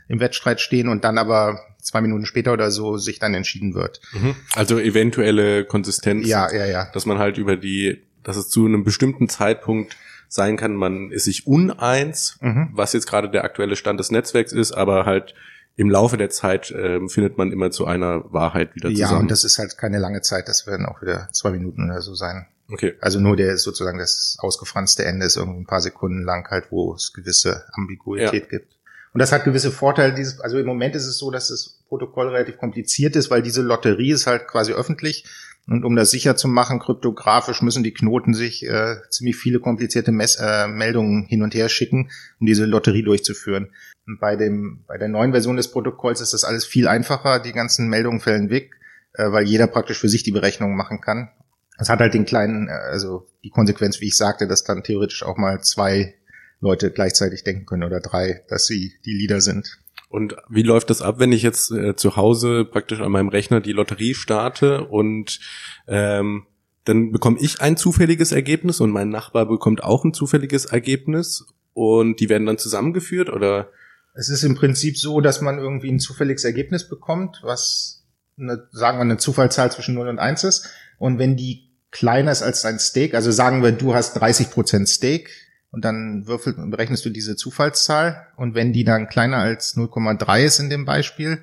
im 0.07 0.21
Wettstreit 0.21 0.61
stehen 0.61 0.87
und 0.87 1.03
dann 1.03 1.17
aber 1.17 1.59
zwei 1.81 1.99
Minuten 1.99 2.25
später 2.25 2.53
oder 2.53 2.71
so 2.71 2.97
sich 2.97 3.19
dann 3.19 3.33
entschieden 3.33 3.73
wird. 3.73 3.99
Mhm. 4.13 4.35
Also 4.55 4.79
eventuelle 4.79 5.65
Konsistenz. 5.65 6.25
Ja, 6.27 6.51
ja, 6.53 6.65
ja. 6.65 6.89
Dass 6.93 7.05
man 7.05 7.19
halt 7.19 7.37
über 7.37 7.57
die, 7.57 8.01
dass 8.23 8.37
es 8.37 8.49
zu 8.49 8.65
einem 8.65 8.83
bestimmten 8.83 9.29
Zeitpunkt 9.29 9.95
sein 10.27 10.57
kann, 10.57 10.75
man 10.75 11.11
ist 11.11 11.25
sich 11.25 11.45
uneins, 11.45 12.37
mhm. 12.41 12.69
was 12.73 12.93
jetzt 12.93 13.07
gerade 13.07 13.29
der 13.29 13.43
aktuelle 13.43 13.75
Stand 13.75 13.99
des 13.99 14.11
Netzwerks 14.11 14.51
ist, 14.51 14.71
aber 14.71 15.05
halt 15.05 15.35
im 15.75 15.89
Laufe 15.89 16.17
der 16.17 16.29
Zeit 16.29 16.71
äh, 16.71 17.07
findet 17.07 17.37
man 17.37 17.51
immer 17.51 17.71
zu 17.71 17.85
einer 17.85 18.31
Wahrheit 18.31 18.75
wieder 18.75 18.89
zusammen. 18.89 19.11
Ja, 19.11 19.19
und 19.19 19.31
das 19.31 19.43
ist 19.43 19.57
halt 19.59 19.77
keine 19.77 19.99
lange 19.99 20.21
Zeit, 20.21 20.47
das 20.47 20.67
werden 20.67 20.85
auch 20.85 21.01
wieder 21.01 21.29
zwei 21.31 21.51
Minuten 21.51 21.89
oder 21.89 22.01
so 22.01 22.15
sein. 22.15 22.47
Okay. 22.71 22.95
Also 23.01 23.19
nur 23.19 23.35
der 23.35 23.57
sozusagen 23.57 23.99
das 23.99 24.37
ausgefranste 24.39 25.05
Ende 25.05 25.25
ist 25.25 25.37
irgendwie 25.37 25.59
ein 25.59 25.67
paar 25.67 25.81
Sekunden 25.81 26.23
lang 26.23 26.49
halt, 26.49 26.71
wo 26.71 26.93
es 26.93 27.13
gewisse 27.13 27.65
Ambiguität 27.73 28.43
ja. 28.43 28.49
gibt. 28.49 28.73
Und 29.13 29.19
das 29.19 29.31
hat 29.31 29.43
gewisse 29.43 29.71
Vorteile. 29.71 30.13
Dieses, 30.13 30.39
also 30.39 30.57
im 30.57 30.65
Moment 30.65 30.95
ist 30.95 31.05
es 31.05 31.17
so, 31.17 31.29
dass 31.29 31.49
das 31.49 31.79
Protokoll 31.87 32.29
relativ 32.29 32.57
kompliziert 32.57 33.15
ist, 33.15 33.29
weil 33.29 33.43
diese 33.43 33.61
Lotterie 33.61 34.11
ist 34.11 34.25
halt 34.25 34.47
quasi 34.47 34.73
öffentlich. 34.73 35.25
Und 35.65 35.85
um 35.85 35.95
das 35.95 36.11
sicher 36.11 36.35
zu 36.35 36.47
machen, 36.47 36.79
kryptografisch 36.79 37.61
müssen 37.61 37.83
die 37.83 37.93
Knoten 37.93 38.33
sich 38.33 38.67
äh, 38.67 38.97
ziemlich 39.09 39.37
viele 39.37 39.59
komplizierte 39.59 40.11
Mess 40.11 40.35
äh, 40.35 40.67
Meldungen 40.67 41.25
hin 41.25 41.41
und 41.41 41.53
her 41.53 41.69
schicken, 41.69 42.11
um 42.39 42.47
diese 42.47 42.65
Lotterie 42.65 43.03
durchzuführen. 43.03 43.69
Und 44.05 44.19
bei 44.19 44.35
dem, 44.35 44.83
bei 44.87 44.97
der 44.97 45.07
neuen 45.07 45.31
Version 45.31 45.55
des 45.55 45.71
Protokolls 45.71 46.19
ist 46.19 46.33
das 46.33 46.43
alles 46.43 46.65
viel 46.65 46.87
einfacher. 46.87 47.39
Die 47.39 47.53
ganzen 47.53 47.87
Meldungen 47.87 48.19
fällen 48.19 48.49
weg, 48.49 48.71
äh, 49.13 49.31
weil 49.31 49.45
jeder 49.45 49.67
praktisch 49.67 49.99
für 49.99 50.09
sich 50.09 50.23
die 50.23 50.31
Berechnung 50.31 50.75
machen 50.75 50.99
kann. 50.99 51.29
Es 51.77 51.89
hat 51.89 51.99
halt 51.99 52.13
den 52.13 52.25
kleinen, 52.25 52.67
äh, 52.67 52.71
also 52.71 53.27
die 53.43 53.49
Konsequenz, 53.49 54.01
wie 54.01 54.07
ich 54.07 54.17
sagte, 54.17 54.47
dass 54.47 54.65
dann 54.65 54.83
theoretisch 54.83 55.23
auch 55.23 55.37
mal 55.37 55.61
zwei 55.61 56.15
Leute 56.59 56.91
gleichzeitig 56.91 57.43
denken 57.43 57.65
können 57.65 57.83
oder 57.83 58.01
drei, 58.01 58.43
dass 58.49 58.65
sie 58.65 58.93
die 59.05 59.13
Leader 59.13 59.41
sind. 59.41 59.79
Und 60.13 60.35
wie 60.47 60.61
läuft 60.61 60.91
das 60.91 61.01
ab, 61.01 61.15
wenn 61.17 61.31
ich 61.31 61.41
jetzt 61.41 61.71
äh, 61.71 61.95
zu 61.95 62.15
Hause 62.15 62.65
praktisch 62.65 63.01
an 63.01 63.11
meinem 63.11 63.29
Rechner 63.29 63.61
die 63.61 63.71
Lotterie 63.71 64.13
starte 64.13 64.85
und 64.85 65.39
ähm, 65.87 66.45
dann 66.85 67.11
bekomme 67.11 67.39
ich 67.39 67.61
ein 67.61 67.77
zufälliges 67.77 68.31
Ergebnis 68.31 68.79
und 68.79 68.91
mein 68.91 69.09
Nachbar 69.09 69.47
bekommt 69.47 69.83
auch 69.83 70.05
ein 70.05 70.13
zufälliges 70.13 70.65
Ergebnis 70.65 71.47
und 71.73 72.19
die 72.19 72.29
werden 72.29 72.45
dann 72.45 72.59
zusammengeführt 72.59 73.29
oder? 73.29 73.71
Es 74.13 74.29
ist 74.29 74.43
im 74.43 74.53
Prinzip 74.53 74.99
so, 74.99 75.19
dass 75.19 75.41
man 75.41 75.57
irgendwie 75.57 75.91
ein 75.91 75.99
zufälliges 75.99 76.43
Ergebnis 76.43 76.87
bekommt, 76.87 77.39
was 77.41 78.05
eine, 78.37 78.67
sagen 78.69 78.99
wir 78.99 79.01
eine 79.01 79.17
Zufallszahl 79.17 79.71
zwischen 79.71 79.95
0 79.95 80.09
und 80.09 80.19
1 80.19 80.43
ist. 80.43 80.69
Und 80.99 81.17
wenn 81.17 81.37
die 81.37 81.71
kleiner 81.89 82.31
ist 82.31 82.43
als 82.43 82.61
dein 82.61 82.77
Stake, 82.77 83.17
also 83.17 83.31
sagen 83.31 83.63
wir, 83.63 83.71
du 83.71 83.95
hast 83.95 84.13
30 84.13 84.51
Prozent 84.51 84.89
Stake 84.89 85.31
und 85.73 85.83
dann 85.83 86.27
würfelt, 86.27 86.55
berechnest 86.69 87.03
du 87.03 87.09
diese 87.09 87.35
Zufallszahl 87.35 88.27
und 88.37 88.53
wenn 88.53 88.73
die 88.73 88.83
dann 88.83 89.09
kleiner 89.09 89.37
als 89.37 89.75
0,3 89.75 90.43
ist 90.43 90.59
in 90.59 90.69
dem 90.69 90.85
Beispiel, 90.85 91.39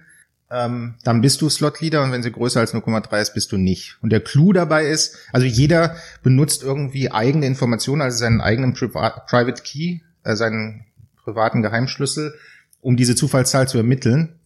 ähm, 0.52 0.94
dann 1.02 1.20
bist 1.20 1.42
du 1.42 1.48
Slot 1.48 1.80
Leader 1.80 2.04
und 2.04 2.12
wenn 2.12 2.22
sie 2.22 2.30
größer 2.30 2.60
als 2.60 2.72
0,3 2.72 3.20
ist, 3.20 3.34
bist 3.34 3.50
du 3.50 3.56
nicht. 3.56 3.98
Und 4.02 4.10
der 4.10 4.20
Clou 4.20 4.52
dabei 4.52 4.86
ist, 4.86 5.16
also 5.32 5.46
jeder 5.46 5.96
benutzt 6.22 6.62
irgendwie 6.62 7.10
eigene 7.10 7.44
Informationen, 7.44 8.02
also 8.02 8.18
seinen 8.18 8.40
eigenen 8.40 8.72
Priva 8.72 9.10
Private 9.28 9.62
Key, 9.62 9.98
äh, 10.22 10.36
seinen 10.36 10.86
privaten 11.24 11.60
Geheimschlüssel, 11.62 12.32
um 12.80 12.96
diese 12.96 13.16
Zufallszahl 13.16 13.66
zu 13.66 13.78
ermitteln. 13.78 14.38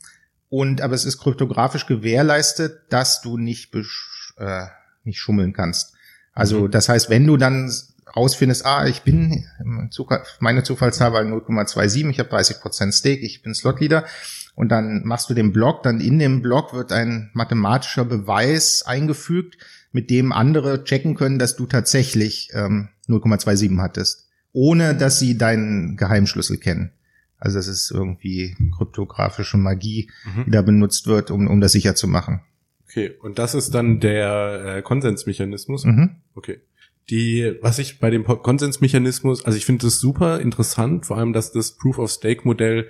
Und 0.49 0.81
aber 0.81 0.95
es 0.95 1.05
ist 1.05 1.19
kryptografisch 1.19 1.87
gewährleistet, 1.87 2.85
dass 2.89 3.21
du 3.21 3.37
nicht, 3.37 3.75
äh, 4.39 4.65
nicht 5.05 5.19
schummeln 5.19 5.53
kannst. 5.53 5.93
Also 6.33 6.63
mhm. 6.63 6.71
das 6.71 6.89
heißt, 6.89 7.11
wenn 7.11 7.27
du 7.27 7.37
dann 7.37 7.71
rausfindest, 8.17 8.65
ah, 8.67 8.87
ich 8.87 9.03
bin 9.03 9.45
meine 10.41 10.63
Zufallszahl 10.63 11.13
war 11.13 11.23
0,27, 11.23 12.11
ich 12.11 12.19
habe 12.19 12.29
30 12.29 12.61
Prozent 12.61 12.95
Stake, 12.95 13.21
ich 13.21 13.43
bin 13.43 13.55
Slot 13.55 13.81
Leader 13.81 14.05
und 14.55 14.69
dann 14.69 15.03
machst 15.05 15.31
du 15.31 15.35
den 15.35 15.53
Block, 15.53 15.83
dann 15.83 16.01
in 16.01 16.19
dem 16.19 16.43
Block 16.43 16.73
wird 16.75 16.93
ein 16.93 17.31
mathematischer 17.35 18.05
Beweis 18.05 18.83
eingefügt, 18.87 19.59
mit 19.93 20.11
dem 20.11 20.33
andere 20.33 20.85
checken 20.85 21.15
können, 21.15 21.39
dass 21.39 21.57
du 21.57 21.67
tatsächlich 21.67 22.51
ähm, 22.53 22.89
0,27 23.09 23.81
hattest, 23.81 24.29
ohne 24.53 24.95
dass 24.95 25.19
sie 25.19 25.39
deinen 25.39 25.97
Geheimschlüssel 25.97 26.59
kennen. 26.59 26.93
Also 27.39 27.59
das 27.59 27.69
ist 27.69 27.91
irgendwie 27.91 28.57
kryptografische 28.77 29.57
Magie, 29.57 30.11
mhm. 30.25 30.45
die 30.47 30.51
da 30.51 30.63
benutzt 30.63 31.07
wird, 31.07 31.31
um, 31.31 31.47
um 31.47 31.61
das 31.61 31.73
sicher 31.73 31.95
zu 31.95 32.09
machen. 32.09 32.41
Okay, 32.85 33.13
und 33.21 33.39
das 33.39 33.55
ist 33.55 33.75
dann 33.75 34.01
der 34.01 34.77
äh, 34.77 34.83
Konsensmechanismus. 34.83 35.85
Mhm. 35.85 36.17
Okay. 36.35 36.61
Die, 37.11 37.57
was 37.61 37.79
ich 37.79 37.99
bei 37.99 38.11
dem 38.11 38.25
Konsensmechanismus, 38.25 39.45
also 39.45 39.59
ich 39.59 39.67
finde 39.67 39.87
das 39.87 39.99
super 39.99 40.41
interessant, 40.41 41.07
vor 41.07 41.19
allem, 41.19 41.33
dass 41.33 41.53
das 41.53 41.77
Proof 41.77 41.99
of 41.99 42.11
Stake 42.11 42.43
Modell 42.45 42.89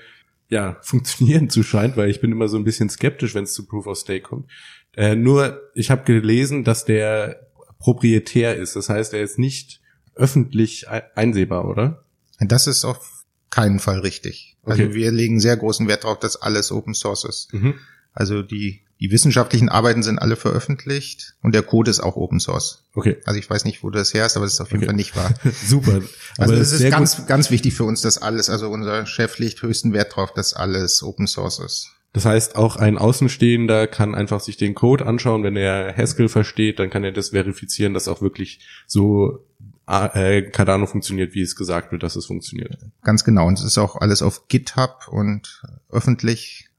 ja 0.48 0.78
funktionieren 0.82 1.50
zu 1.50 1.62
scheint, 1.62 1.96
weil 1.96 2.10
ich 2.10 2.20
bin 2.20 2.32
immer 2.32 2.48
so 2.48 2.56
ein 2.56 2.64
bisschen 2.64 2.90
skeptisch, 2.90 3.34
wenn 3.34 3.44
es 3.44 3.54
zu 3.54 3.66
Proof 3.66 3.86
of 3.86 3.98
Stake 3.98 4.22
kommt. 4.22 4.50
Äh, 4.96 5.16
nur, 5.16 5.60
ich 5.74 5.90
habe 5.90 6.04
gelesen, 6.04 6.62
dass 6.62 6.84
der 6.84 7.48
proprietär 7.78 8.56
ist. 8.56 8.76
Das 8.76 8.88
heißt, 8.88 9.12
er 9.12 9.22
ist 9.22 9.38
nicht 9.38 9.80
öffentlich 10.14 10.88
einsehbar, 10.88 11.68
oder? 11.68 12.04
Das 12.38 12.66
ist 12.66 12.84
auf 12.84 13.24
keinen 13.50 13.78
Fall 13.78 14.00
richtig. 14.00 14.56
Also 14.62 14.84
okay. 14.84 14.94
wir 14.94 15.12
legen 15.12 15.40
sehr 15.40 15.56
großen 15.56 15.86
Wert 15.88 16.04
darauf, 16.04 16.18
dass 16.18 16.36
alles 16.36 16.72
Open 16.72 16.94
Source 16.94 17.24
ist. 17.24 17.52
Mhm. 17.52 17.74
Also 18.12 18.42
die 18.42 18.83
die 19.00 19.10
wissenschaftlichen 19.10 19.68
Arbeiten 19.68 20.02
sind 20.02 20.18
alle 20.18 20.36
veröffentlicht 20.36 21.34
und 21.42 21.54
der 21.54 21.62
Code 21.62 21.90
ist 21.90 22.00
auch 22.00 22.16
Open 22.16 22.40
Source. 22.40 22.84
Okay. 22.94 23.16
Also 23.24 23.38
ich 23.38 23.50
weiß 23.50 23.64
nicht, 23.64 23.82
wo 23.82 23.90
das 23.90 24.14
her 24.14 24.26
ist, 24.26 24.36
aber 24.36 24.46
es 24.46 24.54
ist 24.54 24.60
auf 24.60 24.70
jeden 24.70 24.84
okay. 24.84 24.86
Fall 24.86 24.96
nicht 24.96 25.16
wahr. 25.16 25.34
Super. 25.66 26.00
Also 26.38 26.54
es 26.54 26.72
ist 26.72 26.88
ganz, 26.90 27.16
gut. 27.16 27.26
ganz 27.26 27.50
wichtig 27.50 27.74
für 27.74 27.84
uns, 27.84 28.02
dass 28.02 28.18
alles, 28.18 28.48
also 28.48 28.70
unser 28.70 29.04
Chef 29.06 29.38
legt 29.38 29.62
höchsten 29.62 29.92
Wert 29.92 30.16
drauf, 30.16 30.32
dass 30.32 30.54
alles 30.54 31.02
Open 31.02 31.26
Source 31.26 31.58
ist. 31.58 31.90
Das 32.12 32.24
heißt, 32.24 32.54
auch 32.54 32.76
ein 32.76 32.96
Außenstehender 32.96 33.88
kann 33.88 34.14
einfach 34.14 34.38
sich 34.38 34.56
den 34.56 34.76
Code 34.76 35.04
anschauen. 35.04 35.42
Wenn 35.42 35.56
er 35.56 35.96
Haskell 35.96 36.28
versteht, 36.28 36.78
dann 36.78 36.88
kann 36.88 37.02
er 37.02 37.10
das 37.10 37.30
verifizieren, 37.30 37.92
dass 37.92 38.06
auch 38.06 38.22
wirklich 38.22 38.60
so 38.86 39.44
äh, 39.88 40.42
Cardano 40.42 40.86
funktioniert, 40.86 41.34
wie 41.34 41.42
es 41.42 41.56
gesagt 41.56 41.90
wird, 41.90 42.04
dass 42.04 42.14
es 42.14 42.26
funktioniert. 42.26 42.78
Ganz 43.02 43.24
genau. 43.24 43.48
Und 43.48 43.58
es 43.58 43.64
ist 43.64 43.78
auch 43.78 43.96
alles 43.96 44.22
auf 44.22 44.46
GitHub 44.46 45.08
und 45.10 45.62
öffentlich 45.90 46.70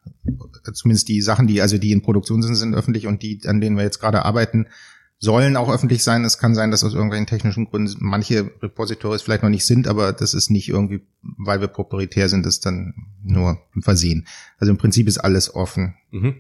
zumindest 0.74 1.08
die 1.08 1.22
Sachen, 1.22 1.48
die 1.48 1.62
also 1.62 1.78
die 1.78 1.92
in 1.92 2.02
Produktion 2.02 2.42
sind, 2.42 2.56
sind 2.56 2.76
öffentlich 2.76 3.08
und 3.08 3.22
die, 3.22 3.42
an 3.46 3.62
denen 3.62 3.78
wir 3.78 3.84
jetzt 3.84 4.00
gerade 4.00 4.26
arbeiten, 4.26 4.68
sollen 5.18 5.56
auch 5.56 5.72
öffentlich 5.72 6.04
sein. 6.04 6.24
Es 6.26 6.38
kann 6.38 6.56
sein, 6.56 6.72
dass 6.72 6.84
aus 6.84 6.94
irgendwelchen 6.94 7.28
technischen 7.28 7.66
Gründen 7.66 7.96
manche 8.00 8.52
Repositories 8.62 9.22
vielleicht 9.22 9.44
noch 9.44 9.50
nicht 9.50 9.66
sind, 9.66 9.88
aber 9.88 10.14
das 10.14 10.34
ist 10.34 10.50
nicht 10.50 10.70
irgendwie, 10.70 11.02
weil 11.22 11.62
wir 11.62 11.68
proprietär 11.68 12.30
sind, 12.30 12.46
das 12.46 12.56
ist 12.56 12.66
dann 12.66 12.94
nur 13.24 13.60
ein 13.76 13.82
Versehen. 13.82 14.28
Also 14.58 14.72
im 14.72 14.78
Prinzip 14.78 15.08
ist 15.08 15.18
alles 15.18 15.54
offen. 15.54 15.96
Mhm. 16.12 16.36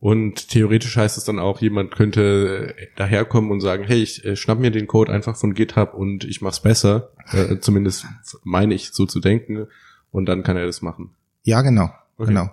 Und 0.00 0.48
theoretisch 0.48 0.96
heißt 0.96 1.18
es 1.18 1.24
dann 1.24 1.40
auch, 1.40 1.60
jemand 1.60 1.96
könnte 1.96 2.74
daherkommen 2.96 3.50
und 3.50 3.60
sagen, 3.60 3.82
hey, 3.84 4.00
ich 4.00 4.24
äh, 4.24 4.36
schnapp 4.36 4.60
mir 4.60 4.70
den 4.70 4.86
Code 4.86 5.12
einfach 5.12 5.36
von 5.36 5.54
GitHub 5.54 5.94
und 5.94 6.24
ich 6.24 6.40
mach's 6.40 6.60
besser. 6.60 7.10
Äh, 7.32 7.58
zumindest 7.58 8.06
meine 8.44 8.74
ich 8.74 8.92
so 8.92 9.06
zu 9.06 9.18
denken. 9.18 9.66
Und 10.10 10.26
dann 10.26 10.44
kann 10.44 10.56
er 10.56 10.66
das 10.66 10.82
machen. 10.82 11.10
Ja, 11.42 11.62
genau. 11.62 11.90
Okay. 12.16 12.28
Genau. 12.28 12.50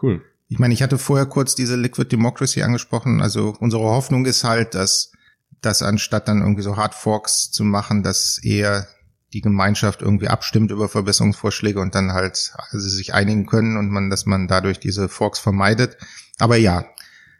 Cool. 0.00 0.22
Ich 0.48 0.58
meine, 0.58 0.74
ich 0.74 0.82
hatte 0.82 0.98
vorher 0.98 1.26
kurz 1.26 1.54
diese 1.54 1.76
Liquid 1.76 2.08
Democracy 2.10 2.62
angesprochen. 2.62 3.22
Also 3.22 3.56
unsere 3.58 3.84
Hoffnung 3.84 4.26
ist 4.26 4.44
halt, 4.44 4.74
dass, 4.74 5.12
dass 5.60 5.82
anstatt 5.82 6.28
dann 6.28 6.40
irgendwie 6.40 6.62
so 6.62 6.76
Hard 6.76 6.94
Forks 6.94 7.50
zu 7.50 7.64
machen, 7.64 8.02
dass 8.02 8.38
eher 8.42 8.86
die 9.32 9.40
Gemeinschaft 9.40 10.02
irgendwie 10.02 10.28
abstimmt 10.28 10.70
über 10.70 10.88
Verbesserungsvorschläge 10.88 11.80
und 11.80 11.94
dann 11.94 12.12
halt 12.12 12.52
also 12.70 12.86
sich 12.88 13.14
einigen 13.14 13.46
können 13.46 13.78
und 13.78 13.88
man, 13.88 14.10
dass 14.10 14.26
man 14.26 14.46
dadurch 14.46 14.78
diese 14.78 15.08
Forks 15.08 15.38
vermeidet. 15.38 15.96
Aber 16.38 16.56
ja, 16.56 16.84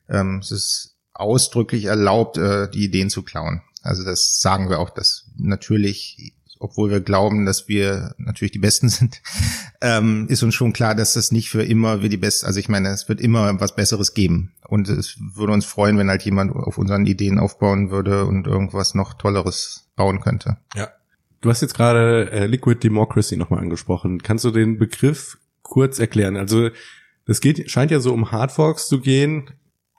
ähm, 0.09 0.39
es 0.39 0.51
ist 0.51 0.97
ausdrücklich 1.13 1.85
erlaubt, 1.85 2.39
äh, 2.39 2.71
die 2.71 2.85
Ideen 2.85 3.11
zu 3.11 3.23
klauen. 3.23 3.63
Also 3.83 4.05
das 4.05 4.41
sagen 4.41 4.71
wir 4.71 4.79
auch, 4.79 4.91
dass 4.91 5.27
natürlich 5.37 6.35
obwohl 6.63 6.91
wir 6.91 7.01
glauben, 7.01 7.45
dass 7.45 7.69
wir 7.69 8.15
natürlich 8.19 8.53
die 8.53 8.59
Besten 8.59 8.89
sind, 8.89 9.21
ähm, 9.81 10.27
ist 10.29 10.43
uns 10.43 10.55
schon 10.55 10.73
klar, 10.73 10.95
dass 10.95 11.15
das 11.15 11.33
nicht 11.33 11.51
für 11.51 11.63
immer 11.63 12.03
wir 12.03 12.09
die 12.09 12.17
Besten, 12.17 12.47
also 12.47 12.61
ich 12.61 12.69
meine, 12.69 12.89
es 12.91 13.09
wird 13.09 13.21
immer 13.21 13.61
was 13.61 13.75
Besseres 13.75 14.15
geben. 14.15 14.53
Und 14.69 14.89
es 14.89 15.19
würde 15.35 15.53
uns 15.53 15.65
freuen, 15.65 15.99
wenn 15.99 16.09
halt 16.09 16.23
jemand 16.23 16.55
auf 16.55 16.79
unseren 16.79 17.05
Ideen 17.05 17.39
aufbauen 17.39 17.91
würde 17.91 18.25
und 18.25 18.47
irgendwas 18.47 18.95
noch 18.95 19.15
Tolleres 19.15 19.91
bauen 19.97 20.21
könnte. 20.21 20.57
Ja. 20.75 20.89
Du 21.41 21.51
hast 21.51 21.61
jetzt 21.61 21.75
gerade 21.75 22.31
äh, 22.31 22.47
Liquid 22.47 22.79
Democracy 22.83 23.37
nochmal 23.37 23.61
angesprochen. 23.61 24.23
Kannst 24.23 24.45
du 24.45 24.53
den 24.53 24.79
Begriff 24.79 25.39
kurz 25.63 25.99
erklären? 25.99 26.37
Also 26.37 26.71
es 27.27 27.41
geht, 27.41 27.71
scheint 27.71 27.91
ja 27.91 27.99
so 27.99 28.15
um 28.15 28.31
Hardforks 28.31 28.89
zu 28.89 29.01
gehen. 29.01 29.51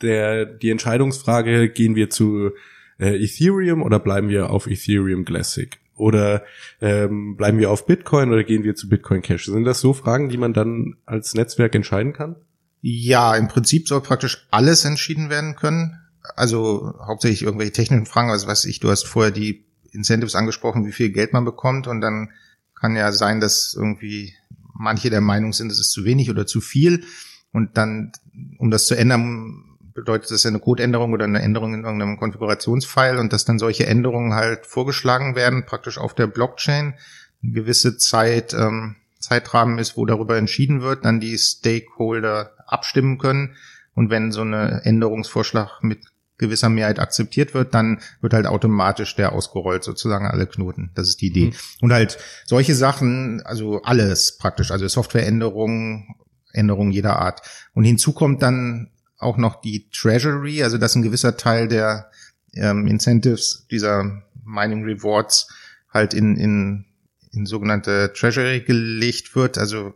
Der, 0.02 0.46
die 0.46 0.70
Entscheidungsfrage, 0.70 1.70
gehen 1.70 1.96
wir 1.96 2.10
zu 2.10 2.52
äh, 3.00 3.22
Ethereum 3.22 3.82
oder 3.82 4.00
bleiben 4.00 4.30
wir 4.30 4.50
auf 4.50 4.68
Ethereum 4.68 5.26
Classic? 5.26 5.78
Oder 5.96 6.44
ähm, 6.82 7.36
bleiben 7.36 7.60
wir 7.60 7.70
auf 7.70 7.86
Bitcoin 7.86 8.32
oder 8.32 8.44
gehen 8.44 8.64
wir 8.64 8.76
zu 8.76 8.90
Bitcoin 8.90 9.22
Cash? 9.22 9.46
Sind 9.46 9.64
das 9.64 9.80
so 9.80 9.94
Fragen, 9.94 10.30
die 10.30 10.38
man 10.38 10.54
dann 10.54 10.96
als 11.06 11.34
Netzwerk 11.36 11.76
entscheiden 11.76 12.14
kann? 12.14 12.36
Ja, 12.82 13.36
im 13.36 13.48
Prinzip 13.48 13.88
soll 13.88 14.02
praktisch 14.02 14.48
alles 14.52 14.86
entschieden 14.86 15.30
werden 15.30 15.56
können. 15.56 16.00
Also 16.36 16.94
hauptsächlich 17.06 17.44
irgendwelche 17.44 17.74
technischen 17.74 18.06
Fragen, 18.06 18.30
also 18.30 18.48
was 18.48 18.66
ich, 18.66 18.80
du 18.80 18.90
hast 18.90 19.08
vorher 19.08 19.32
die 19.32 19.66
Incentives 19.92 20.36
angesprochen, 20.36 20.86
wie 20.86 20.92
viel 20.92 21.12
Geld 21.12 21.34
man 21.34 21.46
bekommt 21.46 21.88
und 21.88 22.02
dann 22.02 22.32
kann 22.76 22.96
ja 22.96 23.12
sein, 23.12 23.40
dass 23.40 23.74
irgendwie 23.78 24.34
manche 24.74 25.10
der 25.10 25.22
Meinung 25.22 25.54
sind, 25.54 25.72
es 25.72 25.80
ist 25.80 25.92
zu 25.92 26.04
wenig 26.04 26.30
oder 26.30 26.46
zu 26.46 26.60
viel 26.60 27.04
und 27.52 27.78
dann, 27.78 28.12
um 28.58 28.72
das 28.72 28.86
zu 28.88 28.96
ändern, 28.96 29.73
bedeutet 29.94 30.32
das 30.32 30.44
ja 30.44 30.50
eine 30.50 30.60
Codeänderung 30.60 31.14
oder 31.14 31.26
eine 31.26 31.42
Änderung 31.42 31.74
in 31.74 31.84
irgendeinem 31.84 32.18
Konfigurationsfile 32.18 33.20
und 33.20 33.34
dass 33.34 33.46
dann 33.46 33.60
solche 33.60 33.86
Änderungen 33.86 34.34
halt 34.34 34.66
vorgeschlagen 34.66 35.36
werden, 35.36 35.66
praktisch 35.66 35.98
auf 35.98 36.14
der 36.14 36.28
Blockchain. 36.28 36.96
Eine 37.42 37.52
gewisse 37.52 37.98
Zeit, 37.98 38.54
ähm, 38.54 38.96
Zeitrahmen 39.20 39.80
ist, 39.80 39.96
wo 39.96 40.06
darüber 40.06 40.38
entschieden 40.38 40.82
wird, 40.82 41.06
dann 41.06 41.20
die 41.20 41.38
Stakeholder 41.38 42.52
abstimmen 42.68 43.18
können. 43.18 43.56
Und 43.94 44.10
wenn 44.10 44.32
so 44.32 44.42
eine 44.42 44.82
Änderungsvorschlag 44.84 45.84
mit 45.84 46.00
gewisser 46.38 46.70
Mehrheit 46.70 47.00
akzeptiert 47.00 47.54
wird, 47.54 47.74
dann 47.74 48.02
wird 48.22 48.34
halt 48.34 48.48
automatisch 48.48 49.16
der 49.16 49.34
ausgerollt, 49.34 49.84
sozusagen 49.84 50.28
alle 50.28 50.48
Knoten. 50.48 50.92
Das 50.96 51.08
ist 51.08 51.22
die 51.22 51.28
Idee. 51.28 51.46
Mhm. 51.48 51.54
Und 51.82 51.94
halt 51.94 52.18
solche 52.46 52.76
Sachen, 52.76 53.42
also 53.46 53.82
alles 53.84 54.38
praktisch, 54.38 54.72
also 54.72 54.88
Softwareänderungen, 54.88 56.16
Änderungen 56.52 56.92
jeder 56.92 57.18
Art. 57.20 57.42
Und 57.74 57.84
hinzu 57.84 58.14
kommt 58.14 58.42
dann 58.42 58.90
auch 59.24 59.38
noch 59.38 59.62
die 59.62 59.90
Treasury, 59.90 60.64
also 60.64 60.78
dass 60.78 60.96
ein 60.96 61.02
gewisser 61.02 61.38
Teil 61.38 61.68
der 61.68 62.12
ähm, 62.54 62.88
Incentives 62.88 63.66
dieser 63.72 64.24
Mining 64.46 64.84
Rewards 64.84 65.48
halt 65.90 66.14
in, 66.14 66.36
in, 66.38 66.86
in 67.32 67.46
sogenannte 67.46 68.12
Treasury 68.14 68.62
gelegt 68.62 69.36
wird, 69.36 69.58
also 69.58 69.94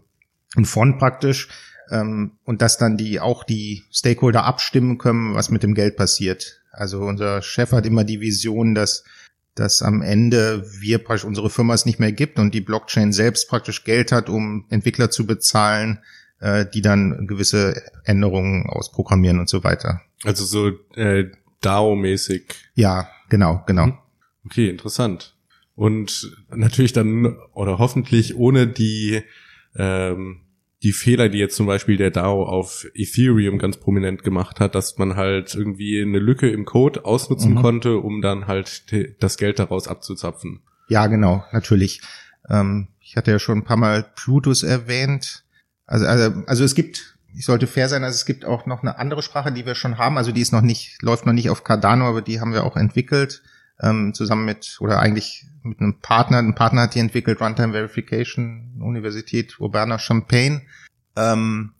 ein 0.55 0.65
Fond 0.65 0.99
praktisch, 0.99 1.49
ähm, 1.89 2.31
und 2.43 2.61
dass 2.61 2.77
dann 2.77 2.97
die 2.97 3.19
auch 3.19 3.43
die 3.43 3.83
Stakeholder 3.91 4.43
abstimmen 4.43 4.97
können, 4.97 5.35
was 5.35 5.49
mit 5.49 5.63
dem 5.63 5.73
Geld 5.73 5.97
passiert. 5.97 6.61
Also 6.71 7.01
unser 7.01 7.41
Chef 7.41 7.71
hat 7.71 7.85
immer 7.85 8.03
die 8.03 8.21
Vision, 8.21 8.75
dass 8.75 9.03
dass 9.57 9.81
am 9.81 10.01
Ende 10.01 10.63
wir 10.79 10.99
praktisch 10.99 11.25
unsere 11.25 11.49
Firma 11.49 11.73
es 11.73 11.85
nicht 11.85 11.99
mehr 11.99 12.11
gibt 12.11 12.37
und 12.37 12.53
die 12.53 12.61
Blockchain 12.61 13.11
selbst 13.11 13.49
praktisch 13.49 13.83
Geld 13.83 14.11
hat, 14.11 14.29
um 14.29 14.65
Entwickler 14.69 15.09
zu 15.09 15.25
bezahlen, 15.25 15.99
äh, 16.39 16.65
die 16.71 16.81
dann 16.81 17.27
gewisse 17.27 17.81
Änderungen 18.03 18.67
ausprogrammieren 18.67 19.39
und 19.39 19.49
so 19.49 19.63
weiter. 19.63 20.01
Also 20.23 20.45
so 20.45 20.71
äh, 20.95 21.25
DAO-mäßig. 21.61 22.43
Ja, 22.75 23.09
genau, 23.29 23.63
genau. 23.65 23.87
Mhm. 23.87 23.97
Okay, 24.45 24.69
interessant. 24.69 25.35
Und 25.75 26.31
natürlich 26.49 26.93
dann 26.93 27.37
oder 27.53 27.77
hoffentlich 27.77 28.35
ohne 28.35 28.67
die 28.67 29.21
ähm, 29.75 30.41
die 30.83 30.91
Fehler, 30.91 31.27
die 31.29 31.39
jetzt 31.39 31.55
zum 31.55 31.65
Beispiel 31.65 31.97
der 31.97 32.11
DAO 32.11 32.43
auf 32.43 32.87
Ethereum 32.93 33.57
ganz 33.57 33.77
prominent 33.77 34.23
gemacht 34.23 34.59
hat, 34.59 34.75
dass 34.75 34.97
man 34.97 35.15
halt 35.15 35.55
irgendwie 35.55 36.01
eine 36.01 36.19
Lücke 36.19 36.49
im 36.49 36.65
Code 36.65 37.03
ausnutzen 37.03 37.53
mhm. 37.53 37.61
konnte, 37.61 37.97
um 37.97 38.21
dann 38.21 38.47
halt 38.47 38.83
das 39.19 39.37
Geld 39.37 39.59
daraus 39.59 39.87
abzuzapfen. 39.87 40.61
Ja, 40.87 41.07
genau, 41.07 41.43
natürlich. 41.51 42.01
Ähm, 42.49 42.89
ich 43.01 43.17
hatte 43.17 43.31
ja 43.31 43.39
schon 43.39 43.59
ein 43.59 43.63
paar 43.63 43.77
Mal 43.77 44.05
Plutus 44.15 44.63
erwähnt. 44.63 45.43
Also, 45.87 46.05
also, 46.05 46.43
also 46.45 46.63
es 46.63 46.75
gibt, 46.75 47.17
ich 47.35 47.45
sollte 47.45 47.65
fair 47.65 47.89
sein, 47.89 48.03
also 48.03 48.15
es 48.15 48.25
gibt 48.25 48.45
auch 48.45 48.65
noch 48.65 48.83
eine 48.83 48.99
andere 48.99 49.23
Sprache, 49.23 49.51
die 49.51 49.65
wir 49.65 49.75
schon 49.75 49.97
haben. 49.97 50.17
Also 50.17 50.31
die 50.31 50.41
ist 50.41 50.51
noch 50.51 50.61
nicht, 50.61 51.01
läuft 51.01 51.25
noch 51.25 51.33
nicht 51.33 51.49
auf 51.49 51.63
Cardano, 51.63 52.07
aber 52.07 52.21
die 52.21 52.39
haben 52.39 52.53
wir 52.53 52.63
auch 52.63 52.75
entwickelt 52.75 53.41
ähm, 53.81 54.13
zusammen 54.13 54.45
mit 54.45 54.77
oder 54.79 54.99
eigentlich 54.99 55.45
mit 55.63 55.79
einem 55.79 55.99
Partner. 55.99 56.39
Ein 56.39 56.55
Partner 56.55 56.83
hat 56.83 56.95
die 56.95 56.99
entwickelt, 56.99 57.41
Runtime 57.41 57.73
Verification, 57.73 58.79
Universität 58.79 59.59
Urbana 59.59 59.99
Champagne. 59.99 60.61
Ähm, 61.15 61.73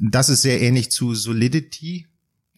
das 0.00 0.28
ist 0.28 0.42
sehr 0.42 0.60
ähnlich 0.60 0.90
zu 0.90 1.14
Solidity. 1.14 2.06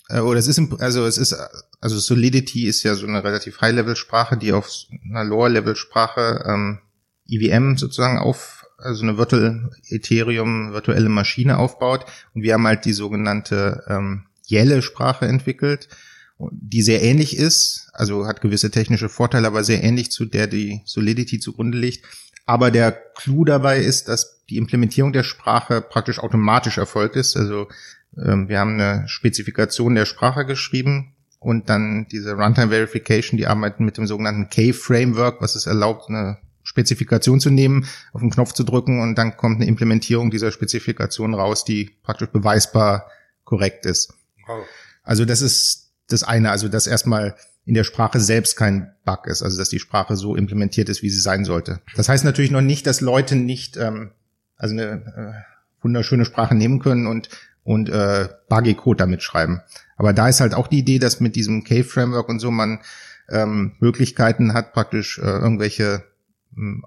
Äh, 0.09 0.21
oder 0.21 0.39
es 0.39 0.47
ist, 0.47 0.61
also 0.81 1.07
es 1.07 1.19
ist, 1.19 1.37
also 1.81 1.99
Solidity 1.99 2.67
ist 2.67 2.83
ja 2.83 2.95
so 2.95 3.07
eine 3.07 3.23
relativ 3.25 3.61
High-Level-Sprache, 3.61 4.37
die 4.37 4.53
auf 4.53 4.69
einer 5.09 5.25
Lower-Level-Sprache 5.25 6.45
ähm, 6.47 6.79
EVM 7.29 7.77
sozusagen 7.77 8.19
auf, 8.19 8.67
also 8.83 9.03
eine 9.03 9.19
Virtual 9.19 9.71
Ethereum 9.89 10.73
virtuelle 10.73 11.09
Maschine 11.09 11.59
aufbaut. 11.59 12.05
Und 12.35 12.43
wir 12.43 12.55
haben 12.55 12.67
halt 12.67 12.85
die 12.85 12.93
sogenannte 12.93 13.85
ähm, 13.89 14.27
Yelle-Sprache 14.49 15.27
entwickelt 15.27 15.89
die 16.51 16.83
sehr 16.83 17.03
ähnlich 17.03 17.37
ist, 17.37 17.91
also 17.93 18.27
hat 18.27 18.41
gewisse 18.41 18.71
technische 18.71 19.09
Vorteile, 19.09 19.47
aber 19.47 19.65
sehr 19.65 19.83
ähnlich 19.83 20.11
zu 20.11 20.25
der, 20.25 20.47
die 20.47 20.81
Solidity 20.85 21.39
zugrunde 21.39 21.79
liegt. 21.79 22.05
Aber 22.47 22.71
der 22.71 22.93
Clou 22.93 23.45
dabei 23.45 23.79
ist, 23.79 24.09
dass 24.09 24.45
die 24.49 24.57
Implementierung 24.57 25.13
der 25.13 25.23
Sprache 25.23 25.81
praktisch 25.81 26.19
automatisch 26.19 26.79
erfolgt 26.79 27.17
ist. 27.17 27.37
Also 27.37 27.69
ähm, 28.17 28.49
wir 28.49 28.59
haben 28.59 28.81
eine 28.81 29.07
Spezifikation 29.07 29.95
der 29.95 30.07
Sprache 30.07 30.47
geschrieben 30.47 31.15
und 31.39 31.69
dann 31.69 32.07
diese 32.11 32.33
Runtime 32.33 32.71
Verification, 32.71 33.37
die 33.37 33.47
arbeiten 33.47 33.85
mit 33.85 33.99
dem 33.99 34.07
sogenannten 34.07 34.49
K-Framework, 34.49 35.41
was 35.41 35.55
es 35.55 35.67
erlaubt, 35.67 36.09
eine 36.09 36.39
Spezifikation 36.63 37.41
zu 37.41 37.51
nehmen, 37.51 37.87
auf 38.13 38.21
den 38.21 38.31
Knopf 38.31 38.53
zu 38.53 38.65
drücken 38.65 39.01
und 39.01 39.17
dann 39.17 39.37
kommt 39.37 39.57
eine 39.57 39.67
Implementierung 39.67 40.31
dieser 40.31 40.53
Spezifikation 40.53 41.35
raus, 41.35 41.65
die 41.65 41.91
praktisch 42.03 42.29
beweisbar 42.29 43.07
korrekt 43.45 43.87
ist. 43.87 44.15
Wow. 44.47 44.65
Also 45.03 45.25
das 45.25 45.43
ist 45.43 45.93
das 46.09 46.23
eine, 46.23 46.51
also 46.51 46.69
dass 46.69 46.87
erstmal 46.87 47.35
in 47.65 47.75
der 47.75 47.85
Sprache 47.85 48.21
selbst 48.21 48.57
kein 48.57 48.93
Bug 49.05 49.27
ist, 49.27 49.43
also 49.43 49.59
dass 49.59 49.69
die 49.69 49.79
Sprache 49.79 50.17
so 50.17 50.35
implementiert 50.35 50.89
ist, 50.89 51.03
wie 51.03 51.11
sie 51.11 51.21
sein 51.21 51.45
sollte. 51.45 51.81
Das 51.97 52.09
heißt 52.09 52.25
natürlich 52.25 52.51
noch 52.51 52.61
nicht, 52.61 52.87
dass 52.87 53.01
Leute 53.01 53.37
nicht 53.37 53.77
ähm, 53.77 54.11
also 54.57 54.75
eine 54.75 54.93
äh, 54.93 55.83
wunderschöne 55.83 56.25
Sprache 56.25 56.55
nehmen 56.55 56.81
können 56.81 57.07
und 57.07 57.29
und 57.63 57.89
äh, 57.89 58.29
buggy 58.49 58.75
Code 58.75 58.97
damit 58.97 59.23
schreiben. 59.23 59.61
Aber 59.97 60.13
da 60.13 60.29
ist 60.29 60.41
halt 60.41 60.55
auch 60.55 60.67
die 60.67 60.79
Idee, 60.79 60.99
dass 60.99 61.21
mit 61.21 61.37
diesem 61.37 61.63
K-Framework 61.63 62.29
und 62.29 62.41
so 62.41 62.51
man 62.51 62.81
ähm, 63.29 63.73
Möglichkeiten 63.81 64.55
hat, 64.55 64.73
praktisch 64.73 65.19
äh, 65.19 65.23
irgendwelche 65.27 66.03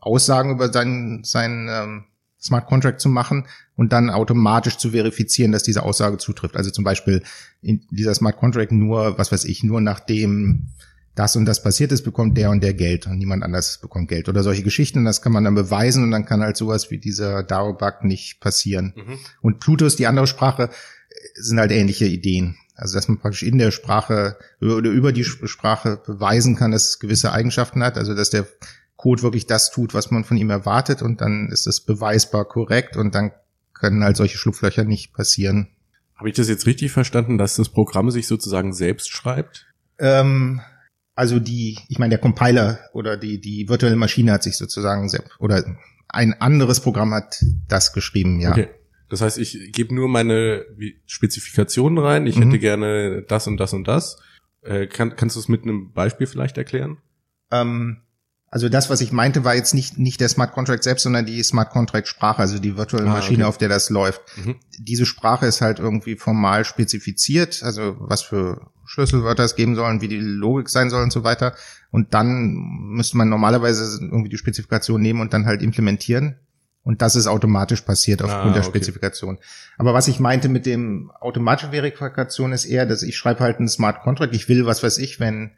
Aussagen 0.01 0.51
über 0.51 0.71
sein, 0.71 1.21
sein 1.23 1.67
ähm, 1.69 2.05
Smart 2.41 2.67
Contract 2.67 2.99
zu 2.99 3.09
machen 3.09 3.47
und 3.75 3.93
dann 3.93 4.09
automatisch 4.09 4.77
zu 4.77 4.91
verifizieren, 4.91 5.51
dass 5.51 5.63
diese 5.63 5.83
Aussage 5.83 6.17
zutrifft. 6.17 6.57
Also 6.57 6.71
zum 6.71 6.83
Beispiel 6.83 7.23
in 7.61 7.85
dieser 7.89 8.13
Smart 8.13 8.37
Contract 8.37 8.71
nur, 8.71 9.17
was 9.17 9.31
weiß 9.31 9.45
ich, 9.45 9.63
nur 9.63 9.79
nachdem 9.79 10.67
das 11.15 11.35
und 11.35 11.45
das 11.45 11.61
passiert 11.61 11.91
ist, 11.91 12.03
bekommt 12.03 12.37
der 12.37 12.49
und 12.49 12.63
der 12.63 12.73
Geld 12.73 13.05
und 13.05 13.17
niemand 13.17 13.43
anders 13.43 13.79
bekommt 13.79 14.09
Geld 14.09 14.29
oder 14.29 14.43
solche 14.43 14.63
Geschichten. 14.63 14.99
Und 14.99 15.05
das 15.05 15.21
kann 15.21 15.31
man 15.31 15.43
dann 15.43 15.55
beweisen 15.55 16.03
und 16.03 16.11
dann 16.11 16.25
kann 16.25 16.41
halt 16.41 16.57
sowas 16.57 16.89
wie 16.91 16.97
dieser 16.97 17.43
DAO-Bug 17.43 18.03
nicht 18.03 18.39
passieren. 18.39 18.93
Mhm. 18.95 19.19
Und 19.41 19.59
Plutus, 19.59 19.95
die 19.95 20.07
andere 20.07 20.27
Sprache, 20.27 20.69
sind 21.35 21.59
halt 21.59 21.71
ähnliche 21.71 22.05
Ideen. 22.05 22.57
Also 22.75 22.95
dass 22.95 23.07
man 23.07 23.19
praktisch 23.19 23.43
in 23.43 23.59
der 23.59 23.69
Sprache 23.69 24.37
oder 24.59 24.89
über 24.89 25.13
die 25.13 25.23
Sprache 25.23 26.01
beweisen 26.03 26.55
kann, 26.55 26.71
dass 26.71 26.89
es 26.89 26.99
gewisse 26.99 27.31
Eigenschaften 27.31 27.83
hat. 27.83 27.97
Also 27.97 28.15
dass 28.15 28.31
der 28.31 28.47
Code 29.03 29.21
wirklich 29.21 29.47
das 29.47 29.69
tut, 29.69 29.93
was 29.93 30.11
man 30.11 30.23
von 30.23 30.37
ihm 30.37 30.49
erwartet 30.49 31.01
und 31.01 31.19
dann 31.19 31.49
ist 31.51 31.67
es 31.67 31.81
beweisbar 31.81 32.45
korrekt 32.45 32.95
und 32.95 33.13
dann 33.13 33.33
können 33.73 34.01
halt 34.01 34.15
solche 34.15 34.37
Schlupflöcher 34.37 34.85
nicht 34.85 35.11
passieren. 35.11 35.67
Habe 36.15 36.29
ich 36.29 36.35
das 36.35 36.47
jetzt 36.47 36.65
richtig 36.67 36.93
verstanden, 36.93 37.37
dass 37.37 37.57
das 37.57 37.67
Programm 37.67 38.11
sich 38.11 38.27
sozusagen 38.27 38.71
selbst 38.71 39.11
schreibt? 39.11 39.67
Ähm, 39.99 40.61
also 41.15 41.41
die, 41.41 41.77
ich 41.89 41.99
meine, 41.99 42.11
der 42.11 42.19
Compiler 42.19 42.79
oder 42.93 43.17
die, 43.17 43.41
die 43.41 43.67
virtuelle 43.67 43.97
Maschine 43.97 44.31
hat 44.31 44.43
sich 44.43 44.55
sozusagen 44.55 45.09
selbst, 45.09 45.31
oder 45.37 45.65
ein 46.07 46.39
anderes 46.39 46.79
Programm 46.79 47.13
hat 47.13 47.43
das 47.67 47.91
geschrieben, 47.91 48.39
ja. 48.39 48.51
Okay. 48.51 48.69
Das 49.09 49.19
heißt, 49.19 49.37
ich 49.37 49.73
gebe 49.73 49.93
nur 49.93 50.07
meine 50.07 50.63
Spezifikationen 51.07 51.97
rein, 51.97 52.25
ich 52.25 52.37
mhm. 52.37 52.43
hätte 52.43 52.59
gerne 52.59 53.21
das 53.23 53.47
und 53.47 53.57
das 53.57 53.73
und 53.73 53.85
das. 53.85 54.21
Äh, 54.61 54.87
kann, 54.87 55.17
kannst 55.17 55.35
du 55.35 55.41
es 55.41 55.49
mit 55.49 55.63
einem 55.63 55.91
Beispiel 55.91 56.25
vielleicht 56.25 56.57
erklären? 56.57 56.99
Ähm, 57.51 57.97
also 58.53 58.69
das, 58.69 58.91
was 58.91 59.01
ich 59.01 59.11
meinte, 59.11 59.43
war 59.43 59.55
jetzt 59.55 59.73
nicht, 59.73 59.97
nicht 59.97 60.21
der 60.21 60.29
Smart 60.29 60.51
Contract 60.51 60.83
selbst, 60.83 61.01
sondern 61.01 61.25
die 61.25 61.41
Smart 61.41 61.71
Contract 61.71 62.07
Sprache, 62.07 62.37
also 62.37 62.59
die 62.59 62.77
virtuelle 62.77 63.09
ah, 63.09 63.13
Maschine, 63.13 63.45
okay. 63.45 63.49
auf 63.49 63.57
der 63.57 63.67
das 63.67 63.89
läuft. 63.89 64.21
Mhm. 64.37 64.57
Diese 64.77 65.07
Sprache 65.07 65.47
ist 65.47 65.61
halt 65.61 65.79
irgendwie 65.79 66.15
formal 66.15 66.63
spezifiziert, 66.63 67.63
also 67.63 67.95
was 67.97 68.21
für 68.21 68.69
Schlüsselwörter 68.85 69.43
es 69.43 69.55
geben 69.55 69.73
sollen, 69.73 70.01
wie 70.01 70.07
die 70.07 70.19
Logik 70.19 70.69
sein 70.69 70.91
soll 70.91 71.01
und 71.01 71.11
so 71.11 71.23
weiter. 71.23 71.55
Und 71.89 72.13
dann 72.13 72.53
müsste 72.53 73.17
man 73.17 73.27
normalerweise 73.27 73.99
irgendwie 73.99 74.29
die 74.29 74.37
Spezifikation 74.37 75.01
nehmen 75.01 75.21
und 75.21 75.33
dann 75.33 75.47
halt 75.47 75.63
implementieren. 75.63 76.35
Und 76.83 77.01
das 77.01 77.15
ist 77.15 77.25
automatisch 77.25 77.81
passiert 77.81 78.21
aufgrund 78.21 78.51
ah, 78.51 78.53
der 78.53 78.63
Spezifikation. 78.63 79.39
Aber 79.79 79.95
was 79.95 80.07
ich 80.07 80.19
meinte 80.19 80.47
mit 80.47 80.67
dem 80.67 81.09
automatischen 81.21 81.71
Verifikation 81.71 82.51
ist 82.51 82.65
eher, 82.65 82.85
dass 82.85 83.01
ich 83.01 83.17
schreibe 83.17 83.39
halt 83.39 83.57
einen 83.57 83.67
Smart 83.67 84.03
Contract. 84.03 84.35
Ich 84.35 84.47
will, 84.47 84.67
was 84.67 84.83
weiß 84.83 84.99
ich, 84.99 85.19
wenn 85.19 85.53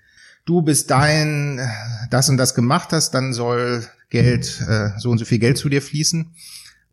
du 0.45 0.61
bis 0.61 0.87
dahin 0.87 1.59
das 2.09 2.29
und 2.29 2.37
das 2.37 2.55
gemacht 2.55 2.89
hast, 2.91 3.11
dann 3.11 3.33
soll 3.33 3.85
Geld, 4.09 4.61
äh, 4.67 4.91
so 4.97 5.09
und 5.09 5.17
so 5.17 5.25
viel 5.25 5.39
Geld 5.39 5.57
zu 5.57 5.69
dir 5.69 5.81
fließen. 5.81 6.33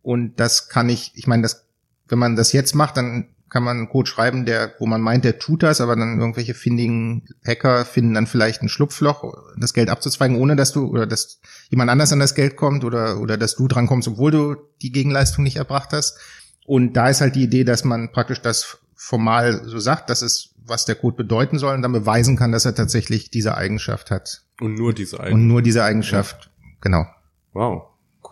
Und 0.01 0.39
das 0.39 0.67
kann 0.67 0.89
ich, 0.89 1.11
ich 1.15 1.27
meine, 1.27 1.43
das, 1.43 1.65
wenn 2.07 2.19
man 2.19 2.35
das 2.35 2.51
jetzt 2.51 2.75
macht, 2.75 2.97
dann 2.97 3.29
kann 3.53 3.63
man 3.63 3.77
einen 3.77 3.89
Code 3.89 4.09
schreiben, 4.09 4.45
der, 4.45 4.73
wo 4.79 4.87
man 4.87 4.99
meint, 4.99 5.23
der 5.23 5.37
tut 5.37 5.61
das, 5.61 5.79
aber 5.79 5.95
dann 5.95 6.19
irgendwelche 6.19 6.55
findigen 6.55 7.27
Hacker 7.45 7.85
finden 7.85 8.15
dann 8.15 8.25
vielleicht 8.25 8.63
ein 8.63 8.67
Schlupfloch, 8.67 9.31
das 9.57 9.75
Geld 9.75 9.89
abzuzweigen, 9.89 10.37
ohne 10.37 10.55
dass 10.55 10.71
du 10.71 10.87
oder 10.87 11.05
dass 11.05 11.39
jemand 11.69 11.91
anders 11.91 12.11
an 12.11 12.19
das 12.19 12.33
Geld 12.33 12.55
kommt 12.55 12.83
oder 12.83 13.19
oder 13.19 13.37
dass 13.37 13.55
du 13.55 13.67
dran 13.67 13.85
kommst, 13.85 14.07
obwohl 14.07 14.31
du 14.31 14.55
die 14.81 14.91
Gegenleistung 14.91 15.43
nicht 15.43 15.57
erbracht 15.57 15.93
hast. 15.93 16.17
Und 16.65 16.93
da 16.93 17.09
ist 17.09 17.21
halt 17.21 17.35
die 17.35 17.43
Idee, 17.43 17.63
dass 17.63 17.83
man 17.83 18.11
praktisch 18.11 18.41
das 18.41 18.79
formal 18.95 19.61
so 19.65 19.79
sagt, 19.79 20.09
das 20.09 20.23
ist 20.23 20.52
was 20.65 20.85
der 20.85 20.95
Code 20.95 21.17
bedeuten 21.17 21.59
soll 21.59 21.75
und 21.75 21.81
dann 21.81 21.91
beweisen 21.91 22.35
kann, 22.35 22.51
dass 22.51 22.65
er 22.65 22.75
tatsächlich 22.75 23.29
diese 23.29 23.55
Eigenschaft 23.55 24.11
hat. 24.11 24.43
Und 24.59 24.75
nur 24.75 24.93
diese 24.93 25.19
Eigenschaft. 25.19 25.33
Und 25.33 25.47
nur 25.47 25.61
diese 25.61 25.83
Eigenschaft, 25.83 26.51
ja. 26.55 26.67
genau. 26.81 27.05
Wow, 27.53 27.83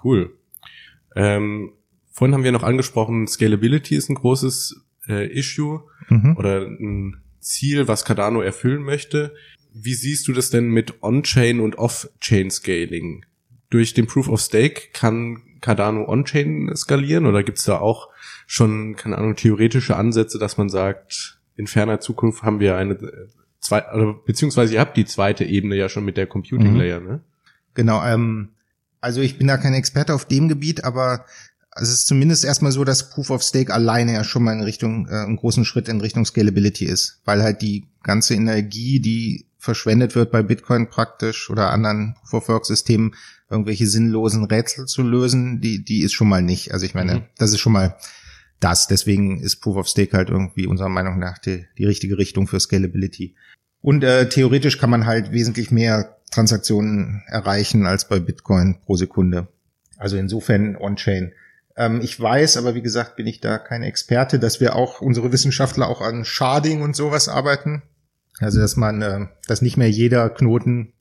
cool. 0.03 0.37
Ähm, 1.15 1.73
vorhin 2.11 2.33
haben 2.33 2.43
wir 2.43 2.51
noch 2.51 2.63
angesprochen, 2.63 3.27
Scalability 3.27 3.95
ist 3.95 4.09
ein 4.09 4.15
großes 4.15 4.81
äh, 5.07 5.27
Issue 5.27 5.81
mhm. 6.09 6.35
oder 6.37 6.61
ein 6.61 7.21
Ziel, 7.39 7.87
was 7.87 8.05
Cardano 8.05 8.41
erfüllen 8.41 8.83
möchte. 8.83 9.33
Wie 9.73 9.93
siehst 9.93 10.27
du 10.27 10.33
das 10.33 10.49
denn 10.49 10.69
mit 10.69 11.01
On-Chain 11.01 11.59
und 11.59 11.77
Off-Chain 11.77 12.51
Scaling? 12.51 13.25
Durch 13.69 13.93
den 13.93 14.05
Proof 14.05 14.27
of 14.27 14.41
Stake 14.41 14.89
kann 14.93 15.41
Cardano 15.61 16.07
On-Chain 16.07 16.75
skalieren 16.75 17.25
oder 17.25 17.43
gibt's 17.43 17.65
da 17.65 17.79
auch 17.79 18.09
schon, 18.47 18.95
keine 18.95 19.17
Ahnung, 19.17 19.35
theoretische 19.35 19.95
Ansätze, 19.95 20.39
dass 20.39 20.57
man 20.57 20.69
sagt, 20.69 21.40
in 21.55 21.67
ferner 21.67 21.99
Zukunft 21.99 22.43
haben 22.43 22.59
wir 22.59 22.75
eine 22.77 22.93
äh, 22.93 23.27
zwei, 23.59 23.85
also, 23.85 24.15
beziehungsweise 24.25 24.73
ihr 24.73 24.79
habt 24.79 24.97
die 24.97 25.05
zweite 25.05 25.43
Ebene 25.43 25.75
ja 25.75 25.89
schon 25.89 26.05
mit 26.05 26.17
der 26.17 26.27
Computing 26.27 26.73
mhm. 26.73 26.77
Layer, 26.77 26.99
ne? 26.99 27.21
Genau, 27.73 28.03
ähm, 28.03 28.49
also 28.99 29.21
ich 29.21 29.37
bin 29.37 29.47
da 29.47 29.57
kein 29.57 29.73
Experte 29.73 30.13
auf 30.13 30.25
dem 30.25 30.49
Gebiet, 30.49 30.83
aber 30.83 31.25
es 31.75 31.89
ist 31.89 32.07
zumindest 32.07 32.43
erstmal 32.43 32.71
so, 32.71 32.83
dass 32.83 33.09
Proof 33.09 33.29
of 33.29 33.43
Stake 33.43 33.73
alleine 33.73 34.13
ja 34.13 34.23
schon 34.23 34.43
mal 34.43 34.53
in 34.53 34.61
Richtung, 34.61 35.07
äh, 35.07 35.11
einen 35.11 35.37
großen 35.37 35.63
Schritt 35.63 35.87
in 35.87 36.01
Richtung 36.01 36.25
Scalability 36.25 36.85
ist, 36.85 37.21
weil 37.23 37.41
halt 37.41 37.61
die 37.61 37.87
ganze 38.03 38.35
Energie, 38.35 38.99
die 38.99 39.45
verschwendet 39.57 40.15
wird 40.15 40.31
bei 40.31 40.41
Bitcoin 40.41 40.89
praktisch 40.89 41.49
oder 41.49 41.69
anderen 41.69 42.15
Proof 42.15 42.33
of 42.33 42.49
Work 42.49 42.65
Systemen, 42.65 43.15
irgendwelche 43.49 43.87
sinnlosen 43.87 44.43
Rätsel 44.43 44.85
zu 44.85 45.03
lösen, 45.03 45.61
die, 45.61 45.83
die 45.83 46.01
ist 46.01 46.13
schon 46.13 46.27
mal 46.27 46.41
nicht. 46.41 46.73
Also 46.73 46.85
ich 46.85 46.95
meine, 46.95 47.15
mhm. 47.15 47.23
das 47.37 47.51
ist 47.51 47.59
schon 47.59 47.73
mal 47.73 47.95
das. 48.61 48.87
Deswegen 48.87 49.41
ist 49.41 49.57
Proof 49.57 49.75
of 49.75 49.87
Stake 49.87 50.15
halt 50.15 50.29
irgendwie 50.29 50.67
unserer 50.67 50.89
Meinung 50.89 51.19
nach 51.19 51.37
die, 51.37 51.65
die 51.77 51.85
richtige 51.85 52.17
Richtung 52.17 52.47
für 52.47 52.59
Scalability. 52.59 53.35
Und 53.81 54.03
äh, 54.03 54.29
theoretisch 54.29 54.77
kann 54.77 54.89
man 54.89 55.05
halt 55.05 55.31
wesentlich 55.31 55.71
mehr 55.71 56.17
Transaktionen 56.31 57.23
erreichen 57.27 57.85
als 57.85 58.07
bei 58.07 58.19
Bitcoin 58.19 58.77
pro 58.85 58.95
Sekunde. 58.95 59.47
Also 59.97 60.17
insofern 60.17 60.77
On-Chain. 60.77 61.33
Ähm, 61.75 61.99
ich 62.01 62.19
weiß, 62.19 62.57
aber 62.57 62.75
wie 62.75 62.81
gesagt, 62.81 63.15
bin 63.15 63.27
ich 63.27 63.41
da 63.41 63.57
kein 63.57 63.83
Experte, 63.83 64.39
dass 64.39 64.59
wir 64.59 64.75
auch 64.75 65.01
unsere 65.01 65.31
Wissenschaftler 65.31 65.87
auch 65.87 66.01
an 66.01 66.23
Sharding 66.25 66.81
und 66.81 66.95
sowas 66.95 67.27
arbeiten. 67.27 67.81
Also 68.39 68.59
dass 68.59 68.75
man, 68.75 69.01
äh, 69.01 69.27
dass 69.47 69.61
nicht 69.61 69.77
mehr 69.77 69.89
jeder 69.89 70.29
Knoten 70.29 70.93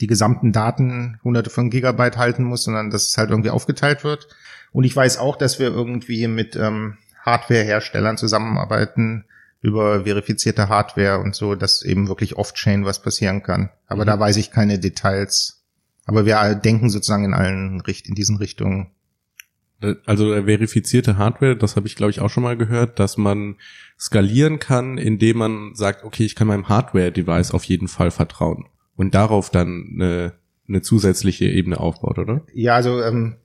die 0.00 0.06
gesamten 0.06 0.52
Daten 0.52 1.18
hunderte 1.24 1.50
von 1.50 1.70
Gigabyte 1.70 2.16
halten 2.16 2.44
muss, 2.44 2.64
sondern 2.64 2.90
dass 2.90 3.08
es 3.08 3.18
halt 3.18 3.30
irgendwie 3.30 3.50
aufgeteilt 3.50 4.04
wird. 4.04 4.28
Und 4.72 4.84
ich 4.84 4.94
weiß 4.94 5.18
auch, 5.18 5.36
dass 5.36 5.58
wir 5.58 5.68
irgendwie 5.68 6.28
mit 6.28 6.54
ähm, 6.56 6.98
Hardware-Herstellern 7.30 8.16
zusammenarbeiten 8.16 9.24
über 9.60 10.04
verifizierte 10.04 10.68
Hardware 10.68 11.18
und 11.18 11.34
so, 11.34 11.54
dass 11.54 11.82
eben 11.82 12.08
wirklich 12.08 12.36
off-chain 12.36 12.84
was 12.84 13.02
passieren 13.02 13.42
kann. 13.42 13.70
Aber 13.86 14.02
mhm. 14.02 14.06
da 14.06 14.20
weiß 14.20 14.36
ich 14.36 14.50
keine 14.50 14.78
Details. 14.78 15.64
Aber 16.06 16.24
wir 16.26 16.54
denken 16.54 16.90
sozusagen 16.90 17.24
in 17.24 17.34
allen 17.34 17.80
Richt 17.80 18.08
in 18.08 18.14
diesen 18.14 18.36
Richtungen. 18.36 18.92
Also 20.06 20.32
verifizierte 20.32 21.18
Hardware, 21.18 21.56
das 21.56 21.76
habe 21.76 21.86
ich 21.86 21.94
glaube 21.94 22.10
ich 22.10 22.20
auch 22.20 22.30
schon 22.30 22.42
mal 22.42 22.56
gehört, 22.56 22.98
dass 22.98 23.16
man 23.16 23.56
skalieren 23.98 24.58
kann, 24.58 24.98
indem 24.98 25.38
man 25.38 25.74
sagt, 25.74 26.04
okay, 26.04 26.24
ich 26.24 26.34
kann 26.34 26.48
meinem 26.48 26.68
Hardware-Device 26.68 27.52
auf 27.52 27.62
jeden 27.64 27.86
Fall 27.86 28.10
vertrauen 28.10 28.66
und 28.96 29.14
darauf 29.14 29.50
dann 29.50 29.88
eine, 29.94 30.32
eine 30.68 30.82
zusätzliche 30.82 31.44
Ebene 31.44 31.78
aufbaut, 31.78 32.18
oder? 32.18 32.42
Ja, 32.52 32.74
also 32.74 33.00
ähm, 33.02 33.36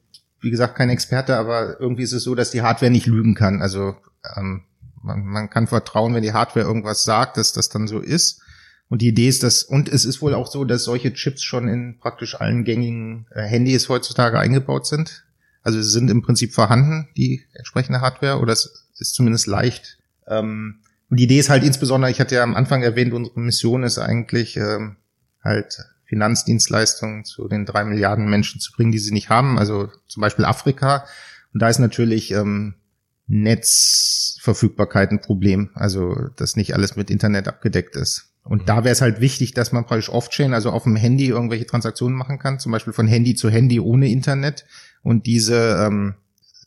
wie 0.44 0.52
gesagt, 0.52 0.76
kein 0.76 0.90
Experte, 0.90 1.38
aber 1.38 1.80
irgendwie 1.80 2.04
ist 2.04 2.12
es 2.12 2.24
so, 2.24 2.36
dass 2.36 2.52
die 2.52 2.62
Hardware 2.62 2.92
nicht 2.92 3.08
lügen 3.08 3.34
kann. 3.34 3.62
Also 3.62 3.96
ähm, 4.36 4.64
man, 5.02 5.24
man 5.26 5.50
kann 5.50 5.68
vertrauen, 5.68 6.14
wenn 6.14 6.24
die 6.24 6.34
Hardware 6.34 6.66
irgendwas 6.66 7.06
sagt, 7.06 7.38
dass 7.38 7.54
das 7.54 7.70
dann 7.70 7.88
so 7.88 8.00
ist. 8.00 8.42
Und 8.90 9.02
die 9.02 9.08
Idee 9.08 9.30
ist, 9.30 9.42
dass, 9.42 9.64
und 9.64 9.90
es 9.90 10.06
ist 10.06 10.22
wohl 10.22 10.34
auch 10.34 10.48
so, 10.48 10.66
dass 10.66 10.84
solche 10.84 11.14
Chips 11.14 11.44
schon 11.44 11.68
in 11.68 11.98
praktisch 11.98 12.40
allen 12.40 12.66
gängigen 12.66 13.26
äh, 13.32 13.44
Handys 13.44 13.88
heutzutage 13.90 14.38
eingebaut 14.38 14.86
sind. 14.86 15.24
Also 15.64 15.82
sie 15.82 15.90
sind 15.90 16.12
im 16.12 16.22
Prinzip 16.22 16.54
vorhanden, 16.54 17.08
die 17.16 17.46
entsprechende 17.54 18.02
Hardware, 18.02 18.40
oder 18.40 18.52
es 18.52 18.90
ist 18.98 19.16
zumindest 19.16 19.48
leicht. 19.48 19.98
Ähm, 20.28 20.82
und 21.10 21.20
die 21.20 21.24
Idee 21.24 21.40
ist 21.40 21.50
halt 21.50 21.64
insbesondere, 21.64 22.12
ich 22.12 22.20
hatte 22.20 22.36
ja 22.36 22.44
am 22.44 22.56
Anfang 22.56 22.84
erwähnt, 22.84 23.14
unsere 23.14 23.40
Mission 23.40 23.84
ist 23.84 23.98
eigentlich, 23.98 24.58
ähm, 24.58 24.98
halt 25.42 25.78
Finanzdienstleistungen 26.14 27.26
zu 27.26 27.48
den 27.48 27.66
drei 27.66 27.84
Milliarden 27.84 28.30
Menschen 28.30 28.62
zu 28.62 28.72
bringen, 28.72 28.92
die 28.92 29.00
sie 29.00 29.12
nicht 29.12 29.30
haben, 29.30 29.58
also 29.58 29.90
zum 30.08 30.22
Beispiel 30.22 30.46
Afrika. 30.46 31.06
Und 31.54 31.62
da 31.62 31.70
ist 31.70 31.80
natürlich 31.80 32.30
ähm, 32.32 32.76
Netzverfügbarkeit 33.26 35.10
ein 35.10 35.22
Problem, 35.22 35.72
also 35.74 36.16
dass 36.36 36.56
nicht 36.56 36.76
alles 36.76 36.96
mit 36.96 37.10
Internet 37.10 37.48
abgedeckt 37.48 37.96
ist. 37.96 38.32
Und 38.44 38.62
mhm. 38.62 38.66
da 38.68 38.84
wäre 38.84 38.92
es 38.92 39.02
halt 39.02 39.22
wichtig, 39.22 39.56
dass 39.56 39.72
man 39.72 39.86
praktisch 39.88 40.10
Off-Chain, 40.10 40.54
also 40.54 40.70
auf 40.70 40.84
dem 40.84 40.96
Handy 40.96 41.30
irgendwelche 41.30 41.66
Transaktionen 41.66 42.16
machen 42.16 42.38
kann, 42.38 42.60
zum 42.60 42.72
Beispiel 42.72 42.94
von 42.94 43.08
Handy 43.08 43.34
zu 43.34 43.50
Handy 43.50 43.80
ohne 43.80 44.10
Internet. 44.10 44.66
Und 45.02 45.26
diese 45.26 45.84
ähm, 45.84 46.14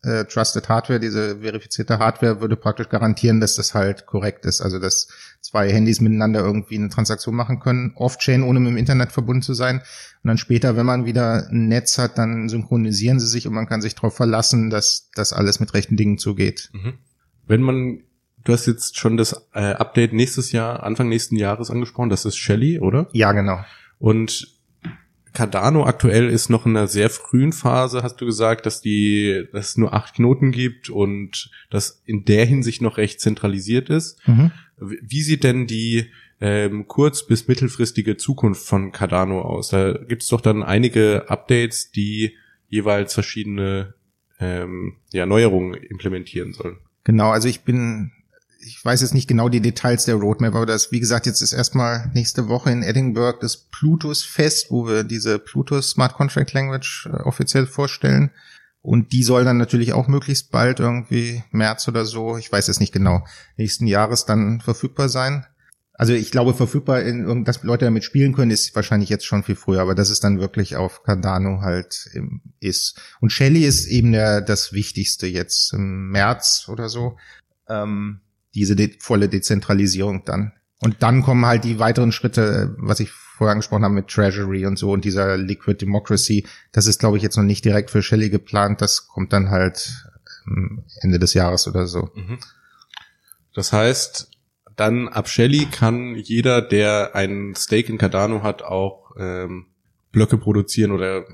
äh, 0.07 0.24
Trusted 0.24 0.68
Hardware, 0.68 1.00
diese 1.00 1.40
verifizierte 1.40 1.98
Hardware 1.98 2.40
würde 2.40 2.57
praktisch 2.57 2.88
garantieren, 2.88 3.40
dass 3.40 3.57
das 3.57 3.74
halt 3.74 4.07
korrekt 4.07 4.46
ist. 4.46 4.61
Also 4.61 4.78
dass 4.78 5.09
zwei 5.40 5.70
Handys 5.70 6.00
miteinander 6.00 6.40
irgendwie 6.40 6.76
eine 6.76 6.88
Transaktion 6.88 7.34
machen 7.34 7.61
können, 7.61 7.92
off-chain, 7.96 8.42
ohne 8.42 8.61
mit 8.61 8.70
dem 8.70 8.76
Internet 8.76 9.12
verbunden 9.12 9.42
zu 9.42 9.54
sein. 9.54 9.78
Und 9.78 10.28
dann 10.28 10.38
später, 10.38 10.76
wenn 10.76 10.86
man 10.86 11.07
wieder 11.07 11.48
ein 11.50 11.68
Netz 11.68 11.98
hat, 11.98 12.18
dann 12.18 12.48
synchronisieren 12.48 13.18
sie 13.18 13.26
sich 13.26 13.46
und 13.46 13.54
man 13.54 13.66
kann 13.66 13.82
sich 13.82 13.94
darauf 13.94 14.14
verlassen, 14.16 14.70
dass 14.70 15.11
das 15.14 15.32
alles 15.32 15.61
mit 15.61 15.74
rechten 15.74 15.96
Dingen 15.96 16.18
zugeht. 16.18 16.70
Mhm. 16.72 16.94
Wenn 17.46 17.62
man, 17.62 18.02
du 18.44 18.52
hast 18.52 18.66
jetzt 18.66 18.96
schon 18.96 19.16
das 19.16 19.48
äh, 19.54 19.72
Update 19.72 20.12
nächstes 20.12 20.52
Jahr, 20.52 20.82
Anfang 20.82 21.09
nächsten 21.09 21.36
Jahres 21.36 21.70
angesprochen, 21.70 22.11
das 22.11 22.24
ist 22.24 22.36
Shelly, 22.36 22.78
oder? 22.78 23.09
Ja, 23.12 23.32
genau. 23.32 23.59
Und 23.98 24.55
Cardano 25.37 25.84
aktuell 25.84 26.30
ist 26.30 26.49
noch 26.49 26.64
in 26.64 26.74
einer 26.74 26.87
sehr 26.87 27.11
frühen 27.11 27.53
Phase, 27.53 28.03
hast 28.03 28.18
du 28.22 28.24
gesagt, 28.24 28.64
dass 28.64 28.80
die, 28.80 29.47
dass 29.53 29.68
es 29.68 29.76
nur 29.76 29.93
acht 29.93 30.14
Knoten 30.14 30.51
gibt 30.51 30.89
und 30.89 31.51
das 31.68 32.03
in 32.07 32.24
der 32.24 32.47
Hinsicht 32.47 32.80
noch 32.80 32.97
recht 32.97 33.20
zentralisiert 33.20 33.91
ist. 33.91 34.18
Mhm. 34.26 34.51
Wie 34.78 35.20
sieht 35.20 35.45
denn 35.45 35.66
die 35.66 36.07
ähm, 36.41 36.89
kurz- 36.89 37.26
bis 37.26 37.49
mittelfristige 37.49 38.16
Zukunft 38.16 38.66
von 38.66 38.93
Cardano 38.93 39.43
aus? 39.43 39.68
Da 39.68 39.93
gibt 39.93 40.22
es 40.22 40.28
doch 40.28 40.41
dann 40.41 40.62
einige 40.62 41.28
Updates, 41.28 41.91
die 41.91 42.34
jeweils 42.68 43.12
verschiedene 43.12 43.93
ähm, 44.41 44.97
ja, 45.12 45.26
Neuerungen 45.26 45.74
implementieren 45.74 46.55
sollen. 46.55 46.78
Genau, 47.05 47.28
also 47.28 47.47
ich 47.47 47.61
bin 47.61 48.12
ich 48.66 48.84
weiß 48.84 49.00
jetzt 49.00 49.14
nicht 49.14 49.28
genau 49.28 49.48
die 49.48 49.60
Details 49.60 50.04
der 50.04 50.16
Roadmap, 50.16 50.54
aber 50.54 50.66
das, 50.66 50.90
wie 50.90 51.00
gesagt, 51.00 51.26
jetzt 51.26 51.40
ist 51.40 51.52
erstmal 51.52 52.10
nächste 52.14 52.48
Woche 52.48 52.70
in 52.70 52.82
Edinburgh 52.82 53.38
das 53.40 53.56
Plutus 53.56 54.24
Fest, 54.24 54.66
wo 54.70 54.88
wir 54.88 55.04
diese 55.04 55.38
Plutus 55.38 55.90
Smart 55.90 56.14
Contract 56.14 56.52
Language 56.52 57.08
äh, 57.12 57.22
offiziell 57.22 57.66
vorstellen. 57.66 58.30
Und 58.82 59.12
die 59.12 59.22
soll 59.22 59.44
dann 59.44 59.56
natürlich 59.56 59.92
auch 59.92 60.08
möglichst 60.08 60.50
bald 60.50 60.80
irgendwie 60.80 61.42
März 61.50 61.88
oder 61.88 62.04
so, 62.04 62.36
ich 62.36 62.50
weiß 62.50 62.68
es 62.68 62.80
nicht 62.80 62.92
genau, 62.92 63.24
nächsten 63.56 63.86
Jahres 63.86 64.26
dann 64.26 64.60
verfügbar 64.60 65.08
sein. 65.08 65.46
Also 65.92 66.12
ich 66.12 66.30
glaube, 66.30 66.52
verfügbar, 66.52 67.00
in, 67.02 67.44
dass 67.44 67.62
Leute 67.62 67.86
damit 67.86 68.04
spielen 68.04 68.34
können, 68.34 68.50
ist 68.50 68.74
wahrscheinlich 68.76 69.08
jetzt 69.08 69.24
schon 69.24 69.42
viel 69.42 69.56
früher, 69.56 69.80
aber 69.80 69.94
dass 69.94 70.10
es 70.10 70.20
dann 70.20 70.40
wirklich 70.40 70.76
auf 70.76 71.02
Cardano 71.04 71.62
halt 71.62 72.10
ist. 72.60 73.00
Und 73.20 73.32
Shelly 73.32 73.64
ist 73.64 73.86
eben 73.86 74.12
der, 74.12 74.42
das 74.42 74.72
Wichtigste 74.72 75.26
jetzt 75.26 75.72
im 75.72 76.10
März 76.10 76.66
oder 76.68 76.90
so. 76.90 77.16
Ähm, 77.68 78.20
diese 78.57 78.74
de 78.74 78.96
volle 78.98 79.28
Dezentralisierung 79.28 80.24
dann. 80.24 80.52
Und 80.82 81.02
dann 81.02 81.22
kommen 81.22 81.46
halt 81.46 81.64
die 81.64 81.78
weiteren 81.78 82.12
Schritte, 82.12 82.74
was 82.78 83.00
ich 83.00 83.11
vorher 83.11 83.52
angesprochen 83.52 83.84
habe 83.84 83.94
mit 83.94 84.09
Treasury 84.09 84.66
und 84.66 84.78
so 84.78 84.92
und 84.92 85.04
dieser 85.04 85.36
Liquid 85.36 85.80
Democracy. 85.80 86.46
Das 86.72 86.86
ist, 86.86 86.98
glaube 86.98 87.16
ich, 87.16 87.22
jetzt 87.22 87.36
noch 87.36 87.44
nicht 87.44 87.64
direkt 87.64 87.90
für 87.90 88.02
Shelley 88.02 88.30
geplant. 88.30 88.80
Das 88.80 89.09
kommt 89.09 89.32
dann 89.32 89.50
halt 89.50 90.07
ähm, 90.46 90.84
Ende 91.00 91.18
des 91.18 91.34
Jahres 91.34 91.68
oder 91.68 91.86
so. 91.86 92.11
Mhm. 92.14 92.38
Das 93.54 93.72
heißt, 93.72 94.30
dann 94.74 95.09
ab 95.09 95.28
Shelley 95.28 95.66
kann 95.70 96.14
jeder, 96.16 96.62
der 96.62 97.14
einen 97.14 97.54
Stake 97.54 97.90
in 97.90 97.98
Cardano 97.98 98.42
hat, 98.42 98.62
auch 98.62 99.12
ähm, 99.18 99.66
Blöcke 100.12 100.38
produzieren 100.38 100.92
oder 100.92 101.24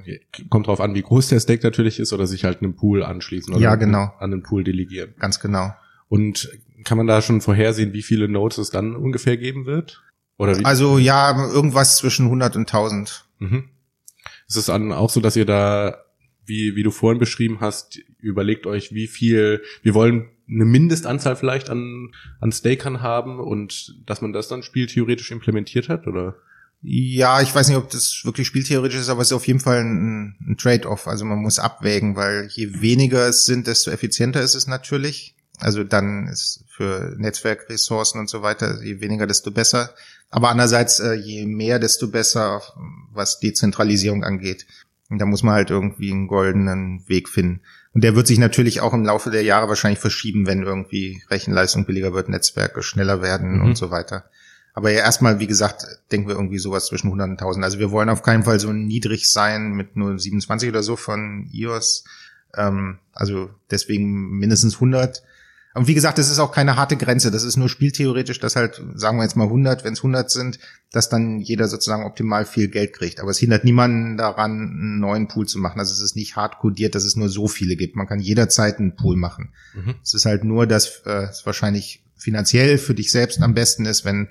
kommt 0.51 0.66
drauf 0.66 0.81
an, 0.81 0.95
wie 0.95 1.03
groß 1.03 1.29
der 1.29 1.41
Stake 1.41 1.64
natürlich 1.64 2.01
ist 2.01 2.12
oder 2.12 2.27
sich 2.27 2.45
halt 2.45 2.62
einem 2.62 2.75
Pool 2.75 3.05
anschließen 3.05 3.55
oder 3.55 3.62
ja, 3.62 3.75
genau. 3.77 4.12
an 4.18 4.33
den 4.33 4.43
Pool 4.43 4.64
delegieren. 4.64 5.14
Ganz 5.18 5.39
genau. 5.39 5.73
Und 6.13 6.51
kann 6.85 6.99
man 6.99 7.07
da 7.07 7.23
schon 7.23 7.41
vorhersehen, 7.41 7.95
wie 7.95 8.03
viele 8.03 8.29
Nodes 8.29 8.59
es 8.59 8.69
dann 8.69 8.95
ungefähr 8.95 9.39
geben 9.39 9.65
wird? 9.65 10.03
Oder 10.37 10.59
wie? 10.59 10.65
Also 10.67 10.99
ja, 10.99 11.51
irgendwas 11.51 11.97
zwischen 11.97 12.27
100 12.27 12.55
und 12.55 12.69
1000. 12.69 13.25
Mhm. 13.39 13.71
Ist 14.47 14.59
es 14.59 14.67
dann 14.67 14.93
auch 14.93 15.09
so, 15.09 15.21
dass 15.21 15.37
ihr 15.37 15.47
da, 15.47 16.05
wie, 16.45 16.77
wie 16.77 16.83
du 16.83 16.91
vorhin 16.91 17.19
beschrieben 17.19 17.61
hast, 17.61 17.99
überlegt 18.19 18.67
euch, 18.67 18.93
wie 18.93 19.07
viel, 19.07 19.63
wir 19.83 19.95
wollen 19.95 20.29
eine 20.51 20.67
Mindestanzahl 20.67 21.35
vielleicht 21.35 21.71
an, 21.71 22.13
an 22.41 22.53
Stakern 22.53 23.01
haben 23.01 23.41
und 23.41 23.95
dass 24.05 24.21
man 24.21 24.35
das 24.35 24.49
dann 24.49 24.63
spieltheoretisch 24.63 25.31
implementiert 25.31 25.89
hat, 25.89 26.07
oder? 26.07 26.37
Ja, 26.83 27.41
ich 27.41 27.55
weiß 27.55 27.69
nicht, 27.69 27.79
ob 27.79 27.89
das 27.89 28.21
wirklich 28.25 28.49
spieltheoretisch 28.49 29.01
ist, 29.01 29.09
aber 29.09 29.23
es 29.23 29.29
ist 29.29 29.33
auf 29.33 29.47
jeden 29.47 29.61
Fall 29.61 29.79
ein, 29.79 30.37
ein 30.47 30.57
Trade-off. 30.59 31.09
Also 31.09 31.25
man 31.25 31.39
muss 31.39 31.59
abwägen, 31.59 32.17
weil 32.17 32.51
je 32.53 32.83
weniger 32.83 33.27
es 33.27 33.47
sind, 33.47 33.67
desto 33.67 33.91
effizienter 33.91 34.43
ist 34.43 34.55
es 34.55 34.67
natürlich. 34.67 35.37
Also 35.63 35.85
dann 35.85 36.27
ist 36.27 36.65
für 36.69 37.15
Netzwerkressourcen 37.17 38.21
und 38.21 38.29
so 38.29 38.43
weiter, 38.43 38.83
je 38.83 39.01
weniger, 39.01 39.27
desto 39.27 39.51
besser. 39.51 39.95
Aber 40.31 40.51
andererseits, 40.51 40.99
äh, 40.99 41.15
je 41.15 41.47
mehr, 41.47 41.79
desto 41.79 42.09
besser, 42.09 42.63
was 43.13 43.39
Dezentralisierung 43.39 44.25
angeht. 44.25 44.67
Und 45.09 45.19
da 45.19 45.27
muss 45.27 45.43
man 45.43 45.55
halt 45.55 45.71
irgendwie 45.71 46.11
einen 46.11 46.27
goldenen 46.27 47.07
Weg 47.07 47.29
finden. 47.29 47.61
Und 47.93 48.03
der 48.03 48.17
wird 48.17 48.27
sich 48.27 48.39
natürlich 48.39 48.81
auch 48.81 48.95
im 48.95 49.05
Laufe 49.05 49.31
der 49.31 49.43
Jahre 49.43 49.69
wahrscheinlich 49.69 49.99
verschieben, 49.99 50.47
wenn 50.47 50.63
irgendwie 50.63 51.23
Rechenleistung 51.31 51.85
billiger 51.85 52.15
wird, 52.15 52.29
Netzwerke 52.31 52.83
schneller 52.83 53.21
werden 53.21 53.59
mhm. 53.59 53.65
und 53.67 53.77
so 53.77 53.91
weiter. 53.91 54.25
Aber 54.75 54.91
ja, 54.91 55.01
erstmal, 55.01 55.39
wie 55.39 55.47
gesagt, 55.47 55.85
denken 56.11 56.29
wir 56.29 56.35
irgendwie 56.35 56.59
sowas 56.59 56.87
zwischen 56.87 57.09
100 57.09 57.29
und 57.29 57.33
1000. 57.33 57.65
Also 57.65 57.79
wir 57.79 57.91
wollen 57.91 58.09
auf 58.09 58.23
keinen 58.23 58.43
Fall 58.43 58.59
so 58.59 58.73
niedrig 58.73 59.31
sein 59.31 59.73
mit 59.73 59.97
nur 59.97 60.19
27 60.19 60.71
oder 60.71 60.83
so 60.83 60.97
von 60.97 61.47
iOS. 61.53 62.05
Ähm, 62.57 62.99
also 63.13 63.51
deswegen 63.71 64.39
mindestens 64.39 64.77
100. 64.77 65.23
Und 65.75 65.87
wie 65.87 65.95
gesagt, 65.95 66.18
das 66.18 66.31
ist 66.31 66.39
auch 66.39 66.53
keine 66.53 66.77
harte 66.77 66.97
Grenze. 66.97 67.31
Das 67.31 67.45
ist 67.45 67.57
nur 67.57 67.68
spieltheoretisch, 67.68 68.39
dass 68.41 68.57
halt, 68.57 68.83
sagen 68.95 69.16
wir 69.16 69.23
jetzt 69.23 69.37
mal 69.37 69.45
100, 69.45 69.85
wenn 69.85 69.95
es 69.95 70.01
100 70.01 70.31
sind, 70.31 70.59
dass 70.91 71.09
dann 71.09 71.41
jeder 71.41 71.66
sozusagen 71.68 72.05
optimal 72.05 72.45
viel 72.45 72.68
Geld 72.68 72.93
kriegt. 72.93 73.20
Aber 73.20 73.31
es 73.31 73.39
hindert 73.39 73.64
niemanden 73.64 74.18
daran, 74.18 74.51
einen 74.51 75.01
neuen 75.01 75.29
Pool 75.29 75.47
zu 75.47 75.59
machen. 75.59 75.79
Also 75.79 75.93
es 75.93 76.01
ist 76.01 76.14
nicht 76.14 76.37
hart 76.37 76.59
codiert, 76.59 76.95
dass 76.95 77.05
es 77.05 77.16
nur 77.16 77.31
so 77.31 77.49
viele 77.49 77.77
gibt. 77.77 77.97
Man 77.97 78.07
kann 78.07 78.20
jederzeit 78.20 78.79
einen 78.79 78.97
Pool 78.97 79.16
machen. 79.16 79.55
Mhm. 79.75 79.95
Es 80.03 80.12
ist 80.12 80.27
halt 80.27 80.45
nur, 80.45 80.66
dass 80.66 81.03
äh, 81.07 81.25
es 81.31 81.47
wahrscheinlich 81.47 82.05
finanziell 82.16 82.77
für 82.77 82.95
dich 82.95 83.11
selbst 83.11 83.41
am 83.41 83.55
besten 83.55 83.87
ist, 83.87 84.05
wenn, 84.05 84.29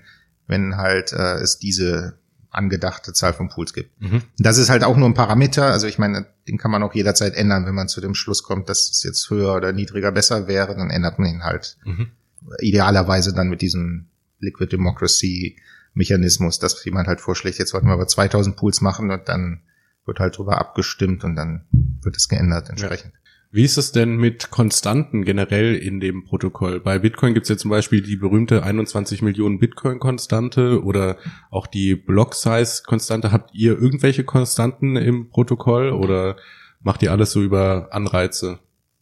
wenn 0.47 0.77
halt 0.77 1.11
äh, 1.11 1.37
es 1.37 1.57
diese 1.57 2.20
angedachte 2.51 3.13
Zahl 3.13 3.33
von 3.33 3.49
Pools 3.49 3.73
gibt. 3.73 3.99
Mhm. 4.01 4.21
Das 4.37 4.57
ist 4.57 4.69
halt 4.69 4.83
auch 4.83 4.97
nur 4.97 5.09
ein 5.09 5.13
Parameter. 5.13 5.65
Also 5.67 5.87
ich 5.87 5.97
meine, 5.97 6.27
den 6.47 6.57
kann 6.57 6.69
man 6.69 6.83
auch 6.83 6.93
jederzeit 6.93 7.33
ändern, 7.33 7.65
wenn 7.65 7.75
man 7.75 7.87
zu 7.87 8.01
dem 8.01 8.13
Schluss 8.13 8.43
kommt, 8.43 8.69
dass 8.69 8.89
es 8.89 9.03
jetzt 9.03 9.29
höher 9.29 9.55
oder 9.55 9.71
niedriger 9.71 10.11
besser 10.11 10.47
wäre, 10.47 10.75
dann 10.75 10.89
ändert 10.89 11.17
man 11.17 11.29
ihn 11.29 11.43
halt. 11.43 11.77
Mhm. 11.85 12.11
Idealerweise 12.59 13.33
dann 13.33 13.49
mit 13.49 13.61
diesem 13.61 14.09
Liquid 14.39 14.71
Democracy 14.71 15.57
Mechanismus, 15.93 16.59
dass 16.59 16.83
jemand 16.83 17.07
halt 17.07 17.21
vorschlägt, 17.21 17.57
jetzt 17.57 17.73
wollten 17.73 17.87
wir 17.87 17.93
aber 17.93 18.07
2000 18.07 18.55
Pools 18.55 18.81
machen 18.81 19.11
und 19.11 19.27
dann 19.27 19.61
wird 20.05 20.19
halt 20.19 20.37
drüber 20.37 20.57
abgestimmt 20.57 21.23
und 21.23 21.35
dann 21.35 21.65
wird 22.01 22.17
es 22.17 22.27
geändert 22.27 22.69
entsprechend. 22.69 23.13
Ja. 23.13 23.20
Wie 23.53 23.65
ist 23.65 23.77
es 23.77 23.91
denn 23.91 24.15
mit 24.15 24.49
Konstanten 24.49 25.25
generell 25.25 25.75
in 25.75 25.99
dem 25.99 26.23
Protokoll? 26.23 26.79
Bei 26.79 26.99
Bitcoin 26.99 27.33
gibt 27.33 27.43
es 27.43 27.49
ja 27.49 27.57
zum 27.57 27.69
Beispiel 27.69 28.01
die 28.01 28.15
berühmte 28.15 28.63
21 28.63 29.21
Millionen 29.21 29.59
Bitcoin-Konstante 29.59 30.81
oder 30.81 31.17
auch 31.49 31.67
die 31.67 31.95
Block-Size-Konstante. 31.95 33.33
Habt 33.33 33.53
ihr 33.53 33.77
irgendwelche 33.77 34.23
Konstanten 34.23 34.95
im 34.95 35.29
Protokoll 35.29 35.91
oder 35.91 36.37
macht 36.79 37.03
ihr 37.03 37.11
alles 37.11 37.31
so 37.33 37.41
über 37.41 37.89
Anreize? 37.91 38.59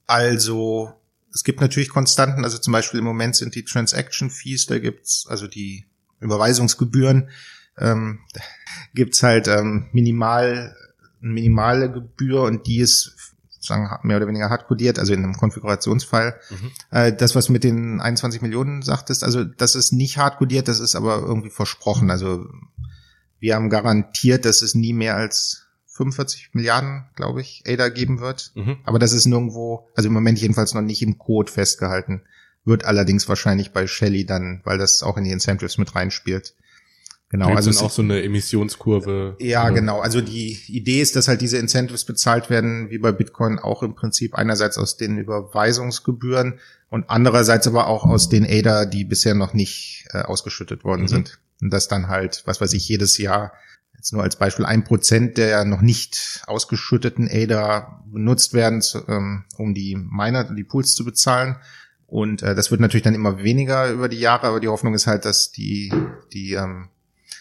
Also 0.08 0.94
es 1.32 1.44
gibt 1.44 1.62
natürlich 1.62 1.90
Konstanten, 1.90 2.44
also 2.44 2.58
zum 2.58 2.74
Beispiel 2.74 3.02
im 3.02 3.06
Moment 3.06 3.36
sind 3.36 3.54
die 3.54 3.66
Transaction 3.66 4.32
Fees, 4.32 4.66
da 4.66 4.80
gibt's 4.80 5.28
also 5.30 5.46
die 5.46 5.86
Überweisungsgebühren, 6.22 7.30
ähm, 7.78 8.22
gibt's 8.96 9.22
halt 9.22 9.48
ähm, 9.48 9.90
minimal 9.92 10.76
minimale 11.22 11.92
Gebühr 11.92 12.44
und 12.44 12.66
die 12.66 12.80
ist 12.80 13.29
sozusagen 13.60 14.08
mehr 14.08 14.18
oder 14.18 14.28
weniger 14.28 14.50
hart 14.50 14.68
codiert, 14.68 14.98
also 15.00 15.14
in 15.14 15.24
einem 15.24 15.38
Konfigurationsfall. 15.38 16.40
Mhm. 16.50 16.72
Äh, 16.92 17.14
das, 17.14 17.36
was 17.36 17.50
mit 17.50 17.64
den 17.64 18.00
21 18.00 18.42
Millionen 18.42 18.82
sagtest, 18.82 19.24
also 19.24 19.44
das 19.44 19.76
ist 19.76 19.92
nicht 19.92 20.18
hart 20.18 20.38
codiert, 20.38 20.68
das 20.68 20.80
ist 20.80 20.96
aber 20.96 21.18
irgendwie 21.20 21.50
versprochen. 21.50 22.10
Also 22.10 22.46
wir 23.40 23.56
haben 23.56 23.70
garantiert, 23.70 24.46
dass 24.46 24.62
es 24.62 24.76
nie 24.76 24.94
mehr 24.94 25.16
als 25.16 25.68
45 25.88 26.52
Milliarden, 26.54 27.10
glaube 27.16 27.42
ich, 27.42 27.64
ADA 27.68 27.90
geben 27.90 28.22
wird. 28.22 28.52
Mhm. 28.56 28.78
Aber 28.86 29.00
das 29.00 29.12
ist 29.12 29.26
nirgendwo, 29.26 29.90
also 29.96 30.08
im 30.08 30.14
Moment 30.14 30.40
jedenfalls 30.40 30.74
noch 30.74 30.82
nicht 30.82 31.02
im 31.02 31.18
Code 31.18 31.52
festgehalten. 31.52 32.22
Wird 32.64 32.86
allerdings 32.86 33.28
wahrscheinlich 33.28 33.74
bei 33.74 33.88
Shelly 33.88 34.26
dann, 34.26 34.62
weil 34.64 34.78
das 34.78 35.04
auch 35.04 35.18
in 35.18 35.26
die 35.26 35.32
Incentives 35.32 35.78
mit 35.78 35.96
reinspielt, 35.96 36.56
Genau, 37.32 37.54
also 37.54 37.86
auch 37.86 37.92
so 37.92 38.02
eine 38.02 38.24
Emissionskurve. 38.24 39.36
Ja, 39.40 39.66
oder? 39.66 39.74
genau. 39.74 40.00
Also 40.00 40.20
die 40.20 40.60
Idee 40.68 41.00
ist, 41.00 41.16
dass 41.16 41.28
halt 41.28 41.42
diese 41.42 41.58
Incentives 41.58 42.04
bezahlt 42.04 42.50
werden, 42.50 42.90
wie 42.90 42.98
bei 42.98 43.12
Bitcoin 43.12 43.60
auch 43.60 43.84
im 43.84 43.94
Prinzip 43.94 44.34
einerseits 44.34 44.80
aus 44.80 44.98
den 44.98 45.20
Überweisungsgebühren 45.20 46.60
und 46.90 47.08
andererseits 47.08 47.68
aber 47.68 47.86
auch 47.86 48.04
aus 48.04 48.30
den 48.30 48.46
ADA, 48.46 48.86
die 48.86 49.04
bisher 49.04 49.36
noch 49.36 49.54
nicht 49.54 50.06
äh, 50.12 50.24
ausgeschüttet 50.24 50.84
worden 50.84 51.04
mhm. 51.04 51.08
sind. 51.08 51.40
Und 51.62 51.72
das 51.72 51.88
dann 51.88 52.08
halt, 52.08 52.42
was 52.46 52.62
weiß 52.62 52.74
ich, 52.74 52.88
jedes 52.88 53.20
Jahr 53.20 53.54
jetzt 53.96 54.12
nur 54.12 54.24
als 54.24 54.38
Beispiel 54.38 54.66
ein 54.66 54.84
Prozent 54.84 55.38
der 55.38 55.66
noch 55.66 55.82
nicht 55.82 56.42
ausgeschütteten 56.48 57.30
ADA 57.32 58.04
benutzt 58.12 58.54
werden, 58.54 58.82
ähm, 59.08 59.44
um 59.56 59.76
die 59.76 59.96
Miner, 59.96 60.46
die 60.46 60.64
Pools 60.64 60.96
zu 60.96 61.06
bezahlen. 61.06 61.58
Und 62.08 62.42
äh, 62.42 62.56
das 62.56 62.72
wird 62.72 62.82
natürlich 62.82 63.04
dann 63.04 63.14
immer 63.14 63.44
weniger 63.44 63.92
über 63.92 64.10
die 64.10 64.20
Jahre, 64.20 64.48
aber 64.48 64.60
die 64.60 64.68
Hoffnung 64.68 64.96
ist 64.96 65.06
halt, 65.06 65.26
dass 65.26 65.52
die, 65.52 65.94
die 66.34 66.54
ähm, 66.54 66.90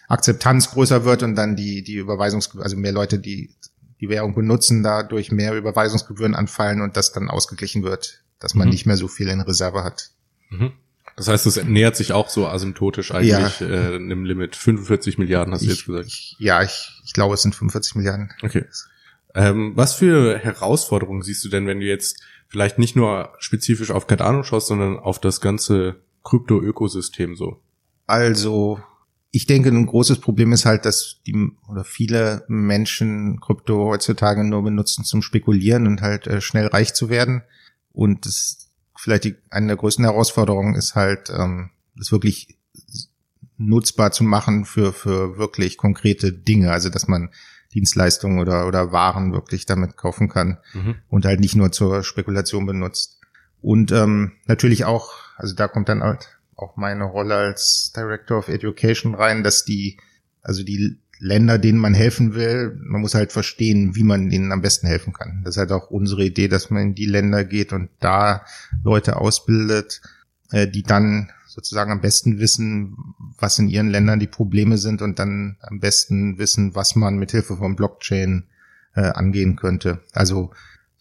Akzeptanz 0.08 0.70
größer 0.70 1.04
wird 1.04 1.22
und 1.22 1.34
dann 1.34 1.56
die, 1.56 1.82
die 1.82 1.94
Überweisungsgebühren, 1.94 2.64
also 2.64 2.76
mehr 2.76 2.92
Leute, 2.92 3.18
die 3.18 3.54
die 4.00 4.08
Währung 4.08 4.34
benutzen, 4.34 4.82
dadurch 4.82 5.32
mehr 5.32 5.54
Überweisungsgebühren 5.54 6.34
anfallen 6.34 6.80
und 6.80 6.96
das 6.96 7.12
dann 7.12 7.28
ausgeglichen 7.28 7.82
wird, 7.82 8.22
dass 8.38 8.54
man 8.54 8.68
mhm. 8.68 8.72
nicht 8.72 8.86
mehr 8.86 8.96
so 8.96 9.08
viel 9.08 9.28
in 9.28 9.40
Reserve 9.40 9.82
hat. 9.82 10.10
Mhm. 10.50 10.72
Das 11.16 11.26
heißt, 11.26 11.46
es 11.46 11.64
nähert 11.64 11.96
sich 11.96 12.12
auch 12.12 12.28
so 12.28 12.46
asymptotisch 12.46 13.12
eigentlich 13.12 13.58
ja. 13.58 13.66
äh, 13.66 13.96
einem 13.96 14.24
Limit. 14.24 14.54
45 14.54 15.18
Milliarden 15.18 15.52
hast 15.52 15.64
du 15.64 15.68
jetzt 15.68 15.84
gesagt. 15.84 16.06
Ich, 16.06 16.36
ja, 16.38 16.62
ich, 16.62 17.02
ich 17.04 17.12
glaube, 17.12 17.34
es 17.34 17.42
sind 17.42 17.56
45 17.56 17.96
Milliarden. 17.96 18.30
Okay. 18.42 18.64
Ähm, 19.34 19.72
was 19.74 19.94
für 19.94 20.38
Herausforderungen 20.38 21.22
siehst 21.22 21.44
du 21.44 21.48
denn, 21.48 21.66
wenn 21.66 21.80
du 21.80 21.86
jetzt 21.86 22.22
vielleicht 22.46 22.78
nicht 22.78 22.94
nur 22.94 23.32
spezifisch 23.40 23.90
auf 23.90 24.06
Cardano 24.06 24.44
schaust, 24.44 24.68
sondern 24.68 24.96
auf 24.96 25.18
das 25.18 25.40
ganze 25.40 25.96
Krypto-Ökosystem 26.22 27.34
so? 27.34 27.60
Also 28.06 28.80
ich 29.30 29.46
denke, 29.46 29.68
ein 29.68 29.86
großes 29.86 30.20
Problem 30.20 30.52
ist 30.52 30.64
halt, 30.64 30.84
dass 30.84 31.20
die 31.26 31.50
oder 31.68 31.84
viele 31.84 32.44
Menschen 32.48 33.40
Krypto 33.40 33.86
heutzutage 33.86 34.42
nur 34.42 34.62
benutzen 34.62 35.04
zum 35.04 35.22
Spekulieren 35.22 35.86
und 35.86 36.00
halt 36.00 36.26
äh, 36.26 36.40
schnell 36.40 36.66
reich 36.66 36.94
zu 36.94 37.10
werden. 37.10 37.42
Und 37.92 38.24
das 38.24 38.70
vielleicht 38.96 39.24
die, 39.24 39.36
eine 39.50 39.68
der 39.68 39.76
größten 39.76 40.04
Herausforderungen 40.04 40.74
ist 40.74 40.94
halt, 40.94 41.30
ähm, 41.30 41.70
das 41.96 42.10
wirklich 42.10 42.58
nutzbar 43.58 44.12
zu 44.12 44.24
machen 44.24 44.64
für, 44.64 44.92
für 44.92 45.36
wirklich 45.36 45.76
konkrete 45.76 46.32
Dinge. 46.32 46.72
Also, 46.72 46.88
dass 46.88 47.06
man 47.06 47.30
Dienstleistungen 47.74 48.38
oder, 48.38 48.66
oder 48.66 48.92
Waren 48.92 49.32
wirklich 49.32 49.66
damit 49.66 49.96
kaufen 49.96 50.28
kann 50.28 50.58
mhm. 50.72 50.94
und 51.08 51.26
halt 51.26 51.40
nicht 51.40 51.54
nur 51.54 51.70
zur 51.70 52.02
Spekulation 52.02 52.64
benutzt. 52.64 53.20
Und 53.60 53.92
ähm, 53.92 54.32
natürlich 54.46 54.84
auch, 54.84 55.12
also 55.36 55.54
da 55.54 55.68
kommt 55.68 55.88
dann 55.88 56.02
halt 56.02 56.37
auch 56.58 56.76
meine 56.76 57.04
Rolle 57.04 57.36
als 57.36 57.92
Director 57.94 58.38
of 58.38 58.48
Education 58.48 59.14
rein, 59.14 59.42
dass 59.44 59.64
die, 59.64 59.98
also 60.42 60.62
die 60.62 60.98
Länder, 61.20 61.58
denen 61.58 61.78
man 61.78 61.94
helfen 61.94 62.34
will, 62.34 62.78
man 62.80 63.00
muss 63.00 63.14
halt 63.14 63.32
verstehen, 63.32 63.96
wie 63.96 64.04
man 64.04 64.30
denen 64.30 64.52
am 64.52 64.62
besten 64.62 64.86
helfen 64.86 65.12
kann. 65.12 65.42
Das 65.44 65.54
ist 65.56 65.58
halt 65.58 65.72
auch 65.72 65.90
unsere 65.90 66.24
Idee, 66.24 66.48
dass 66.48 66.70
man 66.70 66.82
in 66.82 66.94
die 66.94 67.06
Länder 67.06 67.44
geht 67.44 67.72
und 67.72 67.90
da 68.00 68.44
Leute 68.84 69.16
ausbildet, 69.16 70.00
äh, 70.50 70.68
die 70.68 70.82
dann 70.82 71.30
sozusagen 71.46 71.90
am 71.90 72.00
besten 72.00 72.38
wissen, 72.38 72.96
was 73.38 73.58
in 73.58 73.68
ihren 73.68 73.88
Ländern 73.88 74.20
die 74.20 74.28
Probleme 74.28 74.78
sind 74.78 75.02
und 75.02 75.18
dann 75.18 75.56
am 75.60 75.80
besten 75.80 76.38
wissen, 76.38 76.74
was 76.74 76.94
man 76.94 77.16
mit 77.16 77.32
Hilfe 77.32 77.56
von 77.56 77.74
Blockchain 77.74 78.44
äh, 78.94 79.00
angehen 79.00 79.56
könnte. 79.56 80.00
Also 80.12 80.52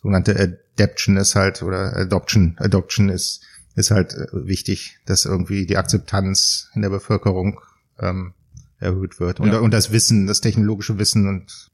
sogenannte 0.02 0.36
Adaption 0.40 1.18
ist 1.18 1.36
halt 1.36 1.62
oder 1.62 1.96
Adoption, 1.96 2.56
Adoption 2.58 3.10
ist 3.10 3.44
ist 3.78 3.92
halt 3.92 4.14
äh, 4.14 4.28
wichtig, 4.32 5.00
dass 5.06 5.26
irgendwie 5.26 5.66
die 5.66 5.78
Akzeptanz 5.78 6.70
in 6.74 6.82
der 6.82 6.90
Bevölkerung 6.90 7.62
ähm, 8.00 8.34
erhöht 8.80 9.20
wird 9.20 9.40
und, 9.40 9.54
ja. 9.54 9.60
und 9.60 9.72
das 9.74 9.92
Wissen, 9.92 10.28
das 10.28 10.42
technologische 10.42 11.00
Wissen 11.00 11.28
und 11.28 11.72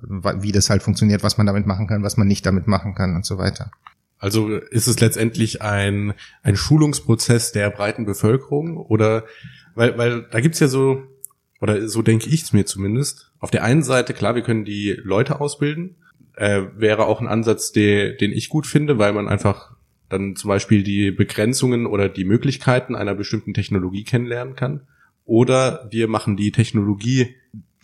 wie 0.00 0.52
das 0.52 0.68
halt 0.68 0.82
funktioniert, 0.82 1.22
was 1.22 1.38
man 1.38 1.46
damit 1.46 1.66
machen 1.66 1.86
kann, 1.86 2.02
was 2.02 2.16
man 2.16 2.26
nicht 2.26 2.44
damit 2.44 2.66
machen 2.66 2.94
kann 2.94 3.14
und 3.14 3.24
so 3.24 3.38
weiter. 3.38 3.70
Also 4.18 4.56
ist 4.56 4.86
es 4.86 5.00
letztendlich 5.00 5.62
ein, 5.62 6.14
ein 6.42 6.56
Schulungsprozess 6.56 7.52
der 7.52 7.70
breiten 7.70 8.04
Bevölkerung 8.04 8.76
oder 8.76 9.24
weil, 9.74 9.96
weil 9.98 10.28
da 10.30 10.40
gibt's 10.40 10.60
ja 10.60 10.68
so, 10.68 11.02
oder 11.60 11.88
so 11.88 12.02
denke 12.02 12.28
ich 12.28 12.42
es 12.42 12.52
mir 12.52 12.66
zumindest, 12.66 13.32
auf 13.38 13.50
der 13.50 13.64
einen 13.64 13.82
Seite, 13.82 14.12
klar, 14.14 14.34
wir 14.34 14.42
können 14.42 14.64
die 14.64 14.96
Leute 15.02 15.40
ausbilden, 15.40 15.96
äh, 16.36 16.62
wäre 16.76 17.06
auch 17.06 17.20
ein 17.20 17.28
Ansatz, 17.28 17.72
der, 17.72 18.12
den 18.12 18.32
ich 18.32 18.48
gut 18.48 18.66
finde, 18.66 18.98
weil 18.98 19.12
man 19.12 19.28
einfach 19.28 19.76
dann 20.12 20.36
zum 20.36 20.48
Beispiel 20.48 20.82
die 20.82 21.10
Begrenzungen 21.10 21.86
oder 21.86 22.08
die 22.08 22.24
Möglichkeiten 22.24 22.94
einer 22.94 23.14
bestimmten 23.14 23.54
Technologie 23.54 24.04
kennenlernen 24.04 24.56
kann. 24.56 24.82
Oder 25.24 25.88
wir 25.90 26.08
machen 26.08 26.36
die 26.36 26.52
Technologie 26.52 27.34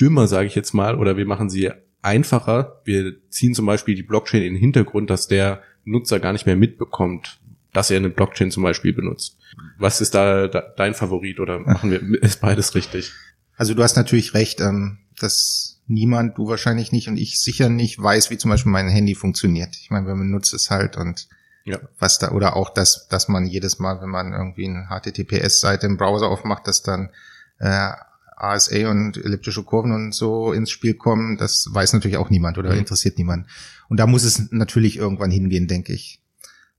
dümmer, 0.00 0.26
sage 0.26 0.46
ich 0.46 0.54
jetzt 0.54 0.72
mal, 0.74 0.96
oder 0.96 1.16
wir 1.16 1.26
machen 1.26 1.50
sie 1.50 1.70
einfacher. 2.02 2.80
Wir 2.84 3.14
ziehen 3.30 3.54
zum 3.54 3.66
Beispiel 3.66 3.94
die 3.94 4.02
Blockchain 4.02 4.42
in 4.42 4.54
den 4.54 4.60
Hintergrund, 4.60 5.10
dass 5.10 5.28
der 5.28 5.62
Nutzer 5.84 6.20
gar 6.20 6.32
nicht 6.32 6.46
mehr 6.46 6.56
mitbekommt, 6.56 7.40
dass 7.72 7.90
er 7.90 7.96
eine 7.96 8.10
Blockchain 8.10 8.50
zum 8.50 8.62
Beispiel 8.62 8.92
benutzt. 8.92 9.38
Was 9.78 10.00
ist 10.00 10.14
da, 10.14 10.46
dein 10.48 10.94
Favorit 10.94 11.40
oder 11.40 11.58
machen 11.60 11.90
wir 11.90 12.22
ist 12.22 12.40
beides 12.40 12.74
richtig? 12.74 13.12
Also 13.56 13.74
du 13.74 13.82
hast 13.82 13.96
natürlich 13.96 14.34
recht, 14.34 14.60
ähm, 14.60 14.98
dass 15.18 15.80
niemand, 15.88 16.38
du 16.38 16.48
wahrscheinlich 16.48 16.92
nicht 16.92 17.08
und 17.08 17.16
ich 17.16 17.40
sicher 17.40 17.68
nicht 17.68 18.00
weiß, 18.00 18.30
wie 18.30 18.38
zum 18.38 18.50
Beispiel 18.50 18.70
mein 18.70 18.88
Handy 18.88 19.14
funktioniert. 19.14 19.76
Ich 19.80 19.90
meine, 19.90 20.06
man 20.06 20.18
benutzt 20.18 20.54
es 20.54 20.70
halt 20.70 20.96
und 20.96 21.28
ja. 21.68 21.78
Was 21.98 22.18
da, 22.18 22.32
oder 22.32 22.56
auch 22.56 22.70
das, 22.70 23.08
dass 23.08 23.28
man 23.28 23.46
jedes 23.46 23.78
Mal, 23.78 24.00
wenn 24.00 24.08
man 24.08 24.32
irgendwie 24.32 24.66
eine 24.66 24.88
HTTPS-Seite 24.88 25.86
im 25.86 25.96
Browser 25.96 26.28
aufmacht, 26.28 26.66
dass 26.66 26.82
dann 26.82 27.10
äh, 27.58 27.92
ASA 28.36 28.90
und 28.90 29.16
elliptische 29.16 29.64
Kurven 29.64 29.92
und 29.92 30.14
so 30.14 30.52
ins 30.52 30.70
Spiel 30.70 30.94
kommen, 30.94 31.36
das 31.36 31.68
weiß 31.70 31.92
natürlich 31.92 32.16
auch 32.16 32.30
niemand 32.30 32.56
oder 32.56 32.72
mhm. 32.72 32.78
interessiert 32.78 33.18
niemand. 33.18 33.46
Und 33.88 33.98
da 33.98 34.06
muss 34.06 34.24
es 34.24 34.50
natürlich 34.50 34.96
irgendwann 34.96 35.30
hingehen, 35.30 35.66
denke 35.66 35.92
ich. 35.92 36.22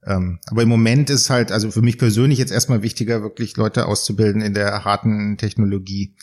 Ähm, 0.05 0.39
aber 0.47 0.63
im 0.63 0.69
Moment 0.69 1.09
ist 1.09 1.29
halt, 1.29 1.51
also 1.51 1.71
für 1.71 1.81
mich 1.81 1.97
persönlich 1.97 2.39
jetzt 2.39 2.51
erstmal 2.51 2.81
wichtiger, 2.81 3.21
wirklich 3.21 3.57
Leute 3.57 3.85
auszubilden 3.85 4.41
in 4.41 4.53
der 4.53 4.85
harten 4.85 5.37
Technologie, 5.37 6.15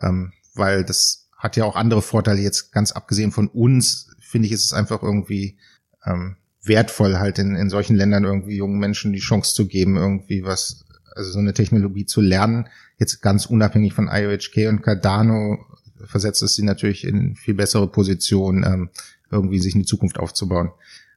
ähm, 0.00 0.32
weil 0.54 0.84
das 0.84 1.28
hat 1.36 1.56
ja 1.56 1.64
auch 1.64 1.76
andere 1.76 2.02
Vorteile 2.02 2.40
jetzt 2.40 2.72
ganz 2.72 2.92
abgesehen 2.92 3.32
von 3.32 3.48
uns, 3.48 4.14
finde 4.20 4.46
ich, 4.46 4.52
ist 4.52 4.64
es 4.64 4.72
einfach 4.72 5.02
irgendwie 5.02 5.58
ähm, 6.04 6.36
wertvoll, 6.66 7.18
halt 7.18 7.38
in, 7.38 7.54
in 7.54 7.70
solchen 7.70 7.96
Ländern 7.96 8.24
irgendwie 8.24 8.56
jungen 8.56 8.78
Menschen 8.78 9.12
die 9.12 9.20
Chance 9.20 9.54
zu 9.54 9.66
geben, 9.66 9.96
irgendwie 9.96 10.44
was, 10.44 10.84
also 11.14 11.30
so 11.30 11.38
eine 11.38 11.54
Technologie 11.54 12.06
zu 12.06 12.20
lernen. 12.20 12.68
Jetzt 12.98 13.20
ganz 13.22 13.46
unabhängig 13.46 13.92
von 13.92 14.08
IOHK 14.10 14.68
und 14.68 14.82
Cardano 14.82 15.58
versetzt 16.04 16.42
es 16.42 16.54
sie 16.54 16.62
natürlich 16.62 17.04
in 17.04 17.36
viel 17.36 17.54
bessere 17.54 17.90
Position, 17.90 18.64
ähm, 18.64 18.90
irgendwie 19.30 19.58
sich 19.58 19.74
eine 19.74 19.84
Zukunft 19.84 20.18
aufzubauen. 20.18 20.70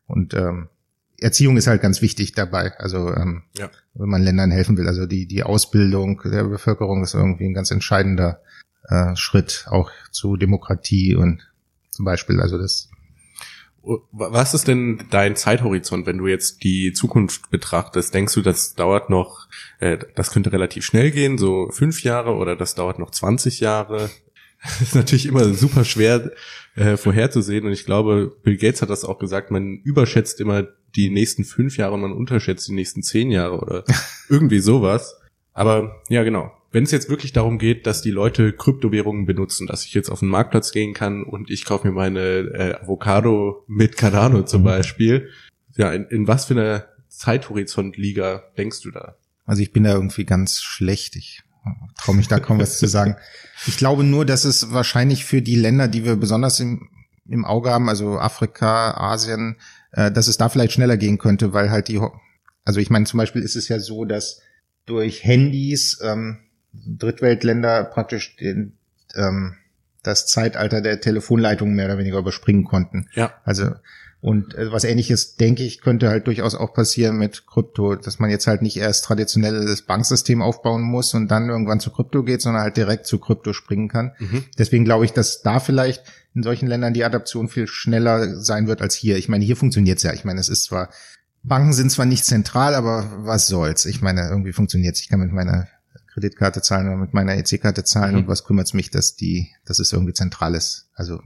Und 0.07 0.33
ähm, 0.33 0.69
Erziehung 1.19 1.57
ist 1.57 1.67
halt 1.67 1.81
ganz 1.81 2.01
wichtig 2.01 2.33
dabei. 2.33 2.77
Also 2.77 3.13
ähm, 3.13 3.43
ja. 3.57 3.69
wenn 3.93 4.09
man 4.09 4.23
Ländern 4.23 4.51
helfen 4.51 4.77
will, 4.77 4.87
also 4.87 5.05
die 5.05 5.27
die 5.27 5.43
Ausbildung 5.43 6.21
der 6.23 6.45
Bevölkerung 6.45 7.03
ist 7.03 7.13
irgendwie 7.13 7.45
ein 7.45 7.53
ganz 7.53 7.71
entscheidender 7.71 8.41
äh, 8.87 9.15
Schritt 9.15 9.65
auch 9.69 9.91
zu 10.11 10.37
Demokratie 10.37 11.15
und 11.15 11.41
zum 11.91 12.05
Beispiel. 12.05 12.41
Also 12.41 12.57
das 12.57 12.88
Was 14.11 14.53
ist 14.53 14.67
denn 14.67 15.05
dein 15.09 15.35
Zeithorizont, 15.35 16.05
wenn 16.05 16.17
du 16.17 16.27
jetzt 16.27 16.63
die 16.63 16.93
Zukunft 16.93 17.49
betrachtest? 17.49 18.13
Denkst 18.13 18.33
du, 18.33 18.41
das 18.41 18.75
dauert 18.75 19.09
noch, 19.09 19.47
äh, 19.79 19.97
das 20.15 20.31
könnte 20.31 20.51
relativ 20.51 20.85
schnell 20.85 21.11
gehen, 21.11 21.37
so 21.37 21.69
fünf 21.71 22.03
Jahre 22.03 22.35
oder 22.35 22.55
das 22.55 22.75
dauert 22.75 22.99
noch 22.99 23.11
20 23.11 23.59
Jahre? 23.59 24.09
Das 24.61 24.81
ist 24.81 24.95
natürlich 24.95 25.25
immer 25.25 25.53
super 25.53 25.85
schwer 25.85 26.33
äh, 26.75 26.97
vorherzusehen 26.97 27.65
und 27.65 27.71
ich 27.71 27.85
glaube, 27.85 28.35
Bill 28.43 28.57
Gates 28.57 28.81
hat 28.81 28.89
das 28.89 29.05
auch 29.05 29.17
gesagt, 29.17 29.51
man 29.51 29.77
überschätzt 29.85 30.41
immer 30.41 30.67
die 30.97 31.09
nächsten 31.09 31.45
fünf 31.45 31.77
Jahre 31.77 31.93
und 31.93 32.01
man 32.01 32.11
unterschätzt 32.11 32.67
die 32.67 32.73
nächsten 32.73 33.01
zehn 33.01 33.31
Jahre 33.31 33.57
oder 33.57 33.85
irgendwie 34.29 34.59
sowas. 34.59 35.15
Aber 35.53 36.01
ja, 36.09 36.23
genau 36.23 36.51
wenn 36.71 36.83
es 36.83 36.91
jetzt 36.91 37.09
wirklich 37.09 37.33
darum 37.33 37.57
geht, 37.57 37.87
dass 37.87 38.01
die 38.01 38.11
Leute 38.11 38.53
Kryptowährungen 38.53 39.25
benutzen, 39.25 39.65
dass 39.67 39.85
ich 39.85 39.93
jetzt 39.93 40.09
auf 40.09 40.19
den 40.19 40.29
Marktplatz 40.29 40.71
gehen 40.71 40.93
kann 40.93 41.23
und 41.23 41.49
ich 41.49 41.65
kaufe 41.65 41.87
mir 41.87 41.93
meine 41.93 42.19
äh, 42.19 42.75
Avocado 42.81 43.63
mit 43.67 43.97
Cardano 43.97 44.43
zum 44.43 44.61
mhm. 44.61 44.65
Beispiel, 44.65 45.29
ja, 45.77 45.91
in, 45.91 46.05
in 46.05 46.27
was 46.27 46.45
für 46.45 46.53
einer 46.53 46.85
Zeithorizont-Liga 47.07 48.43
denkst 48.57 48.81
du 48.81 48.91
da? 48.91 49.15
Also 49.45 49.61
ich 49.61 49.73
bin 49.73 49.83
da 49.83 49.93
irgendwie 49.93 50.25
ganz 50.25 50.61
schlecht. 50.61 51.15
Ich 51.15 51.41
traue 51.97 52.15
mich 52.15 52.27
da 52.27 52.39
kaum 52.39 52.59
was 52.59 52.77
zu 52.77 52.87
sagen. 52.87 53.15
Ich 53.67 53.75
glaube 53.75 54.05
nur, 54.05 54.25
dass 54.25 54.45
es 54.45 54.71
wahrscheinlich 54.71 55.25
für 55.25 55.41
die 55.41 55.57
Länder, 55.57 55.89
die 55.89 56.05
wir 56.05 56.15
besonders 56.15 56.61
im, 56.61 56.87
im 57.27 57.43
Auge 57.43 57.71
haben, 57.71 57.89
also 57.89 58.17
Afrika, 58.17 58.91
Asien, 58.91 59.57
äh, 59.91 60.13
dass 60.13 60.29
es 60.29 60.37
da 60.37 60.47
vielleicht 60.47 60.71
schneller 60.71 60.95
gehen 60.95 61.17
könnte, 61.17 61.51
weil 61.51 61.69
halt 61.69 61.89
die, 61.89 61.99
also 62.63 62.79
ich 62.79 62.89
meine, 62.89 63.03
zum 63.03 63.17
Beispiel 63.17 63.41
ist 63.41 63.57
es 63.57 63.67
ja 63.67 63.77
so, 63.81 64.05
dass 64.05 64.39
durch 64.85 65.25
Handys 65.25 65.99
ähm, 66.01 66.37
Drittweltländer 66.73 67.83
praktisch 67.83 68.35
den, 68.37 68.77
ähm, 69.15 69.55
das 70.03 70.27
Zeitalter 70.27 70.81
der 70.81 71.01
Telefonleitungen 71.01 71.75
mehr 71.75 71.85
oder 71.85 71.97
weniger 71.97 72.19
überspringen 72.19 72.63
konnten. 72.63 73.09
Ja. 73.13 73.33
Also 73.43 73.71
und 74.21 74.53
äh, 74.55 74.71
was 74.71 74.83
ähnliches, 74.83 75.35
denke 75.37 75.63
ich, 75.63 75.79
könnte 75.79 76.09
halt 76.09 76.27
durchaus 76.27 76.53
auch 76.53 76.73
passieren 76.73 77.17
mit 77.17 77.47
Krypto, 77.47 77.95
dass 77.95 78.19
man 78.19 78.29
jetzt 78.29 78.47
halt 78.47 78.61
nicht 78.61 78.75
erst 78.75 79.05
traditionelles 79.05 79.83
Banksystem 79.83 80.41
aufbauen 80.41 80.81
muss 80.81 81.13
und 81.13 81.29
dann 81.29 81.47
irgendwann 81.47 81.79
zu 81.79 81.89
Krypto 81.89 82.23
geht, 82.23 82.41
sondern 82.41 82.63
halt 82.63 82.75
direkt 82.75 83.05
zu 83.05 83.17
Krypto 83.19 83.53
springen 83.53 83.87
kann. 83.87 84.11
Mhm. 84.19 84.43
Deswegen 84.57 84.83
glaube 84.83 85.05
ich, 85.05 85.13
dass 85.13 85.41
da 85.41 85.61
vielleicht 85.61 86.03
in 86.35 86.43
solchen 86.43 86.67
Ländern 86.67 86.93
die 86.93 87.05
Adaption 87.05 87.47
viel 87.47 87.67
schneller 87.67 88.35
sein 88.41 88.67
wird 88.67 88.81
als 88.81 88.93
hier. 88.93 89.17
Ich 89.17 89.29
meine, 89.29 89.45
hier 89.45 89.55
funktioniert's 89.55 90.03
ja. 90.03 90.11
Ich 90.13 90.25
meine, 90.25 90.41
es 90.41 90.49
ist 90.49 90.65
zwar, 90.65 90.89
Banken 91.43 91.71
sind 91.71 91.89
zwar 91.89 92.05
nicht 92.05 92.25
zentral, 92.25 92.75
aber 92.75 93.09
was 93.19 93.47
soll's? 93.47 93.85
Ich 93.85 94.01
meine, 94.01 94.27
irgendwie 94.29 94.51
funktioniert's. 94.51 94.99
Ich 94.99 95.07
kann 95.07 95.21
mit 95.21 95.31
meiner 95.31 95.69
Kreditkarte 96.13 96.61
zahlen 96.61 96.87
oder 96.87 96.97
mit 96.97 97.13
meiner 97.13 97.37
EC-Karte 97.37 97.83
zahlen 97.83 98.13
mhm. 98.13 98.17
und 98.21 98.27
was 98.27 98.43
kümmert 98.43 98.67
es 98.67 98.73
mich, 98.73 98.89
dass 98.91 99.15
die, 99.15 99.49
dass 99.65 99.79
es 99.79 99.93
irgendwie 99.93 100.13
zentral 100.13 100.55
ist. 100.55 100.89
Also 100.95 101.21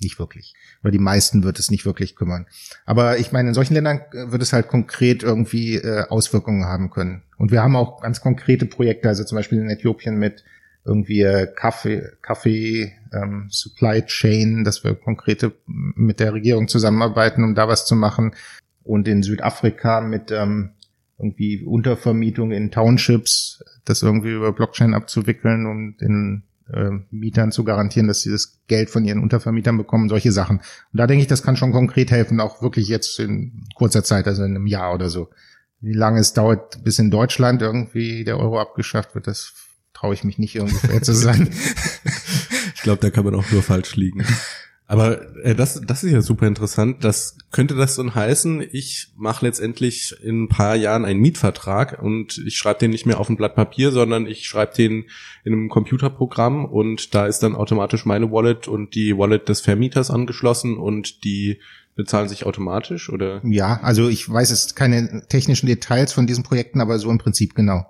nicht 0.00 0.18
wirklich. 0.18 0.54
Oder 0.82 0.90
die 0.90 0.98
meisten 0.98 1.44
wird 1.44 1.58
es 1.58 1.70
nicht 1.70 1.86
wirklich 1.86 2.16
kümmern. 2.16 2.46
Aber 2.84 3.18
ich 3.18 3.32
meine, 3.32 3.48
in 3.48 3.54
solchen 3.54 3.74
Ländern 3.74 4.00
äh, 4.12 4.30
wird 4.30 4.42
es 4.42 4.52
halt 4.52 4.68
konkret 4.68 5.22
irgendwie 5.22 5.76
äh, 5.76 6.06
Auswirkungen 6.08 6.64
haben 6.64 6.90
können. 6.90 7.22
Und 7.38 7.50
wir 7.50 7.62
haben 7.62 7.76
auch 7.76 8.02
ganz 8.02 8.20
konkrete 8.20 8.66
Projekte, 8.66 9.08
also 9.08 9.24
zum 9.24 9.36
Beispiel 9.36 9.58
in 9.58 9.70
Äthiopien 9.70 10.16
mit 10.16 10.44
irgendwie 10.84 11.22
äh, 11.22 11.46
Kaffee, 11.46 12.10
Kaffee 12.20 12.92
ähm, 13.12 13.48
Supply 13.50 14.02
Chain, 14.04 14.64
dass 14.64 14.84
wir 14.84 14.94
konkrete 14.94 15.52
mit 15.66 16.20
der 16.20 16.34
Regierung 16.34 16.68
zusammenarbeiten, 16.68 17.42
um 17.42 17.54
da 17.54 17.68
was 17.68 17.86
zu 17.86 17.94
machen. 17.94 18.34
Und 18.82 19.08
in 19.08 19.22
Südafrika 19.22 20.02
mit 20.02 20.30
ähm, 20.30 20.72
irgendwie 21.18 21.64
Untervermietung 21.64 22.50
in 22.50 22.70
Townships, 22.70 23.64
das 23.84 24.02
irgendwie 24.02 24.32
über 24.32 24.52
Blockchain 24.52 24.94
abzuwickeln, 24.94 25.66
um 25.66 25.96
den 25.98 26.42
äh, 26.72 26.90
Mietern 27.10 27.52
zu 27.52 27.64
garantieren, 27.64 28.08
dass 28.08 28.22
sie 28.22 28.30
das 28.30 28.60
Geld 28.66 28.90
von 28.90 29.04
ihren 29.04 29.22
Untervermietern 29.22 29.76
bekommen, 29.76 30.08
solche 30.08 30.32
Sachen. 30.32 30.58
Und 30.58 30.64
da 30.98 31.06
denke 31.06 31.22
ich, 31.22 31.28
das 31.28 31.42
kann 31.42 31.56
schon 31.56 31.72
konkret 31.72 32.10
helfen, 32.10 32.40
auch 32.40 32.62
wirklich 32.62 32.88
jetzt 32.88 33.18
in 33.20 33.64
kurzer 33.74 34.04
Zeit, 34.04 34.26
also 34.26 34.42
in 34.44 34.54
einem 34.54 34.66
Jahr 34.66 34.94
oder 34.94 35.08
so. 35.08 35.28
Wie 35.80 35.92
lange 35.92 36.20
es 36.20 36.32
dauert, 36.32 36.82
bis 36.82 36.98
in 36.98 37.10
Deutschland 37.10 37.60
irgendwie 37.60 38.24
der 38.24 38.38
Euro 38.38 38.58
abgeschafft 38.58 39.14
wird, 39.14 39.26
das 39.26 39.52
traue 39.92 40.14
ich 40.14 40.24
mich 40.24 40.38
nicht 40.38 40.56
irgendwie 40.56 41.00
zu 41.02 41.14
sein. 41.14 41.50
ich 42.74 42.82
glaube, 42.82 43.00
da 43.00 43.10
kann 43.10 43.24
man 43.24 43.34
auch 43.34 43.50
nur 43.50 43.62
falsch 43.62 43.96
liegen. 43.96 44.24
Aber 44.86 45.36
äh, 45.44 45.54
das, 45.54 45.80
das 45.80 46.04
ist 46.04 46.12
ja 46.12 46.20
super 46.20 46.46
interessant. 46.46 47.04
Das 47.04 47.38
könnte 47.50 47.74
das 47.74 47.96
dann 47.96 48.14
heißen, 48.14 48.62
ich 48.72 49.08
mache 49.16 49.46
letztendlich 49.46 50.14
in 50.22 50.44
ein 50.44 50.48
paar 50.48 50.76
Jahren 50.76 51.04
einen 51.04 51.20
Mietvertrag 51.20 52.02
und 52.02 52.38
ich 52.46 52.56
schreibe 52.58 52.80
den 52.80 52.90
nicht 52.90 53.06
mehr 53.06 53.18
auf 53.18 53.30
ein 53.30 53.36
Blatt 53.36 53.54
Papier, 53.54 53.92
sondern 53.92 54.26
ich 54.26 54.46
schreibe 54.46 54.74
den 54.74 55.06
in 55.44 55.52
einem 55.52 55.68
Computerprogramm 55.70 56.66
und 56.66 57.14
da 57.14 57.26
ist 57.26 57.40
dann 57.40 57.54
automatisch 57.54 58.04
meine 58.04 58.30
Wallet 58.30 58.68
und 58.68 58.94
die 58.94 59.16
Wallet 59.16 59.48
des 59.48 59.62
Vermieters 59.62 60.10
angeschlossen 60.10 60.76
und 60.76 61.24
die 61.24 61.60
bezahlen 61.94 62.28
sich 62.28 62.44
automatisch 62.44 63.08
oder? 63.08 63.40
Ja, 63.44 63.80
also 63.82 64.08
ich 64.08 64.28
weiß 64.28 64.50
es 64.50 64.74
keine 64.74 65.26
technischen 65.28 65.66
Details 65.66 66.12
von 66.12 66.26
diesen 66.26 66.44
Projekten, 66.44 66.80
aber 66.80 66.98
so 66.98 67.10
im 67.10 67.18
Prinzip 67.18 67.54
genau. 67.54 67.86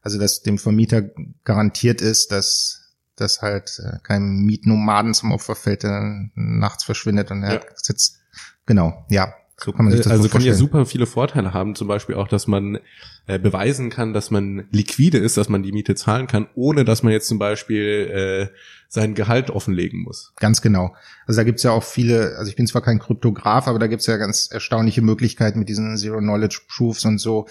Also 0.00 0.18
dass 0.18 0.42
dem 0.42 0.58
Vermieter 0.58 1.10
garantiert 1.44 2.00
ist, 2.00 2.30
dass 2.32 2.77
dass 3.20 3.42
halt 3.42 3.80
äh, 3.84 3.98
kein 4.02 4.38
Mietnomaden 4.40 5.14
zum 5.14 5.32
Opfer 5.32 5.54
fällt, 5.54 5.82
der 5.82 6.30
nachts 6.34 6.84
verschwindet 6.84 7.30
und 7.30 7.42
er 7.42 7.54
ja. 7.54 7.60
sitzt. 7.74 8.20
Genau, 8.66 9.04
ja. 9.08 9.34
So 9.60 9.72
kann 9.72 9.86
man 9.86 9.92
sich 9.92 10.04
das 10.04 10.12
Also 10.12 10.28
kann 10.28 10.42
ja 10.42 10.54
super 10.54 10.86
viele 10.86 11.06
Vorteile 11.06 11.52
haben, 11.52 11.74
zum 11.74 11.88
Beispiel 11.88 12.14
auch, 12.14 12.28
dass 12.28 12.46
man 12.46 12.78
äh, 13.26 13.40
beweisen 13.40 13.90
kann, 13.90 14.12
dass 14.12 14.30
man 14.30 14.68
liquide 14.70 15.18
ist, 15.18 15.36
dass 15.36 15.48
man 15.48 15.64
die 15.64 15.72
Miete 15.72 15.96
zahlen 15.96 16.28
kann, 16.28 16.46
ohne 16.54 16.84
dass 16.84 17.02
man 17.02 17.12
jetzt 17.12 17.26
zum 17.26 17.40
Beispiel 17.40 18.50
äh, 18.52 18.56
sein 18.86 19.14
Gehalt 19.14 19.50
offenlegen 19.50 20.00
muss. 20.02 20.32
Ganz 20.36 20.62
genau. 20.62 20.94
Also 21.26 21.40
da 21.40 21.44
gibt's 21.44 21.64
ja 21.64 21.72
auch 21.72 21.82
viele, 21.82 22.36
also 22.38 22.48
ich 22.48 22.54
bin 22.54 22.68
zwar 22.68 22.82
kein 22.82 23.00
Kryptograf, 23.00 23.66
aber 23.66 23.80
da 23.80 23.88
gibt's 23.88 24.06
ja 24.06 24.16
ganz 24.16 24.48
erstaunliche 24.48 25.02
Möglichkeiten 25.02 25.58
mit 25.58 25.68
diesen 25.68 25.96
Zero-Knowledge-Proofs 25.96 27.04
und 27.04 27.18
so, 27.18 27.48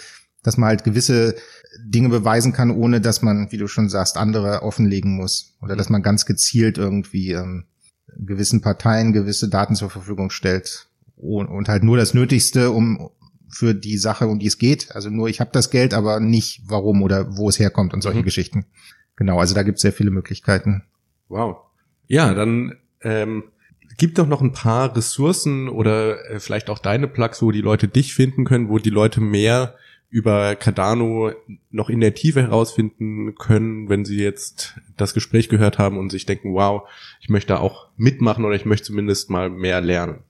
dass 0.47 0.55
man 0.55 0.69
halt 0.69 0.85
gewisse 0.85 1.35
Dinge 1.83 2.07
beweisen 2.07 2.53
kann, 2.53 2.71
ohne 2.71 3.01
dass 3.01 3.21
man, 3.21 3.51
wie 3.51 3.57
du 3.57 3.67
schon 3.67 3.89
sagst, 3.89 4.15
andere 4.15 4.61
offenlegen 4.61 5.13
muss. 5.17 5.57
Oder 5.61 5.75
dass 5.75 5.89
man 5.89 6.01
ganz 6.01 6.25
gezielt 6.25 6.77
irgendwie 6.77 7.33
ähm, 7.33 7.65
gewissen 8.17 8.61
Parteien 8.61 9.11
gewisse 9.11 9.49
Daten 9.49 9.75
zur 9.75 9.89
Verfügung 9.89 10.29
stellt. 10.29 10.87
Und, 11.17 11.47
und 11.47 11.67
halt 11.67 11.83
nur 11.83 11.97
das 11.97 12.13
Nötigste, 12.13 12.71
um 12.71 13.09
für 13.49 13.75
die 13.75 13.97
Sache, 13.97 14.27
um 14.27 14.39
die 14.39 14.47
es 14.47 14.57
geht. 14.57 14.95
Also 14.95 15.09
nur, 15.09 15.27
ich 15.27 15.41
habe 15.41 15.49
das 15.51 15.69
Geld, 15.69 15.93
aber 15.93 16.21
nicht 16.21 16.61
warum 16.65 17.01
oder 17.01 17.35
wo 17.35 17.49
es 17.49 17.59
herkommt 17.59 17.93
und 17.93 18.01
solche 18.01 18.19
mhm. 18.19 18.25
Geschichten. 18.25 18.65
Genau, 19.17 19.39
also 19.39 19.53
da 19.53 19.63
gibt 19.63 19.79
es 19.79 19.81
sehr 19.81 19.91
viele 19.91 20.11
Möglichkeiten. 20.11 20.83
Wow. 21.27 21.57
Ja, 22.07 22.33
dann 22.33 22.77
ähm, 23.01 23.43
gibt 23.97 24.17
doch 24.17 24.27
noch 24.27 24.41
ein 24.41 24.53
paar 24.53 24.95
Ressourcen 24.95 25.67
oder 25.67 26.25
äh, 26.29 26.39
vielleicht 26.39 26.69
auch 26.69 26.79
deine 26.79 27.09
Plugs, 27.09 27.41
wo 27.41 27.51
die 27.51 27.59
Leute 27.59 27.89
dich 27.89 28.13
finden 28.13 28.45
können, 28.45 28.69
wo 28.69 28.77
die 28.77 28.89
Leute 28.89 29.19
mehr 29.19 29.75
über 30.09 30.55
Cardano 30.55 31.31
noch 31.69 31.89
in 31.89 31.99
der 31.99 32.13
Tiefe 32.13 32.41
herausfinden 32.41 33.35
können, 33.35 33.89
wenn 33.89 34.05
sie 34.05 34.17
jetzt 34.17 34.79
das 34.95 35.13
Gespräch 35.13 35.49
gehört 35.49 35.77
haben 35.77 35.97
und 35.97 36.11
sich 36.11 36.25
denken, 36.25 36.53
wow, 36.53 36.87
ich 37.19 37.29
möchte 37.29 37.49
da 37.49 37.57
auch 37.59 37.89
mitmachen 37.97 38.45
oder 38.45 38.55
ich 38.55 38.65
möchte 38.65 38.87
zumindest 38.87 39.29
mal 39.29 39.49
mehr 39.49 39.81
lernen. 39.81 40.23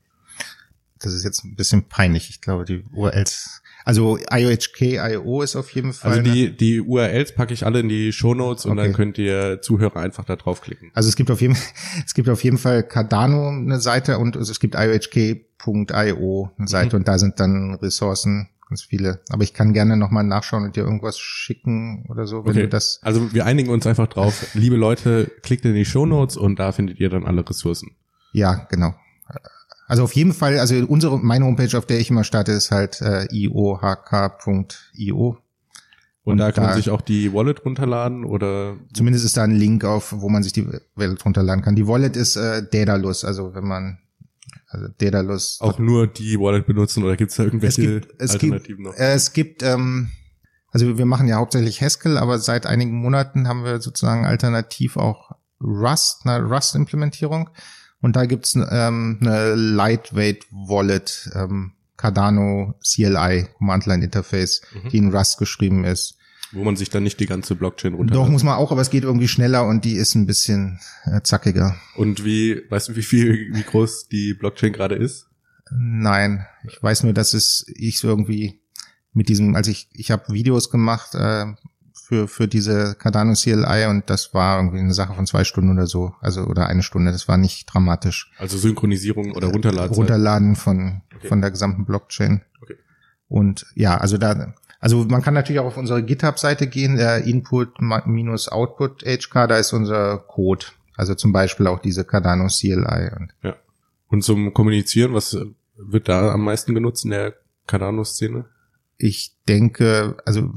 Das 1.00 1.14
ist 1.14 1.24
jetzt 1.24 1.44
ein 1.44 1.56
bisschen 1.56 1.84
peinlich. 1.84 2.30
Ich 2.32 2.42
glaube, 2.42 2.66
die 2.66 2.84
URLs, 2.92 3.62
also 3.86 4.18
IOHK.io 4.18 5.42
ist 5.44 5.56
auf 5.56 5.70
jeden 5.70 5.94
Fall. 5.94 6.12
Also 6.12 6.24
die, 6.24 6.58
die 6.58 6.82
URLs 6.82 7.36
packe 7.36 7.54
ich 7.54 7.66
alle 7.66 7.82
in 7.82 7.88
die 7.88 8.12
Show 8.12 8.34
Notes 8.34 8.66
und 8.66 8.74
okay. 8.74 8.88
dann 8.88 8.94
könnt 8.94 9.18
ihr 9.20 9.62
Zuhörer 9.62 9.98
einfach 9.98 10.26
da 10.26 10.36
draufklicken. 10.36 10.90
Also 10.96 11.08
es 11.08 11.16
gibt 11.16 11.30
auf 11.30 11.40
jeden, 11.40 11.56
es 12.06 12.16
gibt 12.16 12.30
auf 12.30 12.44
jeden 12.44 12.58
Fall 12.58 12.82
Cardano 12.82 13.50
eine 13.50 13.80
Seite 13.80 14.18
und 14.18 14.36
es 14.36 14.60
gibt 14.60 14.74
IOHK.io 14.76 16.52
eine 16.58 16.68
Seite 16.68 16.96
mhm. 16.96 17.02
und 17.02 17.08
da 17.08 17.20
sind 17.20 17.40
dann 17.40 17.76
Ressourcen 17.76 18.50
ganz 18.68 18.82
viele. 18.82 19.22
Aber 19.30 19.44
ich 19.44 19.54
kann 19.54 19.74
gerne 19.74 19.98
nochmal 19.98 20.24
nachschauen 20.24 20.64
und 20.64 20.76
dir 20.76 20.84
irgendwas 20.84 21.20
schicken 21.20 22.06
oder 22.10 22.28
so, 22.28 22.46
wenn 22.46 22.52
okay. 22.52 22.62
du 22.62 22.70
das. 22.70 23.00
Also 23.02 23.34
wir 23.34 23.46
einigen 23.46 23.70
uns 23.70 23.88
einfach 23.88 24.08
drauf. 24.08 24.48
Liebe 24.54 24.76
Leute, 24.76 25.32
klickt 25.42 25.66
in 25.66 25.74
die 25.74 25.86
Show 25.86 26.06
Notes 26.06 26.38
und 26.38 26.60
da 26.60 26.72
findet 26.72 27.00
ihr 27.00 27.10
dann 27.10 27.26
alle 27.26 27.48
Ressourcen. 27.48 27.92
Ja, 28.32 28.68
genau. 28.70 28.94
Also 29.88 30.04
auf 30.04 30.14
jeden 30.14 30.34
Fall, 30.34 30.60
also 30.60 30.76
unsere, 30.86 31.18
meine 31.18 31.46
Homepage, 31.46 31.78
auf 31.78 31.86
der 31.86 32.00
ich 32.00 32.10
immer 32.10 32.26
starte, 32.26 32.52
ist 32.52 32.72
halt 32.72 33.02
äh, 33.02 33.26
iohk.io. 33.32 35.38
Und, 36.24 36.34
und 36.34 36.38
da 36.40 36.52
kann 36.52 36.66
man 36.66 36.76
sich 36.76 36.90
auch 36.90 37.00
die 37.00 37.34
Wallet 37.34 37.64
runterladen 37.64 38.26
oder? 38.26 38.76
Zumindest 38.94 39.24
ist 39.24 39.38
da 39.38 39.44
ein 39.44 39.56
Link 39.56 39.86
auf, 39.86 40.14
wo 40.18 40.28
man 40.28 40.44
sich 40.44 40.52
die 40.52 40.68
Wallet 40.96 41.24
runterladen 41.24 41.64
kann. 41.64 41.76
Die 41.76 41.88
Wallet 41.88 42.18
ist 42.18 42.36
äh, 42.36 42.64
Daedalus, 42.70 43.24
also 43.24 43.56
wenn 43.56 43.64
man 43.64 44.00
also 44.68 44.88
Daedalus. 44.98 45.60
Auch 45.62 45.80
nur 45.80 46.08
die 46.08 46.40
Wallet 46.40 46.66
benutzen 46.66 47.04
oder 47.04 47.16
gibt 47.16 47.32
es 47.32 47.38
da 47.38 47.44
irgendwelche 47.44 47.82
es 47.82 48.02
gibt, 48.08 48.22
es 48.22 48.32
Alternativen 48.32 48.84
gibt, 48.84 48.88
noch? 48.88 48.94
Es 48.96 49.34
gibt, 49.34 49.64
ähm, 49.64 50.12
also 50.72 50.98
wir 50.98 51.06
machen 51.06 51.28
ja 51.28 51.38
hauptsächlich 51.38 51.82
Haskell, 51.82 52.18
aber 52.18 52.40
seit 52.40 52.66
einigen 52.66 52.94
Monaten 53.02 53.48
haben 53.48 53.64
wir 53.64 53.82
sozusagen 53.82 54.26
alternativ 54.26 54.98
auch 54.98 55.32
Rust, 55.62 56.26
eine 56.26 56.44
Rust-Implementierung. 56.44 57.50
Und 58.00 58.16
da 58.16 58.26
gibt's 58.26 58.56
ähm, 58.56 59.18
eine 59.22 59.56
Lightweight 59.56 60.46
Wallet, 60.52 61.30
ähm, 61.34 61.74
Cardano 61.96 62.76
CLI, 62.84 63.48
Command 63.58 63.86
Line 63.88 64.06
Interface, 64.06 64.62
mhm. 64.72 64.90
die 64.90 64.98
in 64.98 65.16
Rust 65.16 65.40
geschrieben 65.40 65.84
ist. 65.84 66.17
Wo 66.52 66.64
man 66.64 66.76
sich 66.76 66.90
dann 66.90 67.04
nicht 67.04 67.20
die 67.20 67.26
ganze 67.26 67.56
Blockchain 67.56 67.94
runter. 67.94 68.14
Doch, 68.14 68.30
muss 68.30 68.44
man 68.44 68.56
auch, 68.56 68.72
aber 68.72 68.82
es 68.82 68.90
geht 68.90 69.04
irgendwie 69.04 69.28
schneller 69.28 69.66
und 69.66 69.84
die 69.84 69.96
ist 69.96 70.16
ein 70.16 70.26
bisschen 70.26 70.80
äh, 71.06 71.22
zackiger. 71.22 71.76
Und 71.96 72.24
wie, 72.24 72.62
weißt 72.70 72.90
du, 72.90 72.96
wie 72.96 73.04
viel, 73.04 73.54
wie 73.54 73.64
groß 73.64 74.08
die 74.08 74.34
Blockchain 74.34 74.72
gerade 74.72 74.96
ist? 74.96 75.28
Nein, 75.72 76.46
ich 76.68 76.82
weiß 76.82 77.04
nur, 77.04 77.14
dass 77.14 77.34
es 77.34 77.66
ich 77.76 78.00
so 78.00 78.08
irgendwie 78.08 78.62
mit 79.14 79.30
diesem, 79.30 79.56
also 79.56 79.72
ich, 79.72 79.90
ich 79.92 80.12
habe 80.12 80.32
Videos 80.32 80.70
gemacht 80.70 81.16
äh, 81.16 81.48
für, 81.94 82.28
für 82.30 82.48
diese 82.48 82.96
Cardano 82.96 83.34
CLI 83.34 83.88
und 83.90 84.10
das 84.10 84.34
war 84.34 84.60
irgendwie 84.60 84.80
eine 84.80 84.94
Sache 84.94 85.14
von 85.14 85.28
zwei 85.28 85.44
Stunden 85.44 85.72
oder 85.72 85.88
so, 85.88 86.14
also 86.22 86.46
oder 86.46 86.68
eine 86.68 86.84
Stunde, 86.84 87.12
das 87.12 87.28
war 87.28 87.38
nicht 87.38 87.66
dramatisch. 87.66 88.32
Also 88.38 88.58
Synchronisierung 88.58 89.34
oder 89.34 89.48
Runterladen? 89.48 89.94
Runterladen 89.94 90.56
von, 90.56 91.02
okay. 91.14 91.28
von 91.28 91.42
der 91.42 91.52
gesamten 91.52 91.86
Blockchain. 91.86 92.44
Okay. 92.62 92.76
Und 93.28 93.66
ja, 93.76 93.98
also 93.98 94.18
da, 94.18 94.54
also 94.80 95.06
man 95.06 95.22
kann 95.22 95.34
natürlich 95.34 95.60
auch 95.60 95.66
auf 95.66 95.78
unsere 95.78 96.04
GitHub-Seite 96.04 96.68
gehen, 96.68 96.98
der 96.98 97.24
Input-Output 97.24 99.04
HK, 99.04 99.48
da 99.48 99.58
ist 99.58 99.74
unser 99.74 100.18
Code. 100.20 100.66
Also 100.96 101.16
zum 101.16 101.32
Beispiel 101.32 101.68
auch 101.68 101.80
diese 101.80 102.06
Cardano 102.06 102.48
CLI. 102.48 103.12
Und 103.18 103.34
ja. 103.44 103.56
Und 104.08 104.24
zum 104.24 104.54
Kommunizieren, 104.54 105.14
was 105.14 105.38
wird 105.76 106.10
da 106.10 106.32
am 106.32 106.44
meisten 106.44 106.74
genutzt 106.74 107.06
in 107.06 107.12
der 107.12 107.36
Cardano-Szene? 107.68 108.46
Ich 108.98 109.36
denke, 109.48 110.18
also 110.26 110.54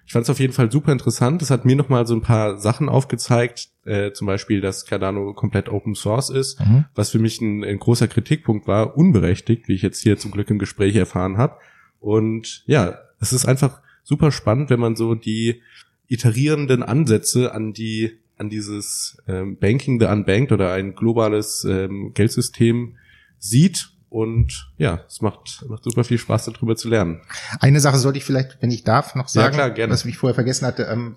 Ich 0.05 0.13
fand 0.13 0.25
es 0.25 0.29
auf 0.29 0.39
jeden 0.39 0.53
Fall 0.53 0.71
super 0.71 0.91
interessant. 0.91 1.41
Es 1.41 1.49
hat 1.49 1.65
mir 1.65 1.75
noch 1.75 1.89
mal 1.89 2.05
so 2.05 2.13
ein 2.13 2.21
paar 2.21 2.59
Sachen 2.59 2.87
aufgezeigt, 2.87 3.69
äh, 3.83 4.11
zum 4.11 4.27
Beispiel, 4.27 4.61
dass 4.61 4.85
Cardano 4.85 5.33
komplett 5.33 5.69
Open 5.69 5.95
Source 5.95 6.29
ist, 6.29 6.59
mhm. 6.59 6.85
was 6.93 7.09
für 7.09 7.17
mich 7.17 7.41
ein, 7.41 7.63
ein, 7.63 7.79
großer 7.79 8.07
Kritikpunkt 8.07 8.67
war, 8.67 8.95
unberechtigt, 8.95 9.67
wie 9.67 9.73
ich 9.73 9.81
jetzt 9.81 10.03
hier 10.03 10.19
zum 10.19 10.29
Glück 10.29 10.51
im 10.51 10.59
Gespräch 10.59 10.95
erfahren 10.95 11.39
habe. 11.39 11.57
Und 11.99 12.63
ja, 12.67 12.99
es 13.19 13.33
ist 13.33 13.47
einfach 13.47 13.81
super 14.03 14.31
spannend, 14.31 14.69
wenn 14.69 14.79
man 14.79 14.95
so 14.95 15.15
die 15.15 15.63
iterierenden 16.07 16.83
Ansätze 16.83 17.55
an 17.55 17.73
die 17.73 18.19
an 18.37 18.49
dieses 18.49 19.17
ähm, 19.27 19.57
Banking 19.57 19.99
the 19.99 20.07
Unbanked 20.07 20.51
oder 20.51 20.73
ein 20.73 20.95
globales 20.95 21.65
ähm, 21.69 22.11
Geldsystem 22.13 22.97
sieht. 23.39 23.91
Und 24.09 24.71
ja, 24.77 25.03
es 25.07 25.21
macht, 25.21 25.65
macht 25.67 25.83
super 25.83 26.03
viel 26.03 26.17
Spaß, 26.17 26.45
darüber 26.45 26.75
zu 26.75 26.87
lernen. 26.87 27.21
Eine 27.59 27.79
Sache 27.79 27.97
sollte 27.97 28.17
ich 28.17 28.23
vielleicht, 28.23 28.61
wenn 28.61 28.71
ich 28.71 28.83
darf, 28.83 29.15
noch 29.15 29.27
sagen, 29.27 29.57
ja, 29.57 29.69
klar, 29.69 29.89
was 29.89 30.05
ich 30.05 30.17
vorher 30.17 30.35
vergessen 30.35 30.65
hatte, 30.65 30.83
ähm, 30.83 31.15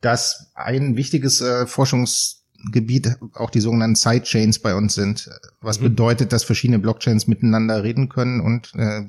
dass 0.00 0.50
ein 0.54 0.96
wichtiges 0.96 1.40
äh, 1.40 1.66
Forschungsgebiet 1.66 3.16
auch 3.34 3.50
die 3.50 3.60
sogenannten 3.60 3.94
Sidechains 3.94 4.58
bei 4.58 4.74
uns 4.74 4.94
sind, 4.94 5.30
was 5.60 5.78
mhm. 5.78 5.84
bedeutet, 5.84 6.32
dass 6.32 6.42
verschiedene 6.42 6.78
Blockchains 6.78 7.26
miteinander 7.26 7.84
reden 7.84 8.08
können 8.08 8.40
und 8.40 8.72
äh, 8.74 9.02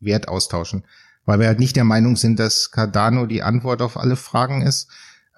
Wert 0.00 0.28
austauschen. 0.28 0.84
Weil 1.24 1.38
wir 1.38 1.46
halt 1.46 1.60
nicht 1.60 1.76
der 1.76 1.84
Meinung 1.84 2.16
sind, 2.16 2.40
dass 2.40 2.72
Cardano 2.72 3.26
die 3.26 3.42
Antwort 3.42 3.80
auf 3.80 3.96
alle 3.96 4.16
Fragen 4.16 4.60
ist, 4.60 4.90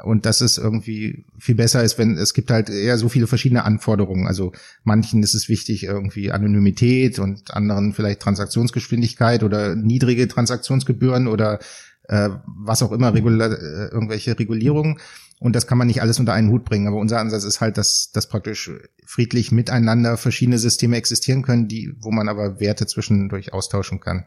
und 0.03 0.27
dass 0.27 0.41
es 0.41 0.59
irgendwie 0.59 1.25
viel 1.39 1.55
besser 1.55 1.85
ist, 1.85 1.99
wenn 1.99 2.17
es 2.17 2.35
gibt 2.35 2.51
halt 2.51 2.69
eher 2.69 2.99
so 2.99 3.09
viele 3.09 3.27
verschiedene 3.27 3.65
Anforderungen. 3.65 4.27
Also 4.27 4.53
manchen 4.83 5.23
ist 5.23 5.35
es 5.35 5.49
wichtig 5.49 5.85
irgendwie 5.85 6.33
Anonymität 6.33 7.19
und 7.19 7.55
anderen 7.55 7.93
vielleicht 7.93 8.21
Transaktionsgeschwindigkeit 8.21 9.45
oder 9.45 9.77
niedrige 9.77 10.27
Transaktionsgebühren 10.27 11.29
oder 11.29 11.61
äh, 12.09 12.31
was 12.45 12.83
auch 12.83 12.93
immer, 12.93 13.15
regula 13.15 13.47
äh, 13.47 13.89
irgendwelche 13.91 14.39
Regulierungen. 14.39 14.99
Und 15.39 15.55
das 15.55 15.67
kann 15.67 15.79
man 15.79 15.87
nicht 15.87 16.03
alles 16.03 16.19
unter 16.19 16.33
einen 16.33 16.51
Hut 16.51 16.65
bringen. 16.65 16.89
Aber 16.89 16.97
unser 16.97 17.21
Ansatz 17.21 17.45
ist 17.45 17.61
halt, 17.61 17.77
dass, 17.79 18.11
dass 18.13 18.29
praktisch 18.29 18.71
friedlich 19.07 19.53
miteinander 19.53 20.17
verschiedene 20.17 20.59
Systeme 20.59 20.97
existieren 20.97 21.43
können, 21.43 21.69
die, 21.69 21.95
wo 22.01 22.11
man 22.11 22.29
aber 22.29 22.61
Werte 22.61 22.87
zwischendurch 22.87 23.53
austauschen 23.53 24.01
kann. 24.01 24.27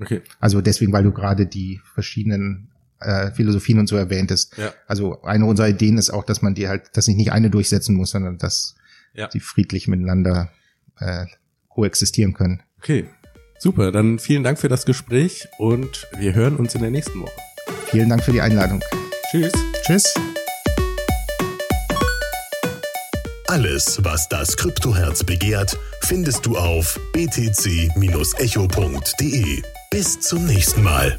Okay. 0.00 0.20
Also 0.40 0.60
deswegen, 0.60 0.92
weil 0.92 1.04
du 1.04 1.12
gerade 1.12 1.46
die 1.46 1.80
verschiedenen 1.94 2.68
äh, 3.00 3.30
Philosophien 3.32 3.78
und 3.78 3.88
so 3.88 3.96
erwähnt 3.96 4.30
ist. 4.30 4.56
Ja. 4.56 4.72
Also 4.86 5.22
eine 5.22 5.44
unserer 5.46 5.68
Ideen 5.68 5.98
ist 5.98 6.10
auch, 6.10 6.24
dass 6.24 6.42
man 6.42 6.54
die 6.54 6.68
halt, 6.68 6.96
dass 6.96 7.06
sich 7.06 7.16
nicht 7.16 7.32
eine 7.32 7.50
durchsetzen 7.50 7.94
muss, 7.94 8.10
sondern 8.10 8.38
dass 8.38 8.74
ja. 9.14 9.28
die 9.28 9.40
friedlich 9.40 9.88
miteinander 9.88 10.50
äh, 10.98 11.26
koexistieren 11.68 12.32
können. 12.32 12.62
Okay, 12.78 13.06
super. 13.58 13.92
Dann 13.92 14.18
vielen 14.18 14.42
Dank 14.42 14.58
für 14.58 14.68
das 14.68 14.86
Gespräch 14.86 15.48
und 15.58 16.06
wir 16.18 16.34
hören 16.34 16.56
uns 16.56 16.74
in 16.74 16.82
der 16.82 16.90
nächsten 16.90 17.20
Woche. 17.20 17.32
Vielen 17.86 18.08
Dank 18.08 18.24
für 18.24 18.32
die 18.32 18.40
Einladung. 18.40 18.82
Tschüss. 19.30 19.52
Tschüss. 19.84 20.14
Alles, 23.48 24.02
was 24.02 24.28
das 24.28 24.56
Kryptoherz 24.56 25.22
begehrt, 25.22 25.78
findest 26.02 26.44
du 26.46 26.56
auf 26.56 26.98
btc-echo.de. 27.12 27.92
Bis 29.90 30.20
zum 30.20 30.46
nächsten 30.46 30.82
Mal. 30.82 31.16